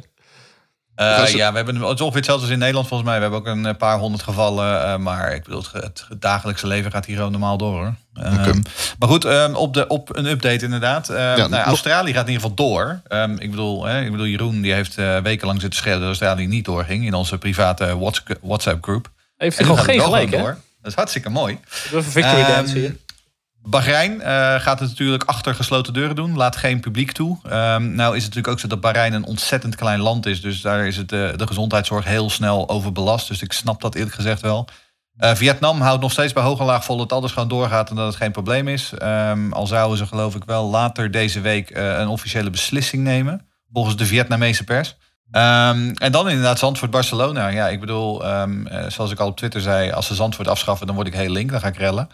Eh, 0.99 1.19
het- 1.19 1.31
ja, 1.31 1.51
we 1.51 1.57
hebben 1.57 1.75
het 1.75 1.85
is 1.95 2.01
ongeveer 2.01 2.15
hetzelfde 2.17 2.43
als 2.45 2.53
in 2.53 2.59
Nederland 2.59 2.89
volgens 2.89 3.09
mij. 3.09 3.17
We 3.19 3.23
hebben 3.23 3.41
ook 3.41 3.47
een 3.57 3.67
eh, 3.67 3.75
paar 3.75 3.99
honderd 3.99 4.23
gevallen. 4.23 4.83
eh, 4.85 4.97
maar 4.97 5.35
ik 5.35 5.45
bedoel, 5.45 5.63
het, 5.73 6.05
het 6.09 6.21
dagelijkse 6.21 6.67
leven 6.67 6.91
gaat 6.91 7.07
hier 7.07 7.17
gewoon 7.17 7.31
normaal 7.31 7.57
door. 7.59 7.75
Hoor. 7.75 7.95
Ehm. 8.25 8.61
Maar 8.99 9.09
goed, 9.09 9.25
ehm, 9.25 9.55
op, 9.55 9.75
de, 9.75 9.87
op 9.87 10.17
een 10.17 10.27
update 10.27 10.65
inderdaad. 10.65 11.09
Ehm, 11.09 11.37
nou, 11.37 11.49
nog- 11.51 11.61
Australië 11.65 12.13
gaat 12.13 12.27
in 12.27 12.33
ieder 12.33 12.49
geval 12.51 12.67
door. 12.67 13.01
Ehm, 13.09 13.33
ik, 13.39 13.51
bedoel, 13.51 13.85
hè, 13.85 14.01
ik 14.05 14.11
bedoel, 14.11 14.27
Jeroen 14.27 14.61
die 14.61 14.73
heeft 14.73 14.99
eh, 14.99 15.19
wekenlang 15.19 15.61
zitten 15.61 15.79
schreeuwen 15.79 16.01
dat 16.01 16.09
Australië 16.09 16.47
niet 16.47 16.65
doorging. 16.65 17.05
In 17.07 17.15
onze 17.15 17.39
private 17.39 17.99
Whats- 17.99 18.23
WhatsApp 18.43 18.83
groep. 18.85 19.11
Heeft 19.37 19.57
hij 19.57 19.67
gewoon 19.67 19.85
geen 19.85 20.01
gelijk, 20.01 20.31
hè? 20.31 20.39
door. 20.39 20.57
Dat 20.83 20.91
is 20.91 20.95
hartstikke 20.95 21.31
mooi. 21.31 21.59
Even 21.85 22.05
victory 22.05 22.41
Ehm, 22.43 22.53
dance 22.55 22.79
hier. 22.79 22.97
Bahrein 23.63 24.21
eh, 24.21 24.55
gaat 24.61 24.81
het 24.81 24.89
natuurlijk 24.89 25.25
achter 25.25 25.55
gesloten 25.55 25.93
deuren 25.93 26.17
doen. 26.17 26.37
Laat 26.37 26.57
geen 26.57 26.81
publiek 26.81 27.13
toe. 27.13 27.39
Ehm, 27.43 27.95
nou 27.95 28.17
is 28.17 28.25
het 28.25 28.35
natuurlijk 28.35 28.49
ook 28.49 28.61
zo 28.61 28.67
dat 28.69 28.81
Bahrein 28.81 29.13
een 29.13 29.25
ontzettend 29.25 29.75
klein 29.75 30.01
land 30.01 30.27
is. 30.27 30.41
Dus 30.41 30.61
daar 30.61 30.87
is 30.87 30.97
het, 30.97 31.13
eh, 31.13 31.29
de 31.37 31.47
gezondheidszorg 31.47 32.05
heel 32.05 32.31
snel 32.31 32.69
overbelast. 32.69 33.29
Dus 33.29 33.43
ik 33.43 33.53
snap 33.53 33.81
dat 33.81 33.95
eerlijk 33.95 34.15
gezegd 34.15 34.41
wel. 34.41 34.69
Eh, 35.17 35.35
Vietnam 35.35 35.81
houdt 35.81 36.03
nog 36.03 36.13
steeds 36.13 36.33
bij 36.33 36.43
hoog 36.43 36.59
en 36.59 36.65
laag 36.65 36.85
vol 36.85 36.97
dat 36.97 37.13
alles 37.13 37.33
gewoon 37.33 37.49
doorgaat 37.49 37.91
en 37.91 37.97
dat 37.97 38.07
het 38.07 38.17
geen 38.17 38.33
probleem 38.33 38.69
is. 38.69 38.93
Ehm, 38.93 39.53
al 39.53 39.67
zouden 39.67 39.99
ze 39.99 40.07
geloof 40.07 40.35
ik 40.35 40.45
wel 40.45 40.71
later 40.71 41.11
deze 41.11 41.41
week 41.41 41.71
een 41.75 42.09
officiële 42.09 42.51
beslissing 42.51 43.03
nemen. 43.03 43.47
Volgens 43.73 43.97
de 43.97 44.07
Vietnamese 44.07 44.65
pers. 44.65 44.97
Ehm, 45.31 45.91
en 45.95 46.13
dan 46.13 46.29
inderdaad 46.29 46.59
Zandvoort-Barcelona. 46.59 47.49
Ja, 47.49 47.69
ik 47.69 47.81
bedoel, 47.81 48.23
zoals 48.89 49.11
ik 49.11 49.19
al 49.19 49.29
op 49.29 49.37
Twitter 49.37 49.61
zei... 49.61 49.91
als 49.91 50.07
ze 50.07 50.15
Zandvoort 50.15 50.49
afschaffen, 50.49 50.87
dan 50.87 50.95
word 50.95 51.07
ik 51.07 51.15
heel 51.15 51.31
link. 51.31 51.51
Dan 51.51 51.61
ga 51.61 51.69
ik 51.69 51.77
rellen. 51.77 52.09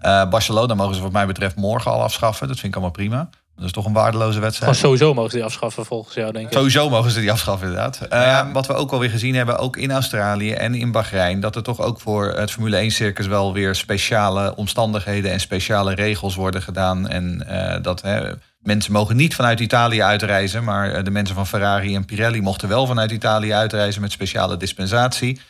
Eh, 0.00 0.28
Barcelona 0.28 0.74
mogen 0.74 0.94
ze 0.94 1.02
wat 1.02 1.12
mij 1.12 1.26
betreft 1.26 1.56
morgen 1.56 1.90
al 1.90 2.02
afschaffen. 2.02 2.48
Dat 2.48 2.56
vind 2.56 2.68
ik 2.68 2.74
allemaal 2.74 2.94
prima. 2.94 3.28
Dat 3.60 3.68
is 3.68 3.74
toch 3.74 3.86
een 3.86 3.92
waardeloze 3.92 4.40
wedstrijd. 4.40 4.76
Gewoon 4.76 4.90
sowieso 4.90 5.14
mogen 5.14 5.30
ze 5.30 5.36
die 5.36 5.44
afschaffen 5.44 5.84
volgens 5.84 6.14
jou, 6.14 6.32
denk 6.32 6.46
ik. 6.46 6.52
Sowieso 6.52 6.90
mogen 6.90 7.10
ze 7.10 7.20
die 7.20 7.32
afschaffen, 7.32 7.68
inderdaad. 7.68 8.00
Eh, 8.00 8.52
wat 8.52 8.66
we 8.66 8.72
ook 8.72 8.92
alweer 8.92 9.10
gezien 9.10 9.34
hebben, 9.34 9.58
ook 9.58 9.76
in 9.76 9.92
Australië 9.92 10.52
en 10.52 10.74
in 10.74 10.92
Bahrein... 10.92 11.40
dat 11.40 11.56
er 11.56 11.62
toch 11.62 11.80
ook 11.80 12.00
voor 12.00 12.26
het 12.26 12.50
Formule 12.50 12.90
1-circus 12.90 13.26
wel 13.26 13.52
weer 13.52 13.74
speciale 13.74 14.56
omstandigheden... 14.56 15.30
en 15.30 15.40
speciale 15.40 15.94
regels 15.94 16.34
worden 16.34 16.62
gedaan. 16.62 17.08
En 17.08 17.46
eh, 17.48 17.82
dat 17.82 18.02
hè, 18.02 18.32
mensen 18.60 18.92
mogen 18.92 19.16
niet 19.16 19.34
vanuit 19.34 19.60
Italië 19.60 20.02
uitreizen... 20.02 20.64
maar 20.64 21.04
de 21.04 21.10
mensen 21.10 21.34
van 21.34 21.46
Ferrari 21.46 21.94
en 21.94 22.04
Pirelli 22.04 22.40
mochten 22.40 22.68
wel 22.68 22.86
vanuit 22.86 23.10
Italië 23.10 23.52
uitreizen... 23.52 24.00
met 24.00 24.12
speciale 24.12 24.56
dispensatie. 24.56 25.40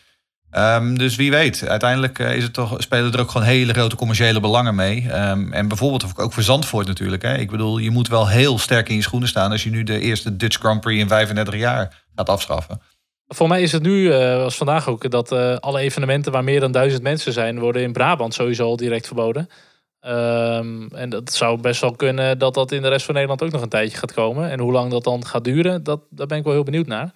Ehm, 0.51 0.95
dus 0.95 1.17
wie 1.17 1.31
weet, 1.31 1.69
uiteindelijk 1.69 2.19
eh, 2.19 2.37
is 2.37 2.43
het 2.43 2.53
toch, 2.53 2.75
spelen 2.79 3.13
er 3.13 3.21
ook 3.21 3.31
gewoon 3.31 3.47
hele 3.47 3.73
grote 3.73 3.97
commerciële 3.97 4.41
belangen 4.41 4.75
mee. 4.75 5.07
Ehm, 5.11 5.53
en 5.53 5.69
bijvoorbeeld 5.69 6.19
ook 6.19 6.33
voor 6.33 6.43
Zandvoort 6.43 6.87
natuurlijk. 6.87 7.23
Hè. 7.23 7.37
Ik 7.37 7.51
bedoel, 7.51 7.79
je 7.79 7.91
moet 7.91 8.09
wel 8.09 8.29
heel 8.29 8.59
sterk 8.59 8.89
in 8.89 8.97
je 8.97 9.03
schoenen 9.03 9.29
staan 9.29 9.51
als 9.51 9.65
je 9.65 9.71
nu 9.71 9.83
de 9.83 10.01
eerste 10.01 10.37
Dutch 10.37 10.59
Grand 10.59 10.81
Prix 10.81 11.01
in 11.01 11.09
35 11.09 11.55
jaar 11.55 12.05
gaat 12.15 12.29
afschaffen. 12.29 12.81
Voor 13.27 13.49
mij 13.49 13.63
is 13.63 13.73
het 13.73 13.83
nu, 13.83 14.13
eh 14.13 14.43
als 14.43 14.57
vandaag 14.57 14.89
ook, 14.89 15.11
dat 15.11 15.33
eh, 15.33 15.57
alle 15.57 15.81
evenementen 15.81 16.33
waar 16.33 16.45
meer 16.45 16.61
dan 16.61 16.73
duizend 16.73 17.03
mensen 17.03 17.33
zijn, 17.33 17.59
worden 17.59 17.83
in 17.83 17.93
Brabant 17.93 18.35
sowieso 18.35 18.65
al 18.65 18.77
direct 18.77 19.07
verboden. 19.07 19.49
Ehm, 20.01 20.87
en 20.87 21.11
dat 21.11 21.33
zou 21.33 21.61
best 21.61 21.81
wel 21.81 21.93
kunnen 21.93 22.39
dat 22.39 22.55
dat 22.55 22.73
in 22.73 22.83
de 22.83 22.89
rest 22.89 23.05
van 23.05 23.15
Nederland 23.15 23.43
ook 23.43 23.51
nog 23.51 23.63
een 23.63 23.69
tijdje 23.69 23.99
gaat 23.99 24.13
komen. 24.13 24.51
En 24.51 24.61
hoe 24.61 24.73
lang 24.73 24.91
dat 24.91 25.05
dan 25.05 25.27
gaat 25.27 25.45
duren, 25.45 25.83
dat, 25.83 26.01
daar 26.11 26.27
ben 26.27 26.39
ik 26.39 26.45
wel 26.45 26.53
heel 26.53 26.63
benieuwd 26.63 26.87
naar. 26.87 27.13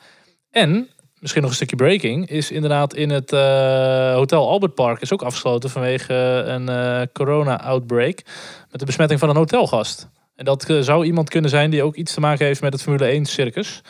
En, 0.50 0.88
misschien 1.24 1.42
nog 1.42 1.52
een 1.52 1.66
stukje 1.66 1.84
breaking, 1.84 2.28
is 2.28 2.50
inderdaad 2.50 2.94
in 2.94 3.10
het 3.10 3.32
eh, 3.32 4.14
Hotel 4.14 4.48
Albert 4.48 4.74
Park 4.74 5.00
is 5.00 5.12
ook 5.12 5.22
afgesloten 5.22 5.70
vanwege 5.70 6.14
een 6.46 6.68
eh, 6.68 7.00
corona-outbreak 7.12 8.22
met 8.70 8.80
de 8.80 8.86
besmetting 8.86 9.20
van 9.20 9.28
een 9.28 9.36
hotelgast. 9.36 10.08
En 10.36 10.44
dat 10.44 10.64
eh, 10.64 10.80
zou 10.80 11.04
iemand 11.04 11.30
kunnen 11.30 11.50
zijn 11.50 11.70
die 11.70 11.82
ook 11.82 11.94
iets 11.94 12.14
te 12.14 12.20
maken 12.20 12.46
heeft 12.46 12.60
met 12.60 12.72
het 12.72 12.82
Formule 12.82 13.04
1 13.04 13.24
circus. 13.24 13.82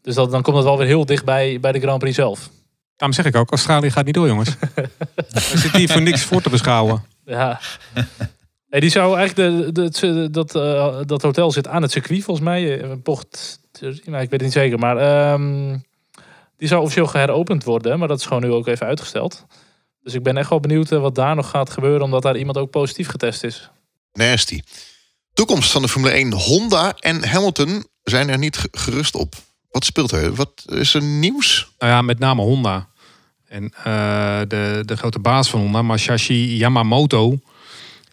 Dus 0.00 0.14
dat, 0.14 0.30
dan 0.30 0.42
komt 0.42 0.56
het 0.56 0.64
wel 0.64 0.78
weer 0.78 0.86
heel 0.86 1.06
dicht 1.06 1.24
bij, 1.24 1.58
de 1.60 1.80
Grand 1.80 1.98
Prix 1.98 2.16
zelf. 2.16 2.50
Daarom 2.96 3.16
zeg 3.16 3.24
ik 3.24 3.36
ook, 3.36 3.50
Australië 3.50 3.90
gaat 3.90 4.04
niet 4.04 4.14
door, 4.14 4.26
jongens. 4.26 4.56
We 5.32 5.40
zitten 5.40 5.78
hier 5.78 5.88
voor 5.88 6.02
niks 6.02 6.22
voor 6.22 6.42
te 6.42 6.50
beschouwen. 6.50 7.04
Ja. 7.24 7.60
Hey, 8.68 8.80
die 8.80 8.90
zou 8.90 9.16
eigenlijk 9.16 9.72
de, 9.74 9.90
de, 9.90 10.30
dat, 10.30 10.52
dat 11.08 11.22
hotel 11.22 11.50
zit 11.50 11.68
aan 11.68 11.82
het 11.82 11.90
circuit 11.90 12.24
volgens 12.24 12.46
mij. 12.46 12.82
Een 12.82 13.02
pocht, 13.02 13.60
nou, 13.80 13.92
ik 13.96 14.10
weet 14.12 14.30
het 14.30 14.42
niet 14.42 14.52
zeker, 14.52 14.78
maar 14.78 15.32
um, 15.32 15.84
die 16.56 16.68
zou 16.68 16.82
officieel 16.82 17.06
geheropend 17.06 17.64
worden, 17.64 17.98
maar 17.98 18.08
dat 18.08 18.18
is 18.18 18.26
gewoon 18.26 18.42
nu 18.42 18.52
ook 18.52 18.66
even 18.66 18.86
uitgesteld. 18.86 19.46
Dus 20.00 20.14
ik 20.14 20.22
ben 20.22 20.36
echt 20.36 20.50
wel 20.50 20.60
benieuwd 20.60 20.88
wat 20.88 21.14
daar 21.14 21.34
nog 21.34 21.50
gaat 21.50 21.70
gebeuren, 21.70 22.02
omdat 22.02 22.22
daar 22.22 22.36
iemand 22.36 22.58
ook 22.58 22.70
positief 22.70 23.08
getest 23.08 23.44
is. 23.44 23.70
Nasty. 24.12 24.62
Toekomst 25.32 25.70
van 25.70 25.82
de 25.82 25.88
Formule 25.88 26.12
1. 26.12 26.32
Honda 26.32 26.94
en 26.98 27.28
Hamilton 27.28 27.86
zijn 28.02 28.28
er 28.28 28.38
niet 28.38 28.68
gerust 28.70 29.14
op. 29.14 29.34
Wat 29.70 29.84
speelt 29.84 30.12
er? 30.12 30.34
Wat 30.34 30.64
is 30.66 30.94
er 30.94 31.02
nieuws? 31.02 31.72
Nou 31.78 31.92
ja, 31.92 32.02
met 32.02 32.18
name 32.18 32.42
Honda. 32.42 32.88
En 33.48 33.72
uh, 33.78 34.40
de, 34.48 34.82
de 34.84 34.96
grote 34.96 35.18
baas 35.18 35.50
van 35.50 35.60
Honda, 35.60 35.82
Masashi 35.82 36.56
Yamamoto, 36.56 37.38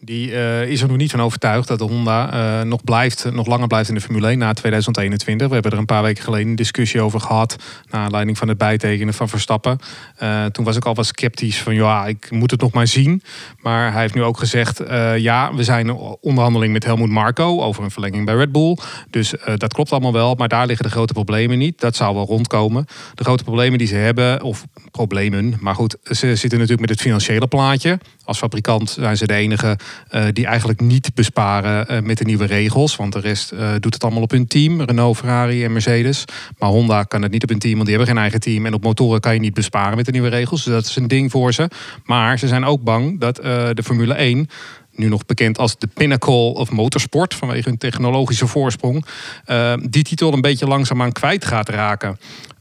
die 0.04 0.30
uh, 0.30 0.66
is 0.66 0.82
er 0.82 0.88
nog 0.88 0.96
niet 0.96 1.10
van 1.10 1.20
overtuigd 1.20 1.68
dat 1.68 1.78
de 1.78 1.84
Honda 1.84 2.34
uh, 2.60 2.66
nog, 2.66 2.84
blijft, 2.84 3.32
nog 3.32 3.46
langer 3.46 3.66
blijft 3.66 3.88
in 3.88 3.94
de 3.94 4.00
Formule 4.00 4.28
1 4.28 4.38
na 4.38 4.52
2021. 4.52 5.46
We 5.46 5.52
hebben 5.52 5.72
er 5.72 5.78
een 5.78 5.86
paar 5.86 6.02
weken 6.02 6.24
geleden 6.24 6.48
een 6.48 6.54
discussie 6.54 7.00
over 7.00 7.20
gehad. 7.20 7.56
Naar 7.90 8.04
aanleiding 8.04 8.38
van 8.38 8.48
het 8.48 8.58
bijtekenen 8.58 9.14
van 9.14 9.28
Verstappen. 9.28 9.78
Uh, 10.22 10.44
toen 10.44 10.64
was 10.64 10.76
ik 10.76 10.84
al 10.84 10.94
wat 10.94 11.06
sceptisch 11.06 11.62
van 11.62 11.74
ja, 11.74 12.06
ik 12.06 12.30
moet 12.30 12.50
het 12.50 12.60
nog 12.60 12.72
maar 12.72 12.86
zien. 12.86 13.22
Maar 13.58 13.92
hij 13.92 14.00
heeft 14.00 14.14
nu 14.14 14.22
ook 14.22 14.38
gezegd 14.38 14.80
ja, 15.16 15.54
we 15.54 15.64
zijn 15.64 15.88
in 15.88 16.16
onderhandeling 16.20 16.72
met 16.72 16.84
Helmut 16.84 17.10
Marco 17.10 17.60
over 17.60 17.84
een 17.84 17.90
verlenging 17.90 18.26
bij 18.26 18.34
Red 18.34 18.52
Bull. 18.52 18.76
Dus 19.10 19.34
dat 19.56 19.72
klopt 19.72 19.90
allemaal 19.90 20.12
wel. 20.12 20.34
Maar 20.34 20.48
daar 20.48 20.66
liggen 20.66 20.84
de 20.84 20.90
grote 20.90 21.12
problemen 21.12 21.58
niet. 21.58 21.80
Dat 21.80 21.96
zou 21.96 22.14
wel 22.14 22.26
rondkomen. 22.26 22.86
De 23.14 23.24
grote 23.24 23.44
problemen 23.44 23.78
die 23.78 23.86
ze 23.86 23.94
hebben, 23.94 24.42
of 24.42 24.66
problemen, 24.90 25.56
maar 25.60 25.74
goed, 25.74 25.96
ze 26.02 26.36
zitten 26.36 26.50
natuurlijk 26.50 26.80
met 26.80 26.90
het 26.90 27.00
financiële 27.00 27.46
plaatje. 27.46 27.98
Als 28.24 28.38
fabrikant 28.38 28.90
zijn 28.90 29.16
ze 29.16 29.26
de 29.26 29.34
enige 29.34 29.78
uh, 30.10 30.24
die 30.32 30.46
eigenlijk 30.46 30.80
niet 30.80 31.10
besparen 31.14 31.86
uh, 31.90 32.00
met 32.00 32.18
de 32.18 32.24
nieuwe 32.24 32.44
regels. 32.44 32.96
Want 32.96 33.12
de 33.12 33.20
rest 33.20 33.52
uh, 33.52 33.70
doet 33.80 33.94
het 33.94 34.02
allemaal 34.02 34.22
op 34.22 34.30
hun 34.30 34.46
team. 34.46 34.82
Renault, 34.82 35.16
Ferrari 35.16 35.64
en 35.64 35.72
Mercedes. 35.72 36.24
Maar 36.58 36.68
Honda 36.68 37.02
kan 37.02 37.22
het 37.22 37.32
niet 37.32 37.42
op 37.42 37.48
hun 37.48 37.58
team, 37.58 37.74
want 37.74 37.86
die 37.86 37.96
hebben 37.96 38.14
geen 38.14 38.22
eigen 38.22 38.40
team. 38.40 38.66
En 38.66 38.74
op 38.74 38.82
motoren 38.82 39.20
kan 39.20 39.34
je 39.34 39.40
niet 39.40 39.54
besparen 39.54 39.96
met 39.96 40.04
de 40.04 40.12
nieuwe 40.12 40.28
regels. 40.28 40.64
Dus 40.64 40.72
dat 40.74 40.84
is 40.84 40.96
een 40.96 41.08
ding 41.08 41.30
voor 41.30 41.52
ze. 41.52 41.70
Maar 42.04 42.38
ze 42.38 42.48
zijn 42.48 42.64
ook 42.64 42.82
bang 42.82 43.20
dat 43.20 43.36
de 43.36 43.82
Formule 43.82 44.14
1 44.14 44.48
nu 44.94 45.08
nog 45.08 45.26
bekend 45.26 45.58
als 45.58 45.78
de 45.78 45.86
pinnacle 45.94 46.54
of 46.54 46.70
motorsport 46.70 47.34
vanwege 47.34 47.68
hun 47.68 47.78
technologische 47.78 48.46
voorsprong, 48.46 49.04
uh, 49.46 49.72
die 49.88 50.02
titel 50.02 50.32
een 50.32 50.40
beetje 50.40 50.66
langzaamaan 50.66 51.12
kwijt 51.12 51.44
gaat 51.44 51.68
raken. 51.68 52.18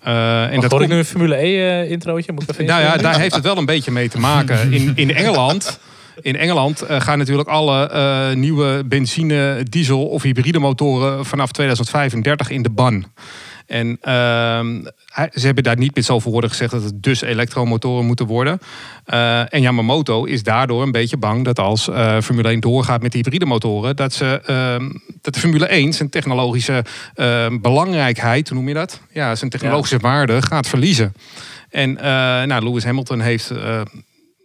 Uh, 0.07 0.53
en 0.53 0.61
dat 0.61 0.71
hoor 0.71 0.81
ik 0.81 0.87
nu 0.87 0.95
een 0.95 1.05
Formule 1.05 1.35
E 1.35 1.83
uh, 1.83 1.97
nou 2.57 2.81
ja, 2.81 2.97
daar 2.97 3.19
heeft 3.19 3.35
het 3.35 3.43
wel 3.43 3.57
een 3.57 3.65
beetje 3.65 3.91
mee 3.91 4.09
te 4.09 4.19
maken. 4.19 4.71
In, 4.71 4.91
in 4.95 5.15
Engeland 5.15 5.79
in 6.21 6.35
Engeland 6.35 6.83
uh, 6.83 7.01
gaan 7.01 7.17
natuurlijk 7.17 7.49
alle 7.49 7.91
uh, 7.93 8.35
nieuwe 8.35 8.83
benzine, 8.85 9.65
diesel 9.69 10.07
of 10.07 10.21
hybride 10.21 10.59
motoren 10.59 11.25
vanaf 11.25 11.51
2035 11.51 12.49
in 12.49 12.61
de 12.61 12.69
ban. 12.69 13.05
En 13.71 13.87
uh, 13.87 14.59
ze 15.33 15.45
hebben 15.45 15.63
daar 15.63 15.77
niet 15.77 15.95
met 15.95 16.05
zoveel 16.05 16.31
woorden 16.31 16.49
gezegd 16.49 16.71
dat 16.71 16.83
het 16.83 17.03
dus 17.03 17.21
elektromotoren 17.21 18.05
moeten 18.05 18.25
worden. 18.25 18.59
Uh, 19.13 19.53
en 19.53 19.61
Yamamoto 19.61 20.23
is 20.23 20.43
daardoor 20.43 20.81
een 20.81 20.91
beetje 20.91 21.17
bang 21.17 21.45
dat 21.45 21.59
als 21.59 21.87
uh, 21.87 22.21
Formule 22.21 22.47
1 22.49 22.59
doorgaat 22.59 23.01
met 23.01 23.13
hybride 23.13 23.45
motoren, 23.45 23.95
dat, 23.95 24.13
ze, 24.13 24.41
uh, 24.49 24.89
dat 25.21 25.33
de 25.33 25.39
Formule 25.39 25.65
1 25.65 25.93
zijn 25.93 26.09
technologische 26.09 26.83
ehm, 27.15 27.59
belangrijkheid, 27.61 28.49
hoe 28.49 28.57
noem 28.57 28.67
je 28.67 28.73
dat? 28.73 29.01
Ja, 29.11 29.35
zijn 29.35 29.49
technologische 29.49 29.95
ja. 29.95 30.01
waarde 30.01 30.41
gaat 30.41 30.67
verliezen. 30.67 31.13
En 31.69 31.93
nou, 32.47 32.63
Lewis 32.63 32.83
Hamilton 32.83 33.19
heeft 33.19 33.51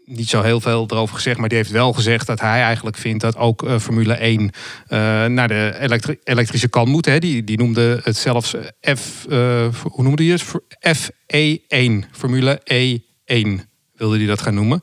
niet 0.06 0.28
zo 0.28 0.42
heel 0.42 0.60
veel 0.60 0.86
erover 0.88 1.14
gezegd, 1.14 1.38
maar 1.38 1.48
die 1.48 1.58
heeft 1.58 1.70
wel 1.70 1.92
gezegd 1.92 2.26
dat 2.26 2.40
hij 2.40 2.62
eigenlijk 2.62 2.96
vindt 2.96 3.20
dat 3.20 3.36
ook 3.36 3.62
uh, 3.62 3.78
Formule 3.78 4.14
1 4.14 4.40
uh, 4.40 4.50
naar 5.24 5.48
de 5.48 5.76
elektri 5.80 6.18
elektrische 6.24 6.68
kant 6.68 6.88
moet. 6.88 7.06
Hè. 7.06 7.18
Die, 7.18 7.44
die 7.44 7.58
noemde 7.58 8.00
het 8.02 8.16
zelfs 8.16 8.54
F, 8.98 9.26
uh, 9.28 9.66
hoe 9.82 10.02
noemde 10.02 10.24
hij 10.24 10.32
het? 10.32 11.10
FE1, 11.10 12.10
Formule 12.12 12.60
E1 12.72 13.48
wilde 13.92 14.16
hij 14.16 14.26
dat 14.26 14.42
gaan 14.42 14.54
noemen. 14.54 14.82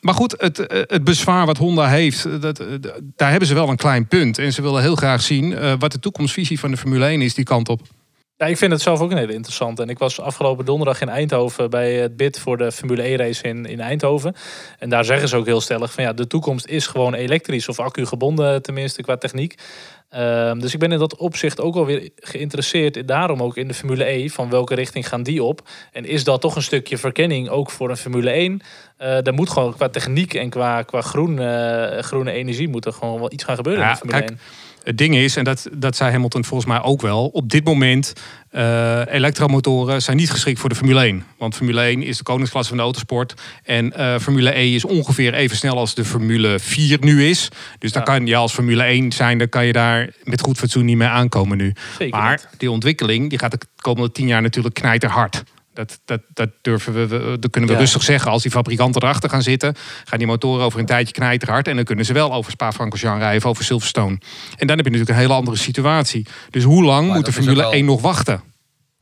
maar 0.00 0.14
goed, 0.14 0.34
het, 0.38 0.56
het 0.86 1.04
bezwaar 1.04 1.46
wat 1.46 1.58
Honda 1.58 1.88
heeft, 1.88 2.42
dat, 2.42 2.64
daar 3.16 3.30
hebben 3.30 3.48
ze 3.48 3.54
wel 3.54 3.68
een 3.68 3.76
klein 3.76 4.06
punt. 4.06 4.38
En 4.38 4.52
ze 4.52 4.62
willen 4.62 4.82
heel 4.82 4.96
graag 4.96 5.22
zien 5.22 5.78
wat 5.78 5.92
de 5.92 5.98
toekomstvisie 5.98 6.58
van 6.58 6.70
de 6.70 6.76
Formule 6.76 7.06
1 7.06 7.20
is 7.20 7.34
die 7.34 7.44
kant 7.44 7.68
op. 7.68 7.80
Ja, 8.42 8.48
ik 8.48 8.56
vind 8.56 8.72
het 8.72 8.80
zelf 8.80 9.00
ook 9.00 9.10
een 9.10 9.16
hele 9.16 9.32
interessant. 9.34 9.80
En 9.80 9.88
ik 9.88 9.98
was 9.98 10.20
afgelopen 10.20 10.64
donderdag 10.64 11.00
in 11.00 11.08
Eindhoven 11.08 11.70
bij 11.70 11.92
het 11.94 12.16
bid 12.16 12.38
voor 12.38 12.56
de 12.56 12.72
Formule 12.72 13.02
E-race 13.02 13.42
in, 13.42 13.66
in 13.66 13.80
Eindhoven. 13.80 14.34
En 14.78 14.88
daar 14.88 15.04
zeggen 15.04 15.28
ze 15.28 15.36
ook 15.36 15.46
heel 15.46 15.60
stellig 15.60 15.92
van 15.92 16.04
ja, 16.04 16.12
de 16.12 16.26
toekomst 16.26 16.66
is 16.66 16.86
gewoon 16.86 17.14
elektrisch 17.14 17.68
of 17.68 17.78
accu 17.78 18.06
gebonden 18.06 18.62
tenminste 18.62 19.02
qua 19.02 19.16
techniek. 19.16 19.54
Um, 20.16 20.60
dus 20.60 20.72
ik 20.72 20.78
ben 20.78 20.92
in 20.92 20.98
dat 20.98 21.16
opzicht 21.16 21.60
ook 21.60 21.76
alweer 21.76 22.10
geïnteresseerd, 22.16 23.08
daarom 23.08 23.42
ook 23.42 23.56
in 23.56 23.68
de 23.68 23.74
Formule 23.74 24.04
E, 24.04 24.28
van 24.28 24.50
welke 24.50 24.74
richting 24.74 25.08
gaan 25.08 25.22
die 25.22 25.42
op? 25.42 25.68
En 25.92 26.04
is 26.04 26.24
dat 26.24 26.40
toch 26.40 26.56
een 26.56 26.62
stukje 26.62 26.98
verkenning 26.98 27.48
ook 27.48 27.70
voor 27.70 27.90
een 27.90 27.96
Formule 27.96 28.30
1? 28.30 28.52
Uh, 28.52 28.58
daar 28.98 29.34
moet 29.34 29.50
gewoon 29.50 29.74
qua 29.74 29.88
techniek 29.88 30.34
en 30.34 30.50
qua, 30.50 30.82
qua 30.82 31.00
groen, 31.00 31.40
uh, 31.40 31.98
groene 31.98 32.32
energie 32.32 32.68
moet 32.68 32.86
er 32.86 32.92
gewoon 32.92 33.18
wel 33.18 33.32
iets 33.32 33.44
gaan 33.44 33.56
gebeuren 33.56 33.82
ja, 33.82 33.88
in 33.88 33.94
de 33.94 33.98
Formule 33.98 34.18
kijk, 34.18 34.30
1. 34.30 34.40
Het 34.82 34.98
ding 34.98 35.16
is, 35.16 35.36
en 35.36 35.44
dat, 35.44 35.68
dat 35.72 35.96
zei 35.96 36.10
Hamilton 36.10 36.44
volgens 36.44 36.68
mij 36.68 36.82
ook 36.82 37.00
wel, 37.00 37.26
op 37.26 37.50
dit 37.50 37.64
moment 37.64 38.12
uh, 38.52 39.00
elektromotoren 39.06 40.02
zijn 40.02 40.16
niet 40.16 40.30
geschikt 40.30 40.60
voor 40.60 40.68
de 40.68 40.74
Formule 40.74 41.00
1. 41.00 41.24
Want 41.38 41.54
Formule 41.54 41.80
1 41.80 42.02
is 42.02 42.16
de 42.16 42.22
koningsklasse 42.22 42.68
van 42.68 42.78
de 42.78 42.84
autosport. 42.84 43.34
En 43.64 43.92
uh, 43.96 44.18
Formule 44.18 44.58
E 44.58 44.74
is 44.74 44.84
ongeveer 44.84 45.34
even 45.34 45.56
snel 45.56 45.76
als 45.76 45.94
de 45.94 46.04
Formule 46.04 46.58
4 46.58 46.98
nu 47.00 47.28
is. 47.28 47.48
Dus 47.78 47.92
dan 47.92 48.04
kan 48.04 48.26
je 48.26 48.36
als 48.36 48.52
Formule 48.52 48.82
1 48.82 49.12
zijn, 49.12 49.38
dan 49.38 49.48
kan 49.48 49.66
je 49.66 49.72
daar 49.72 50.10
met 50.24 50.40
goed 50.40 50.58
fatsoen 50.58 50.84
niet 50.84 50.96
mee 50.96 51.08
aankomen 51.08 51.56
nu. 51.56 51.72
Zeker 51.98 52.18
maar 52.18 52.30
niet. 52.30 52.60
die 52.60 52.70
ontwikkeling 52.70 53.30
die 53.30 53.38
gaat 53.38 53.50
de 53.50 53.60
komende 53.76 54.12
tien 54.12 54.26
jaar 54.26 54.42
natuurlijk 54.42 54.74
knijterhard. 54.74 55.42
Dat, 55.74 56.00
dat, 56.04 56.20
dat 56.32 56.48
durven 56.62 56.92
we, 56.92 57.36
dat 57.38 57.50
kunnen 57.50 57.70
we 57.70 57.76
Ja. 57.76 57.82
rustig 57.82 58.02
zeggen. 58.02 58.30
Als 58.30 58.42
die 58.42 58.50
fabrikanten 58.50 59.02
erachter 59.02 59.30
gaan 59.30 59.42
zitten, 59.42 59.74
gaan 60.04 60.18
die 60.18 60.26
motoren 60.26 60.64
over 60.64 60.78
een 60.80 60.86
tijdje 60.86 61.12
knijterhard. 61.14 61.68
En 61.68 61.76
dan 61.76 61.84
kunnen 61.84 62.04
ze 62.04 62.12
wel 62.12 62.32
over 62.32 62.52
Spa-Francorchamps 62.52 63.18
rijden 63.20 63.38
of 63.42 63.46
over 63.46 63.64
Silverstone. 63.64 64.18
En 64.56 64.66
dan 64.66 64.76
heb 64.76 64.84
je 64.86 64.90
natuurlijk 64.92 65.08
een 65.10 65.14
hele 65.16 65.32
andere 65.32 65.56
situatie. 65.56 66.26
Dus 66.50 66.62
hoe 66.64 66.84
lang 66.84 67.06
Maar 67.06 67.16
moet 67.16 67.24
de 67.24 67.32
Formule 67.32 67.56
ook 67.56 67.62
wel- 67.62 67.72
1 67.72 67.84
nog 67.84 68.00
wachten? 68.00 68.42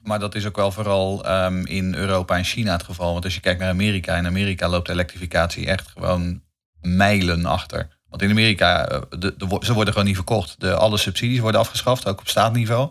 Maar 0.02 0.18
dat 0.18 0.34
is 0.34 0.46
ook 0.46 0.56
wel 0.56 0.72
vooral 0.72 1.24
ehm, 1.24 1.64
in 1.64 1.94
Europa 1.94 2.36
en 2.36 2.44
China 2.44 2.72
het 2.72 2.82
geval. 2.82 3.12
Want 3.12 3.24
als 3.24 3.34
je 3.34 3.40
kijkt 3.40 3.60
naar 3.60 3.68
Amerika, 3.68 4.16
in 4.16 4.26
Amerika 4.26 4.68
loopt 4.68 4.86
de 4.86 4.92
elektrificatie 4.92 5.66
echt 5.66 5.88
gewoon 5.88 6.40
mijlen 6.80 7.44
achter. 7.46 7.88
Want 8.08 8.22
in 8.22 8.30
Amerika, 8.30 8.88
eh, 8.88 9.00
de, 9.18 9.34
ze 9.60 9.72
worden 9.72 9.92
gewoon 9.92 10.08
niet 10.08 10.16
verkocht. 10.16 10.54
De, 10.60 10.74
alle 10.74 10.96
subsidies 10.98 11.38
worden 11.38 11.60
afgeschaft, 11.60 12.06
ook 12.06 12.20
op 12.20 12.28
staatniveau. 12.28 12.90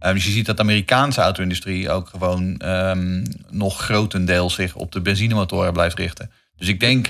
Eh, 0.00 0.12
dus 0.12 0.24
je 0.24 0.30
ziet 0.30 0.46
dat 0.46 0.56
de 0.56 0.62
Amerikaanse 0.62 1.20
auto-industrie 1.20 1.90
ook 1.90 2.08
gewoon 2.08 2.56
ehm, 2.56 3.24
nog 3.50 3.80
grotendeels 3.80 4.54
zich 4.54 4.74
op 4.74 4.92
de 4.92 5.00
benzinemotoren 5.00 5.72
blijft 5.72 5.98
richten. 5.98 6.30
Dus 6.56 6.68
ik 6.68 6.80
denk, 6.80 7.08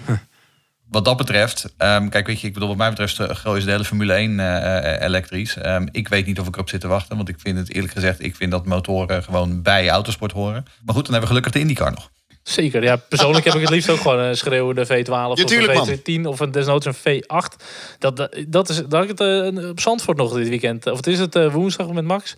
wat 0.88 1.04
dat 1.04 1.16
betreft, 1.16 1.74
ehm, 1.76 2.08
kijk, 2.08 2.26
weet 2.26 2.40
je, 2.40 2.46
ik 2.46 2.52
bedoel, 2.52 2.68
wat 2.68 2.76
mij 2.76 2.88
betreft, 2.88 3.16
de 3.16 3.34
grootste 3.34 3.70
delen 3.70 3.86
Formule 3.86 4.14
1 4.14 4.40
eh, 4.40 4.94
eh, 4.94 5.02
elektrisch. 5.02 5.56
Ehm, 5.56 5.86
ik 5.90 6.08
weet 6.08 6.26
niet 6.26 6.40
of 6.40 6.46
ik 6.46 6.54
erop 6.54 6.68
zit 6.68 6.80
te 6.80 6.88
wachten, 6.88 7.16
want 7.16 7.28
ik 7.28 7.40
vind 7.40 7.58
het 7.58 7.74
eerlijk 7.74 7.92
gezegd, 7.92 8.24
ik 8.24 8.36
vind 8.36 8.50
dat 8.50 8.66
motoren 8.66 9.22
gewoon 9.22 9.62
bij 9.62 9.88
autosport 9.88 10.32
horen. 10.32 10.64
Maar 10.84 10.94
goed, 10.94 11.04
dan 11.04 11.12
hebben 11.12 11.20
we 11.20 11.26
gelukkig 11.26 11.52
de 11.52 11.60
IndyCar 11.60 11.90
nog. 11.90 12.10
Zeker, 12.42 12.82
ja. 12.82 12.96
Persoonlijk 12.96 13.44
heb 13.44 13.54
ik 13.54 13.60
het 13.60 13.70
liefst 13.70 13.90
ook 13.90 14.00
gewoon 14.00 14.18
een 14.18 14.36
schreeuwende 14.36 14.86
V12 14.86 15.10
of 15.10 15.50
een 15.50 15.98
V10 15.98 16.26
of 16.26 16.40
een 16.40 16.50
desnoods 16.50 16.86
een 16.86 16.94
V8. 16.94 17.64
Dat, 17.98 18.16
dat, 18.16 18.36
dat 18.48 18.68
is, 18.68 18.82
dat 18.88 19.02
ik 19.02 19.08
het 19.08 19.20
eh, 19.20 19.68
op 19.68 19.80
Zandvoort 19.80 20.16
nog 20.16 20.34
dit 20.34 20.48
weekend. 20.48 20.86
Of 20.86 20.96
het 20.96 21.06
is 21.06 21.18
het 21.18 21.36
eh, 21.36 21.52
woensdag 21.52 21.92
met 21.92 22.04
Max. 22.04 22.36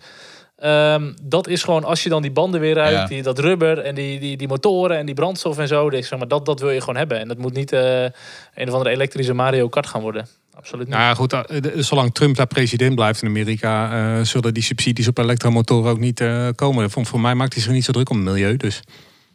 Ehm, 0.63 1.11
dat 1.21 1.47
is 1.47 1.63
gewoon, 1.63 1.83
als 1.83 2.03
je 2.03 2.09
dan 2.09 2.21
die 2.21 2.31
banden 2.31 2.59
weer 2.59 2.79
uit, 2.79 2.93
Ja. 2.93 3.05
die, 3.05 3.21
dat 3.21 3.39
rubber 3.39 3.79
en 3.79 3.95
die, 3.95 4.19
die, 4.19 4.37
die 4.37 4.47
motoren 4.47 4.97
en 4.97 5.05
die 5.05 5.15
brandstof 5.15 5.57
en 5.57 5.67
zo. 5.67 5.89
dus 5.89 6.07
Zeg 6.07 6.19
maar, 6.19 6.27
dat, 6.27 6.45
dat 6.45 6.59
wil 6.59 6.69
je 6.69 6.79
gewoon 6.79 6.95
hebben. 6.95 7.19
En 7.19 7.27
dat 7.27 7.37
moet 7.37 7.53
niet 7.53 7.71
eh, 7.71 8.01
een 8.55 8.67
of 8.67 8.71
andere 8.71 8.89
elektrische 8.89 9.33
Mario 9.33 9.69
Kart 9.69 9.87
gaan 9.87 10.01
worden. 10.01 10.27
Absoluut 10.53 10.87
niet. 10.87 10.95
Nou 10.95 11.07
ja, 11.07 11.13
goed, 11.13 11.33
eh, 11.33 11.61
zolang 11.75 12.13
Trump 12.13 12.35
daar 12.35 12.47
president 12.47 12.95
blijft 12.95 13.21
in 13.21 13.27
Amerika, 13.27 13.91
eh, 14.17 14.25
zullen 14.25 14.53
die 14.53 14.63
subsidies 14.63 15.07
op 15.07 15.17
elektromotoren 15.17 15.91
ook 15.91 15.99
niet 15.99 16.19
eh, 16.21 16.47
komen. 16.55 16.89
Voor, 16.89 17.05
voor 17.05 17.19
mij 17.19 17.35
maakt 17.35 17.53
hij 17.53 17.63
zich 17.63 17.71
niet 17.71 17.85
zo 17.85 17.91
druk 17.91 18.09
om 18.09 18.15
het 18.15 18.25
milieu. 18.25 18.57
Dus. 18.57 18.81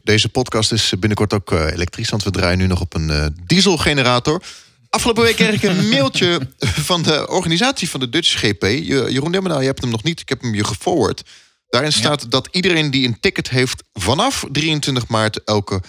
Deze 0.02 0.28
podcast 0.28 0.72
is 0.72 0.92
binnenkort 0.98 1.32
ook 1.34 1.50
elektrisch, 1.50 2.10
want 2.10 2.22
we 2.24 2.30
draaien 2.30 2.58
nu 2.58 2.66
nog 2.66 2.80
op 2.80 2.94
een 2.94 3.10
eh, 3.10 3.26
dieselgenerator. 3.46 4.42
Afgelopen 4.90 5.22
week 5.22 5.36
kreeg 5.36 5.54
ik 5.54 5.62
een 5.62 5.88
mailtje 5.88 6.40
van 6.58 7.02
de 7.02 7.28
organisatie 7.28 7.90
van 7.90 8.00
de 8.00 8.08
Dutch 8.08 8.38
GP. 8.38 8.62
Je- 8.62 9.06
Jeroen 9.08 9.32
Demmenaar, 9.32 9.60
je 9.60 9.66
hebt 9.66 9.80
hem 9.80 9.90
nog 9.90 10.02
niet, 10.02 10.20
ik 10.20 10.28
heb 10.28 10.40
hem 10.40 10.54
je 10.54 10.64
geforward. 10.64 11.22
Daarin 11.68 11.92
staat 11.92 12.30
dat 12.30 12.48
iedereen 12.50 12.90
die 12.90 13.06
een 13.06 13.20
ticket 13.20 13.48
heeft 13.48 13.82
vanaf 13.92 14.44
23 14.52 15.08
maart 15.08 15.44
elke 15.44 15.82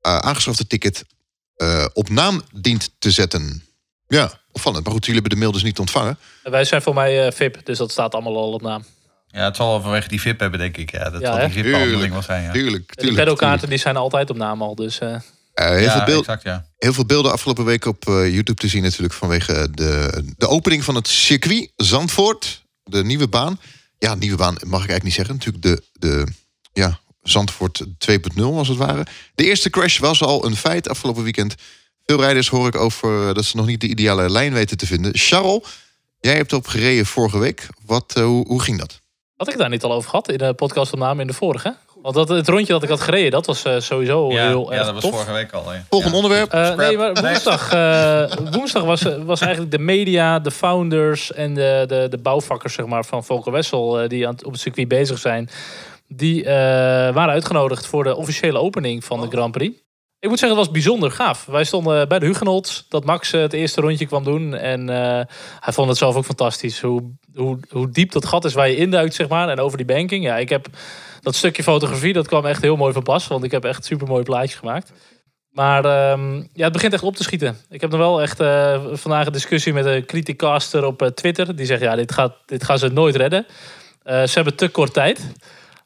eh, 0.00 0.18
aangeschafte 0.18 0.66
ticket 0.66 1.04
eh, 1.56 1.86
op 1.92 2.08
naam 2.08 2.42
dient 2.52 2.90
te 2.98 3.10
zetten. 3.10 3.64
Ja, 4.08 4.40
opvallend. 4.52 4.84
Maar 4.84 4.92
goed, 4.92 5.04
jullie 5.06 5.20
hebben 5.20 5.38
de 5.38 5.44
mail 5.44 5.54
dus 5.56 5.62
niet 5.64 5.78
ontvangen. 5.78 6.18
Wij 6.42 6.64
zijn 6.64 6.82
voor 6.82 6.94
mij 6.94 7.26
eh, 7.26 7.32
VIP, 7.32 7.60
dus 7.66 7.78
dat 7.78 7.90
staat 7.90 8.12
allemaal 8.14 8.36
al 8.36 8.52
op 8.52 8.62
naam. 8.62 8.84
Ja, 9.26 9.44
het 9.44 9.56
zal 9.56 9.68
wel 9.68 9.80
vanwege 9.80 10.08
die 10.08 10.20
VIP 10.20 10.40
hebben, 10.40 10.58
denk 10.60 10.76
ik. 10.76 10.90
Ja, 10.90 11.10
dat 11.10 11.20
Ja, 11.20 11.26
zal 11.26 11.38
die 11.38 11.48
VIP-behandeling 11.52 11.90
Tuurlijk, 11.90 12.12
wel 12.12 12.22
zijn. 12.22 12.42
Ja, 12.42 12.52
Tuurlijk, 12.52 12.88
De 12.88 12.94
tuurlijk. 12.94 13.18
pedalkaarten 13.18 13.68
die 13.68 13.78
zijn 13.78 13.96
altijd 13.96 14.30
op 14.30 14.36
naam 14.36 14.62
al. 14.62 14.74
Dus 14.74 14.98
eh, 15.54 15.68
heel, 15.68 15.80
Ja, 15.80 15.92
veel 15.92 16.04
beeld, 16.04 16.20
exact, 16.20 16.42
ja. 16.42 16.66
heel 16.78 16.92
veel 16.92 17.06
beelden 17.06 17.32
afgelopen 17.32 17.64
week 17.64 17.84
op 17.84 18.08
eh, 18.08 18.34
YouTube 18.34 18.60
te 18.60 18.68
zien 18.68 18.82
natuurlijk 18.82 19.14
vanwege 19.14 19.68
de, 19.70 20.22
de 20.36 20.48
opening 20.48 20.84
van 20.84 20.94
het 20.94 21.08
circuit 21.08 21.72
Zandvoort. 21.76 22.62
De 22.82 23.04
nieuwe 23.04 23.28
baan. 23.28 23.60
Ja, 23.98 24.14
nieuwe 24.14 24.36
baan 24.36 24.54
mag 24.54 24.82
ik 24.82 24.90
eigenlijk 24.90 25.02
niet 25.02 25.14
zeggen. 25.14 25.34
Natuurlijk 25.34 25.62
de, 25.62 25.82
de 25.92 26.26
ja, 26.72 26.98
Zandvoort 27.22 27.84
2.0 27.84 28.42
als 28.42 28.68
het 28.68 28.76
ware. 28.76 29.06
De 29.34 29.44
eerste 29.44 29.70
crash 29.70 29.98
was 29.98 30.22
al 30.22 30.46
een 30.46 30.56
feit 30.56 30.88
afgelopen 30.88 31.22
weekend. 31.22 31.54
Veel 32.06 32.20
rijders 32.20 32.48
hoor 32.48 32.66
ik 32.66 32.76
over 32.76 33.28
eh, 33.28 33.34
dat 33.34 33.44
ze 33.44 33.56
nog 33.56 33.66
niet 33.66 33.80
de 33.80 33.88
ideale 33.88 34.30
lijn 34.30 34.52
weten 34.52 34.76
te 34.76 34.86
vinden. 34.86 35.16
Charles, 35.16 35.62
jij 36.20 36.36
hebt 36.36 36.52
op 36.52 36.66
gereden 36.66 37.06
vorige 37.06 37.38
week. 37.38 37.66
Wat, 37.86 38.12
eh, 38.16 38.24
hoe, 38.24 38.46
hoe 38.46 38.62
ging 38.62 38.78
dat? 38.78 39.02
had 39.36 39.52
ik 39.52 39.58
daar 39.58 39.68
niet 39.68 39.82
al 39.82 39.92
over 39.92 40.10
gehad 40.10 40.28
in 40.28 40.38
de 40.38 40.54
podcast 40.54 40.92
op 40.92 40.98
naam 40.98 41.20
in 41.20 41.26
de 41.26 41.32
vorige? 41.32 41.76
Want 42.04 42.16
dat, 42.16 42.28
het 42.28 42.48
rondje 42.48 42.72
dat 42.72 42.82
ik 42.82 42.88
had 42.88 43.00
gereden, 43.00 43.30
dat 43.30 43.46
was 43.46 43.64
eh, 43.64 43.78
sowieso 43.78 44.30
Ja, 44.32 44.46
heel 44.46 44.72
ja, 44.72 44.76
erg 44.76 44.84
dat 44.84 44.94
was 44.94 45.02
tof. 45.02 45.12
vorige 45.12 45.32
week 45.32 45.52
al. 45.52 45.72
Ja. 45.72 45.84
Volgend 45.90 46.10
Ja. 46.10 46.16
onderwerp. 46.16 46.52
Eh, 46.52 46.62
Scrap. 46.64 46.78
nee, 46.78 46.96
maar 46.96 47.12
woensdag, 47.14 47.72
eh, 47.72 48.32
woensdag 48.52 48.82
was, 48.84 49.02
was 49.24 49.40
eigenlijk 49.40 49.72
de 49.72 49.78
media, 49.78 50.38
de 50.38 50.50
founders 50.50 51.32
en 51.32 51.54
de, 51.54 51.84
de, 51.86 52.06
de 52.10 52.18
bouwvakkers 52.18 52.74
zeg 52.74 52.86
maar, 52.86 53.04
van 53.04 53.24
Volker 53.24 53.52
Wessel... 53.52 54.08
die 54.08 54.26
aan 54.26 54.32
het, 54.34 54.44
op 54.44 54.52
het 54.52 54.60
circuit 54.60 54.88
bezig 54.88 55.18
zijn... 55.18 55.48
die 56.08 56.44
eh, 56.44 56.52
waren 57.14 57.32
uitgenodigd 57.32 57.86
voor 57.86 58.04
de 58.04 58.16
officiële 58.16 58.58
opening 58.58 59.04
van 59.04 59.20
de 59.20 59.26
Grand 59.30 59.52
Prix. 59.52 59.78
Ik 60.18 60.28
moet 60.30 60.38
zeggen, 60.38 60.58
het 60.58 60.66
was 60.66 60.74
bijzonder 60.74 61.10
gaaf. 61.10 61.44
Wij 61.46 61.64
stonden 61.64 62.08
bij 62.08 62.18
de 62.18 62.26
Hugenots, 62.26 62.86
dat 62.88 63.04
Max 63.04 63.30
het 63.30 63.52
eerste 63.52 63.80
rondje 63.80 64.06
kwam 64.06 64.24
doen. 64.24 64.54
En 64.54 64.88
eh, 64.88 65.20
hij 65.60 65.72
vond 65.72 65.88
het 65.88 65.98
zelf 65.98 66.16
ook 66.16 66.24
fantastisch. 66.24 66.80
Hoe, 66.80 67.02
hoe, 67.34 67.58
hoe 67.70 67.90
diep 67.90 68.12
dat 68.12 68.24
gat 68.26 68.44
is 68.44 68.54
waar 68.54 68.68
je 68.68 68.76
induikt, 68.76 69.14
zeg 69.14 69.28
maar. 69.28 69.48
En 69.48 69.60
over 69.60 69.76
die 69.76 69.86
banking. 69.86 70.24
Ja, 70.24 70.36
ik 70.36 70.48
heb 70.48 70.66
dat 71.24 71.34
stukje 71.34 71.62
fotografie, 71.62 72.12
dat 72.12 72.26
kwam 72.26 72.46
echt 72.46 72.62
heel 72.62 72.76
mooi 72.76 72.92
van 72.92 73.02
pas. 73.02 73.26
Want 73.26 73.44
ik 73.44 73.50
heb 73.50 73.64
echt 73.64 73.84
super 73.84 74.06
mooie 74.06 74.22
plaatjes 74.22 74.54
gemaakt. 74.54 74.92
Maar 75.54 75.84
ehm, 75.84 76.36
ja, 76.36 76.64
het 76.64 76.72
begint 76.72 76.92
echt 76.92 77.02
op 77.02 77.16
te 77.16 77.22
schieten. 77.22 77.56
Ik 77.70 77.80
heb 77.80 77.90
nog 77.90 77.98
wel 77.98 78.22
echt 78.22 78.40
eh, 78.40 78.84
vandaag 78.92 79.26
een 79.26 79.32
discussie 79.32 79.72
met 79.72 79.86
een 79.86 80.06
criticaster 80.06 80.84
op 80.84 81.02
eh, 81.02 81.08
Twitter. 81.08 81.56
Die 81.56 81.66
zegt, 81.66 81.80
ja, 81.80 81.96
dit, 81.96 82.12
gaat, 82.12 82.34
dit 82.46 82.64
gaan 82.64 82.78
ze 82.78 82.88
nooit 82.88 83.16
redden. 83.16 83.46
Eh, 84.02 84.22
ze 84.22 84.34
hebben 84.34 84.54
te 84.54 84.68
kort 84.68 84.92
tijd. 84.92 85.26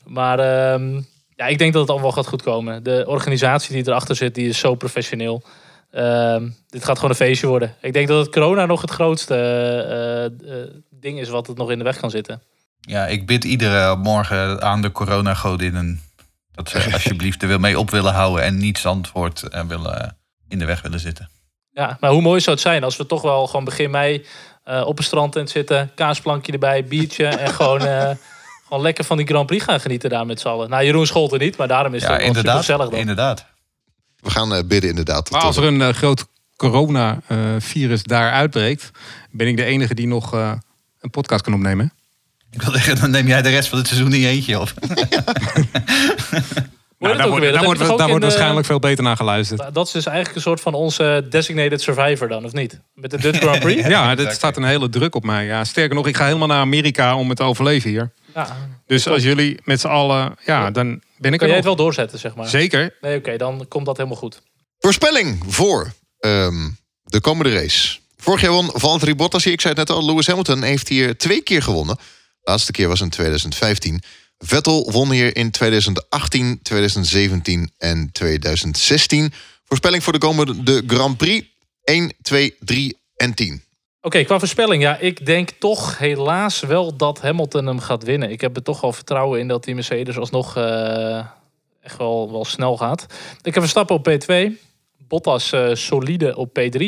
Maar 0.07 0.39
ehm, 0.39 1.01
ja, 1.37 1.47
ik 1.47 1.59
denk 1.59 1.73
dat 1.73 1.83
het 1.83 1.91
allemaal 1.91 2.13
gaat 2.13 2.27
goed 2.27 2.43
komen. 2.43 2.83
De 2.83 3.05
organisatie 3.07 3.75
die 3.75 3.89
erachter 3.89 4.17
zit, 4.17 4.35
die 4.35 4.49
is 4.49 4.59
zo 4.59 4.75
professioneel. 4.75 5.43
Ehm, 5.91 6.49
dit 6.69 6.85
gaat 6.85 6.97
gewoon 6.97 7.11
een 7.11 7.17
feestje 7.17 7.47
worden. 7.47 7.75
Ik 7.81 7.93
denk 7.93 8.09
dat 8.09 8.25
het 8.25 8.35
corona 8.35 8.67
nog 8.67 8.81
het 8.81 8.91
grootste 8.91 10.33
ding 10.91 11.21
is 11.21 11.29
wat 11.29 11.47
het 11.47 11.57
nog 11.57 11.71
in 11.71 11.79
de 11.79 11.85
weg 11.85 11.99
kan 11.99 12.11
zitten. 12.11 12.43
Ja, 12.89 13.07
ik 13.07 13.27
bid 13.27 13.45
iedere 13.45 13.97
morgen 13.97 14.63
aan 14.63 14.83
de 14.83 14.93
coronagodinnen... 14.93 16.01
dat 16.53 16.69
ze 16.69 16.89
alsjeblieft 16.93 17.43
er 17.43 17.49
weer 17.49 17.61
mee 17.61 17.79
op 17.79 17.91
willen 17.91 18.13
houden... 18.13 18.45
en 18.45 18.57
niet 18.57 18.79
Zandvoort 18.79 19.43
eh, 19.43 19.65
willen, 19.67 20.17
in 20.49 20.59
de 20.59 20.65
weg 20.65 20.83
willen 20.83 21.01
zitten. 21.01 21.31
Ja, 21.71 21.97
maar 22.01 22.11
hoe 22.11 22.23
mooi 22.23 22.41
zou 22.41 22.57
het 22.57 22.65
zijn 22.65 22.85
als 22.85 22.97
we 22.97 23.07
toch 23.07 23.23
wel 23.23 23.47
gewoon 23.47 23.65
begin 23.65 23.91
mei 23.91 24.27
eh, 24.65 24.87
op 24.87 24.99
een 24.99 25.05
strandtent 25.05 25.51
zitten, 25.51 25.91
kaasplankje 25.95 26.53
erbij, 26.53 26.85
biertje 26.85 27.27
en 27.27 27.49
gewoon, 27.49 27.81
eh, 27.81 28.11
gewoon 28.67 28.83
lekker 28.83 29.05
van 29.05 29.17
die 29.17 29.27
Grand 29.27 29.47
Prix 29.47 29.65
gaan 29.65 29.81
genieten 29.81 30.11
daar 30.11 30.27
met 30.27 30.41
z'n 30.41 30.49
allen. 30.49 30.71
Nou, 30.71 30.85
Jeroen 30.85 31.07
Scholten 31.07 31.39
niet, 31.39 31.57
maar 31.57 31.69
daarom 31.69 31.95
is 31.95 32.03
het 32.03 32.11
Ja, 32.11 32.19
wel 32.19 32.35
super 32.35 32.53
gezellig 32.53 32.89
dan. 32.89 32.99
inderdaad. 32.99 33.47
We 34.21 34.31
gaan 34.31 34.55
eh, 34.55 34.65
bidden 34.65 34.91
inderdaad. 34.91 35.31
Maar 35.31 35.41
als 35.41 35.57
er 35.57 35.65
een 35.65 35.83
eh, 35.83 35.89
groot 35.89 36.27
coronavirus 36.57 38.03
daar 38.03 38.33
uitbreekt, 38.33 38.91
ben 39.31 39.47
ik 39.47 39.57
de 39.57 39.65
enige 39.65 39.95
die 39.95 40.07
nog 40.07 40.35
eh, 40.35 40.53
een 41.01 41.11
podcast 41.11 41.43
kan 41.43 41.55
opnemen. 41.55 41.93
Ik 42.51 42.63
wil 42.63 42.73
zeggen, 42.73 43.01
dan 43.01 43.11
neem 43.11 43.27
jij 43.27 43.43
de 43.43 43.49
rest 43.49 43.69
van 43.69 43.79
het 43.79 43.87
seizoen 43.87 44.13
in 44.13 44.21
je 44.21 44.27
eentje 44.29 44.61
op. 44.61 44.73
Nou, 44.79 44.99
het 47.13 47.19
daar 47.19 47.29
wordt, 47.29 47.43
daar 47.45 47.53
Dat 47.53 47.65
wordt, 47.65 47.99
daar 47.99 48.07
de- 48.09 48.19
waarschijnlijk 48.19 48.67
veel 48.67 48.79
beter 48.79 49.05
naar 49.05 49.17
geluisterd. 49.17 49.75
Dat 49.75 49.87
is 49.87 49.93
dus 49.93 50.07
eigenlijk 50.07 50.37
een 50.37 50.43
soort 50.43 50.61
van 50.61 50.75
onze 50.75 51.27
designated 51.31 51.81
survivor 51.83 52.29
dan, 52.29 52.45
of 52.45 52.53
niet? 52.53 52.81
Met 52.95 53.11
de 53.11 53.19
Dutch 53.19 53.39
Grand 53.39 53.61
Prix? 53.61 53.87
Ja, 53.89 54.05
er 54.11 54.19
exact. 54.19 54.35
staat 54.35 54.57
een 54.57 54.65
hele 54.65 54.89
druk 54.89 55.15
op 55.15 55.25
mij. 55.25 55.45
Ja, 55.45 55.65
sterker 55.65 55.95
nog, 55.95 56.07
ik 56.07 56.17
ga 56.17 56.25
helemaal 56.27 56.47
naar 56.49 56.61
Amerika 56.61 57.17
om 57.17 57.29
het 57.29 57.37
te 57.37 57.43
overleven 57.43 57.91
hier. 57.91 58.13
Ja. 58.35 58.57
Dus 58.87 59.07
als 59.09 59.23
jullie 59.23 59.61
met 59.65 59.81
z'n 59.81 59.87
allen, 59.87 60.35
ja, 60.45 60.71
dan 60.71 60.87
ben 61.17 61.33
ik 61.33 61.39
Kan 61.39 61.41
er 61.41 61.47
jij 61.47 61.55
het 61.57 61.65
wel 61.65 61.77
doorzetten, 61.77 62.19
zeg 62.19 62.35
maar? 62.35 62.49
Zeker. 62.49 62.95
Nee, 63.01 63.19
oké, 63.19 63.37
dan 63.37 63.67
komt 63.69 63.87
dat 63.87 63.97
helemaal 63.97 64.19
goed. 64.19 64.43
Voorspelling 64.79 65.43
voor 65.47 65.93
ehm, 66.19 66.69
de 67.05 67.21
komende 67.21 67.53
race. 67.53 67.99
Vorig 68.17 68.41
jaar 68.41 68.51
won 68.51 68.71
Valtteri 68.75 69.15
Bottas 69.15 69.45
hier. 69.45 69.53
Ik 69.53 69.61
zei 69.61 69.75
het 69.75 69.89
net 69.89 69.97
al, 69.97 70.05
Lewis 70.07 70.27
Hamilton 70.27 70.63
heeft 70.63 70.89
hier 70.89 71.17
twee 71.19 71.41
keer 71.43 71.63
gewonnen. 71.63 71.97
Laatste 72.49 72.73
keer 72.73 72.89
was 72.89 73.01
in 73.01 73.09
2015. 73.09 74.03
Vettel 74.39 74.91
won 74.91 75.11
hier 75.11 75.37
in 75.37 75.51
2018, 75.51 76.63
2017 76.63 77.71
en 77.79 78.13
2016. 78.13 79.33
Voorspelling 79.65 80.03
voor 80.03 80.13
de 80.13 80.19
komende 80.19 80.63
de 80.63 80.83
Grand 80.87 81.17
Prix. 81.17 81.47
1, 81.85 82.13
2, 82.23 82.57
3 82.61 82.99
en 83.17 83.35
10. 83.35 83.63
Oké, 84.01 84.25
qua 84.25 84.39
voorspelling. 84.39 84.83
Ja, 84.83 84.97
ik 84.97 85.27
denk 85.27 85.51
toch 85.51 85.99
helaas 85.99 86.61
wel 86.61 86.97
dat 86.97 87.21
Hamilton 87.21 87.67
hem 87.67 87.81
gaat 87.81 88.03
winnen. 88.03 88.31
Ik 88.31 88.41
heb 88.41 88.57
er 88.57 88.63
toch 88.63 88.81
wel 88.81 88.93
vertrouwen 88.93 89.41
in 89.41 89.49
dat 89.49 89.65
die 89.65 89.75
Mercedes 89.75 90.19
alsnog 90.19 90.57
eh, 90.57 91.27
echt 91.81 91.97
wel, 91.97 92.33
wel 92.33 92.45
snel 92.45 92.77
gaat. 92.77 93.07
Ik 93.43 93.55
heb 93.55 93.63
Verstappen 93.63 93.97
op 93.97 94.09
P2. 94.09 94.35
Bottas 95.09 95.53
eh, 95.53 95.75
solide 95.75 96.37
op 96.37 96.59
P3. 96.61 96.81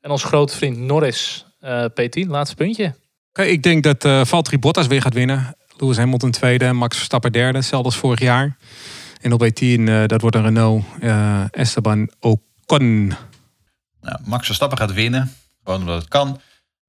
En 0.00 0.10
ons 0.10 0.24
grote 0.24 0.56
vriend 0.56 0.78
Norris 0.78 1.46
eh, 1.60 1.84
P10, 1.84 2.28
laatste 2.28 2.56
puntje. 2.56 2.94
Oké, 3.38 3.42
ik 3.42 3.62
denk 3.62 3.82
dat 3.82 4.04
eh 4.04 4.24
Valtteri 4.24 4.58
Bottas 4.58 4.86
weer 4.86 5.02
gaat 5.02 5.14
winnen. 5.14 5.56
Lewis 5.76 5.96
Hamilton 5.96 6.30
tweede, 6.30 6.72
Max 6.72 6.96
Verstappen 6.96 7.32
derde, 7.32 7.58
hetzelfde 7.58 7.88
als 7.88 7.98
vorig 7.98 8.20
jaar. 8.20 8.56
En 9.20 9.32
op 9.32 9.42
E10, 9.44 9.88
eh, 9.88 10.04
dat 10.06 10.20
wordt 10.20 10.36
een 10.36 10.42
Renault, 10.42 10.84
eh, 11.00 11.44
Esteban 11.50 12.10
Ocon. 12.20 13.14
Nou, 14.00 14.18
Max 14.24 14.46
Verstappen 14.46 14.78
gaat 14.78 14.92
winnen, 14.92 15.34
gewoon 15.64 15.80
omdat 15.80 16.00
het 16.00 16.08
kan. 16.08 16.40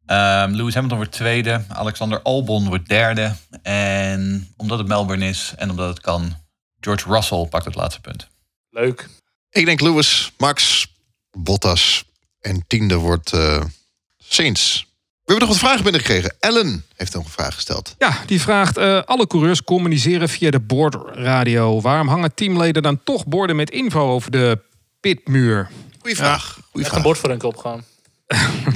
Ehm, 0.06 0.52
Lewis 0.52 0.74
Hamilton 0.74 0.98
wordt 0.98 1.14
tweede, 1.14 1.64
Alexander 1.68 2.22
Albon 2.22 2.68
wordt 2.68 2.90
derde. 2.90 3.36
En 3.62 4.48
omdat 4.58 4.78
het 4.78 4.88
Melbourne 4.88 5.28
is 5.28 5.54
en 5.58 5.70
omdat 5.70 5.88
het 5.90 6.02
kan, 6.02 6.36
George 6.80 7.10
Russell 7.10 7.46
pakt 7.46 7.66
het 7.66 7.76
laatste 7.76 8.02
punt. 8.02 8.28
Leuk. 8.70 9.10
Ik 9.50 9.66
denk 9.66 9.82
Lewis, 9.82 10.32
Max, 10.38 10.88
Bottas 11.32 12.04
en 12.40 12.64
tiende 12.68 12.96
wordt 12.96 13.34
eh 13.34 13.64
Saints. 14.18 14.85
We 15.26 15.32
hebben 15.32 15.48
nog 15.50 15.58
wat 15.58 15.68
vragen 15.68 15.84
binnengekregen. 15.84 16.36
Ellen 16.40 16.86
heeft 16.96 17.14
nog 17.14 17.24
een 17.26 17.32
vraag 17.32 17.54
gesteld. 17.54 17.96
Ja, 17.98 18.18
die 18.26 18.42
vraagt, 18.42 18.78
eh, 18.78 19.02
alle 19.06 19.28
coureurs 19.28 19.64
communiceren 19.64 20.30
via 20.30 20.52
de 20.52 20.60
boordradio. 20.60 21.82
Waarom 21.82 22.08
hangen 22.08 22.34
teamleden 22.34 22.84
dan 22.84 23.04
toch 23.04 23.26
borden 23.26 23.56
met 23.56 23.70
info 23.70 24.12
over 24.12 24.32
de 24.32 24.60
pitmuur? 25.00 25.70
Goeie 26.00 26.16
vraag. 26.16 26.44
Goeie 26.54 26.62
Echt 26.74 26.76
een 26.86 26.90
vraag. 26.90 27.02
bord 27.04 27.18
voor 27.18 27.30
hun 27.30 27.38
kop 27.38 27.58
gewoon. 27.58 27.84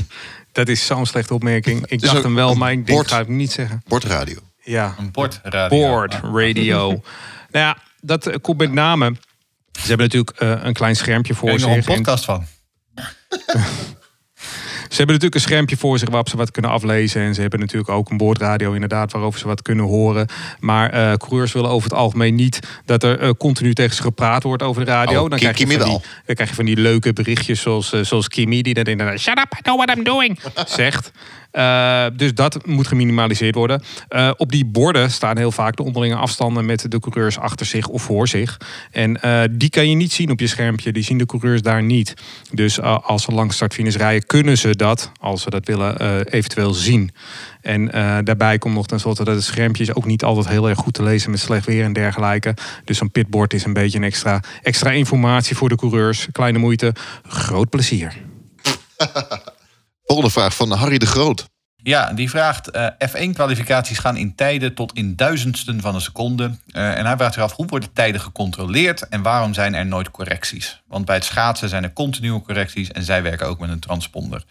Dat 0.52 0.68
is 0.68 0.86
zo'n 0.86 1.06
slechte 1.06 1.34
opmerking. 1.34 1.86
Ik 1.86 2.02
is 2.02 2.10
dacht 2.10 2.24
hem 2.24 2.36
wel, 2.36 2.52
een 2.52 2.58
maar 2.58 2.72
ik 2.72 2.86
denk, 2.86 2.98
bord. 2.98 3.12
ga 3.12 3.20
ik 3.20 3.28
niet 3.28 3.52
zeggen. 3.52 3.82
Bordradio. 3.88 4.40
Ja, 4.64 4.96
Een 5.00 5.12
bordradio. 5.12 5.80
board 5.80 6.14
radio. 6.14 6.88
nou 7.52 7.66
ja, 7.66 7.78
dat 8.02 8.28
eh, 8.28 8.36
komt 8.42 8.58
met 8.58 8.72
name. 8.72 9.16
Ze 9.72 9.88
hebben 9.88 10.06
natuurlijk 10.06 10.38
eh, 10.38 10.64
een 10.64 10.74
klein 10.74 10.96
schermpje 10.96 11.34
Daar 11.34 11.42
voor 11.42 11.50
heb 11.50 11.60
ik 11.60 11.66
nog 11.66 11.76
een 11.76 11.84
zich. 11.84 11.92
En 11.94 11.98
podcast 12.04 12.26
van. 12.26 12.46
ze 14.90 14.96
hebben 14.96 15.16
natuurlijk 15.16 15.36
een 15.36 15.50
schermpje 15.50 15.78
voor 15.78 16.00
zich 16.00 16.08
waarop 16.10 16.30
ze 16.30 16.38
wat 16.38 16.52
kunnen 16.52 16.72
aflezen. 16.72 17.22
En 17.22 17.34
ze 17.34 17.42
hebben 17.42 17.60
natuurlijk 17.60 17.90
ook 17.90 18.10
een 18.10 18.18
boordradio 18.18 18.74
inderdaad 18.74 19.12
waarover 19.12 19.40
ze 19.40 19.48
wat 19.48 19.62
kunnen 19.62 19.86
horen. 19.86 20.28
Maar 20.60 20.90
eh, 20.90 21.14
coureurs 21.14 21.52
willen 21.52 21.70
over 21.70 21.90
het 21.90 22.00
algemeen 22.00 22.36
niet 22.36 22.60
dat 22.86 23.04
er 23.04 23.20
eh, 23.20 23.30
continu 23.38 23.74
tegen 23.74 23.96
ze 23.96 24.02
gepraat 24.02 24.44
wordt 24.44 24.64
over 24.64 24.86
de 24.86 24.92
radio. 24.92 25.24
Oh, 25.24 25.30
dan, 25.30 25.40
krijg 25.40 25.58
je 25.58 25.68
van 25.68 25.90
die, 25.90 26.00
dan 26.26 26.36
krijg 26.36 26.50
je 26.50 26.56
van 26.56 26.66
die 26.66 26.78
leuke 26.78 27.14
berichtjes 27.14 27.62
zoals, 27.62 27.94
eh, 27.94 28.04
zoals 28.04 28.28
Kimi 28.28 28.62
die 28.62 28.74
dan 28.74 28.84
inderdaad 28.84 29.20
shut 29.20 29.38
up, 29.38 29.54
I 29.58 29.62
know 29.62 29.78
what 29.78 29.98
I'm 29.98 30.04
doing 30.04 30.40
zegt. 30.66 31.12
Eh, 31.52 32.06
dus 32.14 32.34
dat 32.34 32.66
moet 32.66 32.88
geminimaliseerd 32.88 33.56
worden. 33.56 33.82
Eh, 34.08 34.32
op 34.38 34.52
die 34.52 34.66
borden 34.66 35.12
staan 35.12 35.38
heel 35.38 35.52
vaak 35.52 35.76
de 35.76 35.84
onderlinge 35.84 36.16
afstanden 36.16 36.66
met 36.66 36.92
de 36.92 37.00
coureurs 37.00 37.38
achter 37.38 37.66
zich 37.66 37.88
of 37.88 38.02
voor 38.02 38.28
zich. 38.28 38.58
En 38.92 39.22
eh, 39.22 39.42
die 39.52 39.70
kan 39.70 39.90
je 39.90 39.96
niet 39.96 40.12
zien 40.12 40.32
op 40.32 40.40
je 40.40 40.48
schermpje. 40.48 40.92
Die 40.92 41.04
zien 41.04 41.18
de 41.18 41.26
coureurs 41.26 41.62
daar 41.62 41.84
niet. 41.84 42.14
Dus 42.52 42.82
als 42.82 43.24
ze 43.24 43.32
langs 43.32 43.56
startfinish 43.56 43.96
rijden, 43.96 44.26
kunnen 44.26 44.58
ze 44.58 44.76
dat, 44.76 45.12
als 45.20 45.42
ze 45.42 45.50
dat 45.50 45.68
willen, 45.68 46.28
eventueel 46.28 46.74
zien. 46.74 47.12
En 47.62 47.86
daarbij 48.26 48.58
komt 48.58 48.76
nog 48.76 48.88
tenslotte 48.88 49.24
dat 49.24 49.36
het 49.36 49.44
schermpje 49.44 49.84
is 49.84 49.94
ook 49.94 50.06
niet 50.06 50.24
altijd 50.24 50.48
heel 50.48 50.70
erg 50.70 50.78
goed 50.78 50.94
te 50.94 51.04
lezen 51.04 51.32
met 51.32 51.40
slecht 51.40 51.66
weer 51.66 51.84
en 51.84 51.94
dergelijke. 51.94 52.54
Dus 52.84 52.98
zo'n 52.98 53.12
pitboard 53.12 53.54
is 53.54 53.66
een 53.66 53.74
beetje 53.74 53.98
een 53.98 54.04
extra, 54.04 54.44
extra 54.62 54.92
informatie 54.92 55.56
voor 55.56 55.70
de 55.70 55.76
coureurs. 55.76 56.28
Kleine 56.32 56.60
moeite, 56.60 56.96
groot 57.24 57.70
plezier. 57.70 58.14
Volgende 60.10 60.34
vraag 60.34 60.56
van 60.56 60.72
Harry 60.72 60.98
de 60.98 61.06
Groot. 61.06 61.50
Ja, 61.76 62.14
die 62.14 62.30
vraagt: 62.30 62.70
eh, 62.70 62.88
F1-kwalificaties 63.10 63.98
gaan 63.98 64.18
in 64.18 64.36
tijden 64.36 64.74
tot 64.74 64.94
in 64.94 65.16
duizendsten 65.16 65.82
van 65.82 65.96
een 65.96 66.02
seconde. 66.02 66.52
Eh, 66.72 66.98
en 66.98 67.06
hij 67.06 67.16
vraagt 67.16 67.34
zich 67.34 67.44
af: 67.44 67.56
hoe 67.56 67.66
worden 67.66 67.94
tijden 67.94 68.22
gecontroleerd 68.22 69.08
en 69.08 69.22
waarom 69.22 69.54
zijn 69.54 69.74
er 69.74 69.86
nooit 69.86 70.12
correcties? 70.12 70.82
Want 70.88 71.06
bij 71.06 71.16
het 71.16 71.26
schaatsen 71.26 71.70
zijn 71.70 71.84
er 71.84 71.94
continue 71.94 72.42
correcties 72.42 72.92
en 72.92 73.04
zij 73.04 73.24
werken 73.24 73.48
ook 73.48 73.60
met 73.60 73.70
een 73.70 73.80
transponder. 73.80 74.44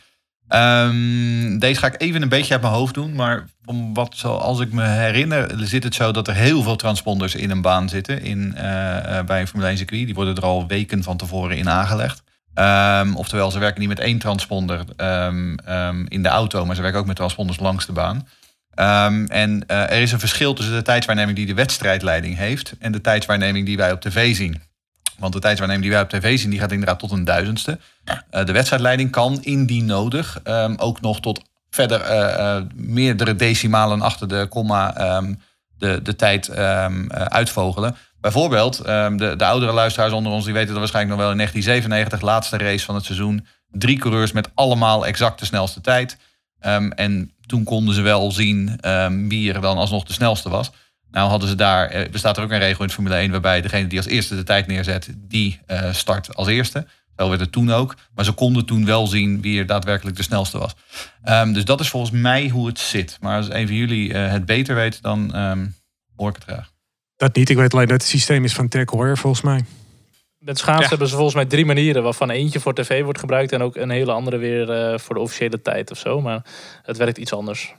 Ehm, 0.49 1.59
deze 1.59 1.81
ga 1.81 1.87
ik 1.87 2.01
even 2.01 2.23
een 2.23 2.29
beetje 2.29 2.53
uit 2.53 2.63
mijn 2.63 2.75
hoofd 2.75 2.95
doen. 2.95 3.15
Maar 3.15 3.47
om 3.65 3.95
wat, 3.95 4.15
zoals 4.17 4.61
ik 4.61 4.73
me 4.73 4.87
herinner, 4.87 5.67
zit 5.67 5.85
het 5.85 5.95
zo 5.95 6.13
dat 6.13 6.29
er 6.29 6.35
heel 6.35 6.63
veel 6.63 6.77
transponders 6.77 7.35
in 7.35 7.51
een 7.51 7.63
baan 7.63 7.89
zitten 7.89 8.23
in, 8.23 8.55
eh, 8.55 9.23
bij 9.23 9.41
een 9.41 9.49
Formule 9.49 9.69
1 9.69 9.77
circuit. 9.77 10.07
Die 10.07 10.15
worden 10.15 10.35
er 10.35 10.43
al 10.43 10.67
weken 10.67 11.03
van 11.03 11.17
tevoren 11.17 11.57
in 11.57 11.69
aangelegd. 11.69 12.23
Ehm, 12.59 13.15
oftewel, 13.15 13.51
ze 13.51 13.59
werken 13.59 13.81
niet 13.81 13.89
met 13.89 13.99
één 13.99 14.19
transponder 14.19 14.85
ehm, 14.97 15.55
ehm, 15.65 16.05
in 16.09 16.23
de 16.23 16.29
auto, 16.29 16.67
maar 16.67 16.77
ze 16.77 16.83
werken 16.83 17.01
ook 17.01 17.07
met 17.07 17.17
transponders 17.17 17.59
langs 17.59 17.87
de 17.87 17.93
baan. 17.93 18.29
En 19.29 19.65
eh, 19.67 19.83
er 19.83 20.01
is 20.01 20.13
een 20.13 20.19
verschil 20.19 20.55
tussen 20.55 20.75
de 20.75 20.83
tijdswaarneming 20.83 21.37
die 21.37 21.47
de 21.47 21.55
wedstrijdleiding 21.55 22.37
heeft 22.37 22.73
en 22.79 22.93
de 22.93 23.01
tijdswaarneming 23.01 23.67
die 23.67 23.77
wij 23.77 23.93
op 23.93 24.01
tv 24.01 24.37
zien. 24.37 24.63
Want 25.19 25.33
de 25.33 25.39
tijdswaarneming 25.39 25.87
die 25.87 25.97
wij 25.97 26.03
op 26.03 26.09
tv 26.11 26.39
zien, 26.39 26.51
die 26.51 26.59
gaat 26.59 26.73
inderdaad 26.73 26.99
tot 26.99 27.11
een 27.11 27.25
duizendste. 27.25 27.79
Eh, 28.31 28.45
de 28.45 28.53
wedstrijdleiding 28.53 29.11
kan 29.11 29.43
indien 29.43 29.85
nodig 29.85 30.41
ook 30.77 31.01
nog 31.01 31.21
tot 31.21 31.43
verder 31.71 32.01
eh, 32.01 32.63
meerdere 32.75 33.37
decimalen 33.37 34.01
achter 34.01 34.29
de 34.29 34.47
komma 34.49 34.93
de, 35.79 36.03
de 36.03 36.17
tijd 36.17 36.51
uitvogelen. 37.11 37.97
Bijvoorbeeld, 38.21 38.79
ehm, 38.79 39.16
de, 39.16 39.37
de 39.37 39.45
oudere 39.45 39.73
luisteraars 39.73 40.12
onder 40.12 40.33
ons, 40.33 40.45
die 40.45 40.53
weten 40.53 40.71
dat 40.71 40.79
waarschijnlijk 40.79 41.14
nog 41.14 41.25
wel 41.25 41.33
in 41.33 41.37
1997, 41.37 42.21
laatste 42.21 42.59
race 42.59 42.85
van 42.85 42.95
het 42.95 43.05
seizoen, 43.05 43.47
drie 43.71 43.99
coureurs 43.99 44.33
met 44.33 44.51
allemaal 44.55 45.07
exact 45.07 45.39
de 45.39 45.45
snelste 45.45 45.81
tijd. 45.81 46.16
Ehm, 46.61 46.91
en 46.91 47.33
toen 47.47 47.64
konden 47.64 47.95
ze 47.95 48.01
wel 48.01 48.33
zien 48.33 48.79
ehm, 48.81 49.29
wie 49.29 49.53
er 49.53 49.61
dan 49.61 49.77
alsnog 49.77 50.05
de 50.05 50.12
snelste 50.12 50.49
was. 50.49 50.71
Nou 51.11 51.29
hadden 51.29 51.49
ze 51.49 51.55
daar, 51.55 51.89
eh, 51.89 52.11
bestaat 52.11 52.37
er 52.37 52.43
ook 52.43 52.51
een 52.51 52.59
regel 52.59 52.85
in 52.85 52.91
Formule 52.91 53.16
1 53.16 53.31
waarbij 53.31 53.61
degene 53.61 53.87
die 53.87 53.99
als 53.99 54.07
eerste 54.07 54.37
de 54.37 54.43
tijd 54.43 54.66
neerzet, 54.66 55.09
die 55.16 55.61
eh, 55.66 55.93
start 55.93 56.35
als 56.35 56.49
eerste. 56.49 56.87
Zo 57.16 57.29
werd 57.29 57.41
het 57.41 57.53
toen 57.53 57.73
ook. 57.73 57.95
Maar 58.14 58.25
ze 58.25 58.33
konden 58.33 58.64
toen 58.64 58.85
wel 58.85 59.07
zien 59.07 59.41
wie 59.41 59.59
er 59.59 59.66
daadwerkelijk 59.66 60.16
de 60.16 60.23
snelste 60.23 60.59
was. 60.59 60.75
Dus 61.53 61.64
dat 61.64 61.81
is 61.81 61.89
volgens 61.89 62.12
mij 62.12 62.49
hoe 62.49 62.66
het 62.66 62.79
zit. 62.79 63.19
Maar 63.21 63.37
als 63.37 63.51
een 63.51 63.66
van 63.66 63.77
jullie 63.77 64.14
eh, 64.14 64.31
het 64.31 64.47
beter 64.47 64.75
weet, 64.75 65.03
dan 65.03 65.33
hoor 66.16 66.29
ik 66.29 66.35
het 66.35 66.45
graag. 66.45 66.71
Dat 67.19 67.35
niet. 67.35 67.49
Ik 67.49 67.57
weet 67.57 67.73
alleen 67.73 67.87
dat 67.87 68.01
het 68.01 68.11
systeem 68.11 68.45
is 68.45 68.53
van 68.55 68.69
Tech 68.69 68.91
Heuer, 68.91 69.19
volgens 69.19 69.43
mij. 69.43 69.64
Met 70.39 70.59
schaatsen 70.59 70.83
Ja. 70.83 70.89
hebben 70.89 71.09
ze 71.09 71.14
volgens 71.14 71.35
mij 71.35 71.45
drie 71.45 71.66
manieren, 71.66 72.03
waarvan 72.03 72.31
eentje 72.31 72.61
voor 72.61 72.75
tv 72.75 73.03
wordt 73.03 73.19
gebruikt 73.19 73.53
en 73.53 73.62
ook 73.62 73.77
een 73.77 73.91
hele 73.91 74.12
andere 74.12 74.37
weer 74.37 74.71
eh, 74.71 74.99
voor 74.99 75.14
de 75.14 75.21
officiële 75.21 75.62
tijd 75.62 75.91
of 75.91 75.99
zo. 75.99 76.21
Maar 76.21 76.45
het 76.83 76.97
werkt 76.97 77.19
iets 77.19 77.33
anders. 77.33 77.75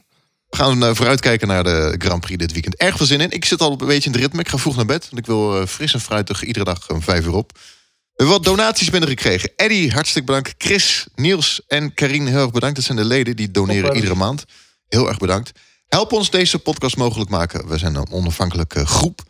We 0.48 0.56
gaan 0.56 0.84
eh, 0.84 0.94
vooruitkijken 0.94 1.48
naar 1.48 1.64
de 1.64 1.94
Grand 1.98 2.20
Prix 2.20 2.38
dit 2.38 2.52
weekend. 2.52 2.76
Erg 2.76 2.96
veel 2.96 3.06
zin 3.06 3.20
in. 3.20 3.30
Ik 3.30 3.44
zit 3.44 3.60
al 3.60 3.70
een 3.70 3.86
beetje 3.86 4.08
in 4.08 4.12
het 4.12 4.20
ritme. 4.20 4.40
Ik 4.40 4.48
ga 4.48 4.56
vroeg 4.58 4.76
naar 4.76 4.86
bed. 4.86 5.04
Want 5.10 5.18
ik 5.18 5.26
wil 5.26 5.60
eh, 5.60 5.66
fris 5.66 5.94
en 5.94 6.00
fruitig 6.00 6.42
iedere 6.42 6.64
dag 6.64 6.90
om 6.90 7.02
vijf 7.02 7.24
uur 7.26 7.34
op. 7.34 7.52
We 7.52 8.26
hebben 8.26 8.34
wat 8.34 8.44
donaties 8.44 8.90
binnengekregen. 8.90 9.50
Eddie, 9.56 9.92
hartstikke 9.92 10.26
bedankt. 10.26 10.54
Chris, 10.58 11.06
Niels 11.14 11.60
en 11.66 11.94
Karine, 11.94 12.30
heel 12.30 12.40
erg 12.42 12.50
bedankt. 12.50 12.76
Dat 12.76 12.84
zijn 12.84 12.98
de 12.98 13.04
leden 13.04 13.36
die 13.36 13.50
doneren 13.50 13.94
iedere 13.94 14.14
maand. 14.14 14.44
Heel 14.88 15.08
erg 15.08 15.18
bedankt. 15.18 15.52
Help 15.88 16.12
ons 16.12 16.30
deze 16.30 16.58
podcast 16.58 16.96
mogelijk 16.96 17.30
maken. 17.30 17.68
We 17.68 17.78
zijn 17.78 17.94
een 17.94 18.10
onafhankelijke 18.10 18.86
groep. 18.86 19.22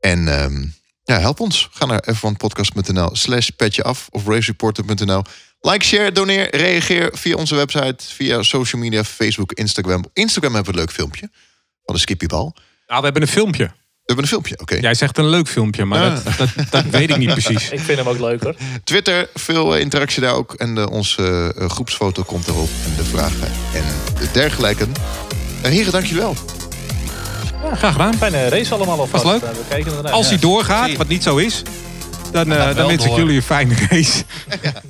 En 0.00 0.28
ehm, 0.28 0.64
ja, 1.04 1.18
help 1.18 1.40
ons. 1.40 1.68
Ga 1.72 1.86
naar 1.86 2.04
f1podcast.nl 2.14 3.10
slash 3.12 3.48
petje 3.48 3.82
af 3.82 4.06
of 4.10 4.26
racereporter.nl. 4.26 5.22
Like, 5.60 5.84
share, 5.84 6.12
doneer, 6.12 6.56
reageer 6.56 7.10
via 7.12 7.34
onze 7.34 7.54
website, 7.54 7.96
via 8.14 8.42
social 8.42 8.82
media, 8.82 9.04
Facebook, 9.04 9.52
Instagram. 9.52 10.04
Op 10.04 10.10
Instagram 10.12 10.54
hebben 10.54 10.72
we 10.72 10.78
een 10.78 10.84
leuk 10.86 10.94
filmpje 10.94 11.30
van 11.84 11.94
de 11.94 12.00
Skippybal. 12.00 12.52
We 12.54 12.60
Nou, 12.86 12.98
we 12.98 13.04
hebben 13.04 13.22
een 13.22 13.28
filmpje. 13.28 13.70
hebben 14.04 14.24
een 14.24 14.30
filmpje, 14.30 14.58
oké. 14.60 14.74
Jij 14.74 14.94
zegt 14.94 15.18
een 15.18 15.28
leuk 15.28 15.48
filmpje, 15.48 15.84
maar 15.84 16.10
Ah. 16.10 16.24
dat, 16.24 16.36
dat, 16.38 16.48
dat 16.70 16.84
weet 16.84 17.10
ik 17.10 17.16
niet 17.16 17.30
precies. 17.32 17.68
Ik 17.78 17.80
vind 17.80 17.98
hem 17.98 18.08
ook 18.08 18.18
leuk 18.18 18.42
hoor. 18.42 18.54
Twitter, 18.84 19.28
veel 19.34 19.74
eh, 19.74 19.80
interactie 19.80 20.20
daar 20.22 20.34
ook. 20.34 20.54
En 20.54 20.78
eh, 20.78 20.86
onze 20.90 21.54
eh, 21.58 21.68
groepsfoto 21.70 22.22
komt 22.22 22.46
erop. 22.48 22.68
En 22.84 22.94
de 22.96 23.04
vragen 23.04 23.50
en 23.74 23.84
de 24.18 24.30
dergelijke. 24.32 24.86
Uh, 25.64 25.70
heren, 25.70 25.92
dank 25.92 26.59
Graag 27.74 27.92
gedaan. 27.92 28.14
Fijne 28.14 28.48
race 28.48 28.74
allemaal 28.74 29.00
alvast. 29.00 29.24
Was 29.24 29.32
leuk. 29.32 29.42
Eh, 29.42 29.48
We 29.50 29.62
kijken 29.68 29.96
ernaar. 29.96 30.12
Als 30.12 30.28
hij 30.28 30.38
doorgaat, 30.38 30.96
wat 30.96 31.08
niet 31.08 31.22
zo 31.22 31.36
is, 31.36 31.62
dan, 32.32 32.52
eh, 32.52 32.58
gaat 32.58 32.76
dan 32.76 32.86
wens 32.86 33.04
ik 33.04 33.14
jullie 33.14 33.36
een 33.36 33.42
fijne 33.42 33.74
race. 33.90 34.24